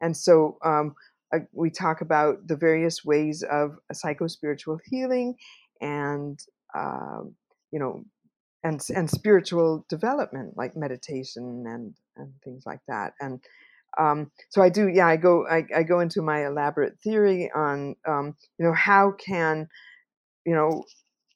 And 0.00 0.16
so 0.16 0.58
um, 0.64 0.94
uh, 1.32 1.40
we 1.52 1.70
talk 1.70 2.00
about 2.00 2.46
the 2.46 2.56
various 2.56 3.04
ways 3.04 3.42
of 3.42 3.78
psychospiritual 3.92 4.80
healing 4.84 5.36
and, 5.80 6.38
um, 6.76 7.34
you 7.70 7.78
know, 7.78 8.04
and, 8.64 8.84
and 8.94 9.10
spiritual 9.10 9.86
development 9.88 10.56
like 10.56 10.76
meditation 10.76 11.64
and, 11.66 11.94
and 12.16 12.32
things 12.44 12.64
like 12.66 12.80
that. 12.86 13.14
And 13.20 13.40
um, 13.98 14.30
so 14.50 14.62
I 14.62 14.68
do, 14.68 14.88
yeah, 14.88 15.06
I 15.06 15.16
go, 15.16 15.46
I, 15.46 15.64
I, 15.74 15.82
go 15.82 16.00
into 16.00 16.22
my 16.22 16.46
elaborate 16.46 16.98
theory 17.04 17.50
on, 17.54 17.94
um, 18.06 18.34
you 18.58 18.64
know, 18.64 18.72
how 18.72 19.12
can, 19.12 19.68
you 20.46 20.54
know, 20.54 20.84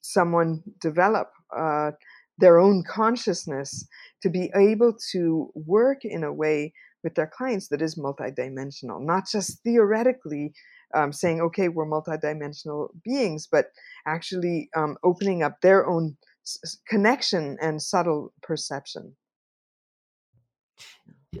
someone 0.01 0.63
develop 0.81 1.29
uh, 1.55 1.91
their 2.39 2.59
own 2.59 2.83
consciousness 2.83 3.87
to 4.21 4.29
be 4.29 4.51
able 4.55 4.95
to 5.11 5.51
work 5.53 6.03
in 6.03 6.23
a 6.23 6.33
way 6.33 6.73
with 7.03 7.15
their 7.15 7.27
clients 7.27 7.67
that 7.69 7.81
is 7.81 7.95
multidimensional, 7.95 9.01
not 9.01 9.23
just 9.31 9.61
theoretically 9.63 10.53
um, 10.93 11.13
saying, 11.13 11.41
okay, 11.41 11.69
we're 11.69 11.85
multidimensional 11.85 12.89
beings, 13.03 13.47
but 13.51 13.67
actually 14.05 14.69
um, 14.75 14.97
opening 15.03 15.43
up 15.43 15.61
their 15.61 15.87
own 15.87 16.17
s- 16.45 16.77
connection 16.87 17.57
and 17.61 17.81
subtle 17.81 18.33
perception. 18.41 19.15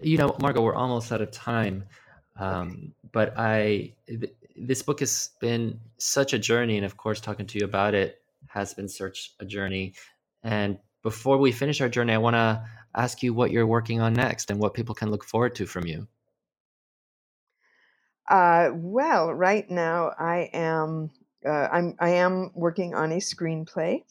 You 0.07 0.17
know, 0.17 0.35
Margot, 0.41 0.61
we're 0.61 0.75
almost 0.75 1.11
out 1.11 1.21
of 1.21 1.31
time. 1.31 1.85
Um. 2.37 2.93
But 3.11 3.33
I, 3.37 3.93
th- 4.07 4.35
this 4.55 4.83
book 4.83 4.99
has 4.99 5.31
been 5.39 5.79
such 5.97 6.33
a 6.33 6.39
journey, 6.39 6.77
and 6.77 6.85
of 6.85 6.97
course, 6.97 7.21
talking 7.21 7.47
to 7.47 7.59
you 7.59 7.65
about 7.65 7.95
it 7.95 8.21
has 8.47 8.73
been 8.73 8.89
such 8.89 9.33
a 9.39 9.45
journey. 9.45 9.93
And 10.43 10.77
before 11.03 11.37
we 11.37 11.51
finish 11.51 11.81
our 11.81 11.89
journey, 11.89 12.13
I 12.13 12.19
want 12.19 12.35
to 12.35 12.63
ask 12.93 13.23
you 13.23 13.33
what 13.33 13.51
you're 13.51 13.65
working 13.65 14.01
on 14.01 14.13
next 14.13 14.51
and 14.51 14.59
what 14.59 14.73
people 14.73 14.93
can 14.93 15.09
look 15.09 15.23
forward 15.23 15.55
to 15.55 15.65
from 15.65 15.87
you. 15.87 16.07
Uh, 18.29 18.71
well, 18.73 19.33
right 19.33 19.69
now 19.71 20.11
I 20.19 20.49
am 20.53 21.11
uh, 21.45 21.69
I'm 21.71 21.95
I 21.99 22.09
am 22.09 22.51
working 22.53 22.93
on 22.93 23.11
a 23.13 23.17
screenplay, 23.17 24.03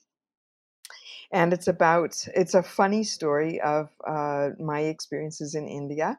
and 1.33 1.53
it's 1.53 1.69
about 1.69 2.17
it's 2.35 2.55
a 2.55 2.63
funny 2.63 3.05
story 3.05 3.61
of 3.61 3.89
uh, 4.07 4.51
my 4.59 4.81
experiences 4.81 5.55
in 5.55 5.69
India, 5.69 6.19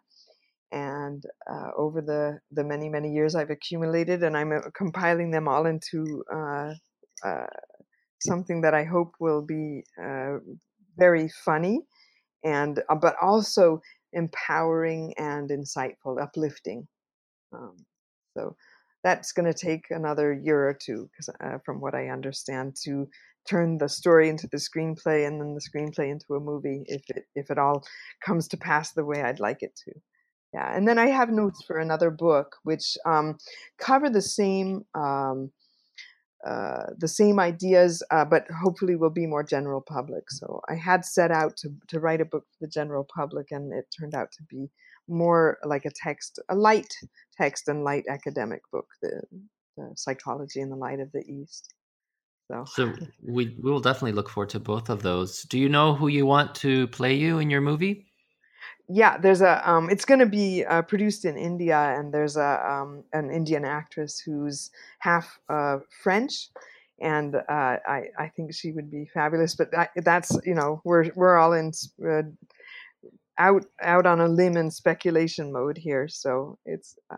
and 0.71 1.23
uh, 1.49 1.69
over 1.77 2.01
the 2.01 2.39
the 2.51 2.63
many 2.63 2.89
many 2.89 3.13
years 3.13 3.35
I've 3.35 3.49
accumulated, 3.49 4.23
and 4.23 4.37
I'm 4.37 4.51
uh, 4.51 4.61
compiling 4.75 5.31
them 5.31 5.47
all 5.47 5.65
into 5.65 6.23
uh, 6.33 6.73
something 8.19 8.61
that 8.61 8.73
I 8.73 8.83
hope 8.83 9.13
will 9.19 9.41
be 9.41 9.83
very 10.97 11.29
funny 11.45 11.81
and 12.43 12.81
uh, 12.89 12.95
but 12.95 13.15
also 13.21 13.81
empowering 14.13 15.13
and 15.17 15.49
insightful, 15.49 16.21
uplifting. 16.21 16.87
Um, 17.53 17.75
so 18.35 18.55
that's 19.03 19.31
going 19.31 19.51
to 19.51 19.65
take 19.67 19.85
another 19.89 20.33
year 20.33 20.67
or 20.67 20.73
two, 20.73 21.09
because 21.11 21.29
uh, 21.39 21.59
from 21.65 21.79
what 21.79 21.95
I 21.95 22.09
understand, 22.09 22.75
to 22.83 23.07
turn 23.49 23.77
the 23.77 23.87
story 23.87 24.27
into 24.29 24.47
the 24.51 24.57
screenplay 24.57 25.25
and 25.25 25.39
then 25.39 25.55
the 25.55 25.61
screenplay 25.61 26.11
into 26.11 26.35
a 26.35 26.39
movie, 26.39 26.83
if 26.87 27.03
it 27.09 27.23
if 27.35 27.49
it 27.49 27.57
all 27.57 27.83
comes 28.25 28.47
to 28.49 28.57
pass 28.57 28.91
the 28.91 29.05
way 29.05 29.21
I'd 29.21 29.39
like 29.39 29.61
it 29.61 29.75
to. 29.85 29.93
Yeah, 30.53 30.75
and 30.75 30.87
then 30.87 30.97
I 30.97 31.07
have 31.07 31.29
notes 31.29 31.63
for 31.65 31.77
another 31.77 32.09
book 32.09 32.55
which 32.63 32.97
um, 33.05 33.37
cover 33.79 34.09
the 34.09 34.21
same 34.21 34.85
um, 34.95 35.51
uh, 36.45 36.87
the 36.97 37.07
same 37.07 37.39
ideas, 37.39 38.03
uh, 38.11 38.23
but 38.23 38.45
hopefully 38.63 38.95
will 38.95 39.09
be 39.09 39.25
more 39.25 39.43
general 39.43 39.81
public. 39.81 40.23
So 40.29 40.61
I 40.69 40.75
had 40.75 41.03
set 41.03 41.31
out 41.31 41.57
to, 41.57 41.69
to 41.89 41.99
write 41.99 42.21
a 42.21 42.25
book 42.25 42.43
for 42.43 42.65
the 42.65 42.71
general 42.71 43.05
public, 43.13 43.47
and 43.51 43.73
it 43.73 43.85
turned 43.99 44.13
out 44.13 44.31
to 44.33 44.43
be 44.43 44.69
more 45.07 45.57
like 45.63 45.85
a 45.85 45.91
text, 45.91 46.39
a 46.49 46.55
light 46.55 46.93
text 47.37 47.67
and 47.67 47.83
light 47.83 48.05
academic 48.09 48.61
book, 48.71 48.87
the, 49.01 49.21
the 49.77 49.91
psychology 49.95 50.61
in 50.61 50.69
the 50.69 50.75
light 50.75 50.99
of 50.99 51.11
the 51.11 51.23
East. 51.25 51.73
So, 52.49 52.63
so 52.65 52.93
we 53.21 53.57
we 53.61 53.71
will 53.71 53.81
definitely 53.81 54.13
look 54.13 54.29
forward 54.29 54.49
to 54.51 54.59
both 54.59 54.89
of 54.89 55.03
those. 55.03 55.43
Do 55.43 55.59
you 55.59 55.67
know 55.67 55.93
who 55.93 56.07
you 56.07 56.25
want 56.25 56.55
to 56.55 56.87
play 56.87 57.13
you 57.13 57.39
in 57.39 57.49
your 57.49 57.59
movie? 57.59 58.07
yeah, 58.89 59.17
there's 59.17 59.41
a. 59.41 59.69
Um, 59.69 59.89
it's 59.89 60.05
going 60.05 60.19
to 60.21 60.25
be 60.25 60.63
uh, 60.63 60.81
produced 60.81 61.25
in 61.25 61.37
India, 61.37 61.77
and 61.97 62.13
there's 62.13 62.37
a 62.37 62.63
um, 62.65 63.03
an 63.11 63.29
Indian 63.29 63.65
actress 63.65 64.19
who's 64.19 64.71
half 64.99 65.39
uh, 65.49 65.79
French, 66.01 66.49
and 67.01 67.35
uh, 67.35 67.41
I 67.49 68.05
I 68.17 68.29
think 68.29 68.53
she 68.53 68.71
would 68.71 68.89
be 68.89 69.05
fabulous. 69.13 69.55
But 69.55 69.71
that, 69.71 69.89
that's 69.97 70.37
you 70.45 70.55
know 70.55 70.81
we're 70.85 71.11
we're 71.15 71.37
all 71.37 71.51
in 71.51 71.73
uh, 72.07 72.21
out 73.37 73.65
out 73.81 74.05
on 74.05 74.19
a 74.19 74.27
limb 74.27 74.57
in 74.57 74.71
speculation 74.71 75.51
mode 75.51 75.77
here, 75.77 76.07
so 76.07 76.57
it's. 76.65 76.97
Uh 77.09 77.17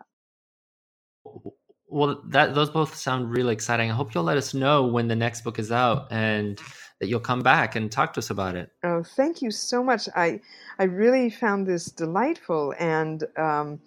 well, 1.89 2.22
that 2.28 2.53
those 2.53 2.70
both 2.70 2.95
sound 2.95 3.36
really 3.36 3.53
exciting. 3.53 3.89
I 3.89 3.93
hope 3.93 4.13
you'll 4.13 4.24
let 4.24 4.38
us 4.38 4.53
know 4.53 4.86
when 4.86 5.07
the 5.07 5.15
next 5.15 5.41
book 5.41 5.57
is 5.57 5.72
out 5.72 6.07
and 6.11 6.59
that 6.99 7.07
you'll 7.07 7.20
come 7.20 7.41
back 7.41 7.76
and 7.76 7.91
talk 7.91 8.13
to 8.13 8.20
us 8.20 8.30
about 8.30 8.55
it. 8.55 8.70
Oh, 8.84 9.03
thank 9.03 9.41
you 9.41 9.51
so 9.51 9.84
much. 9.84 10.07
I 10.15 10.39
I 10.78 10.84
really 10.84 11.30
found 11.30 11.65
this 11.65 11.86
delightful, 11.86 12.74
and 12.80 13.24
um, 13.38 13.80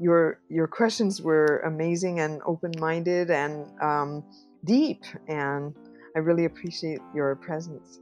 your 0.00 0.40
your 0.48 0.66
questions 0.66 1.20
were 1.20 1.62
amazing 1.66 2.20
and 2.20 2.40
open 2.46 2.72
minded 2.78 3.30
and 3.30 3.66
um, 3.82 4.24
deep, 4.64 5.02
and 5.28 5.74
I 6.16 6.20
really 6.20 6.46
appreciate 6.46 7.00
your 7.14 7.34
presence. 7.36 8.01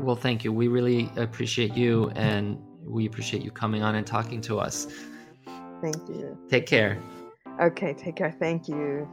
Well, 0.00 0.16
thank 0.16 0.44
you. 0.44 0.52
We 0.52 0.68
really 0.68 1.10
appreciate 1.16 1.76
you, 1.76 2.10
and 2.14 2.58
we 2.84 3.06
appreciate 3.06 3.42
you 3.42 3.50
coming 3.50 3.82
on 3.82 3.94
and 3.94 4.06
talking 4.06 4.40
to 4.42 4.58
us. 4.58 4.86
Thank 5.80 6.08
you. 6.08 6.38
Take 6.50 6.66
care. 6.66 6.98
Okay, 7.60 7.94
take 7.94 8.16
care. 8.16 8.34
Thank 8.38 8.68
you. 8.68 9.08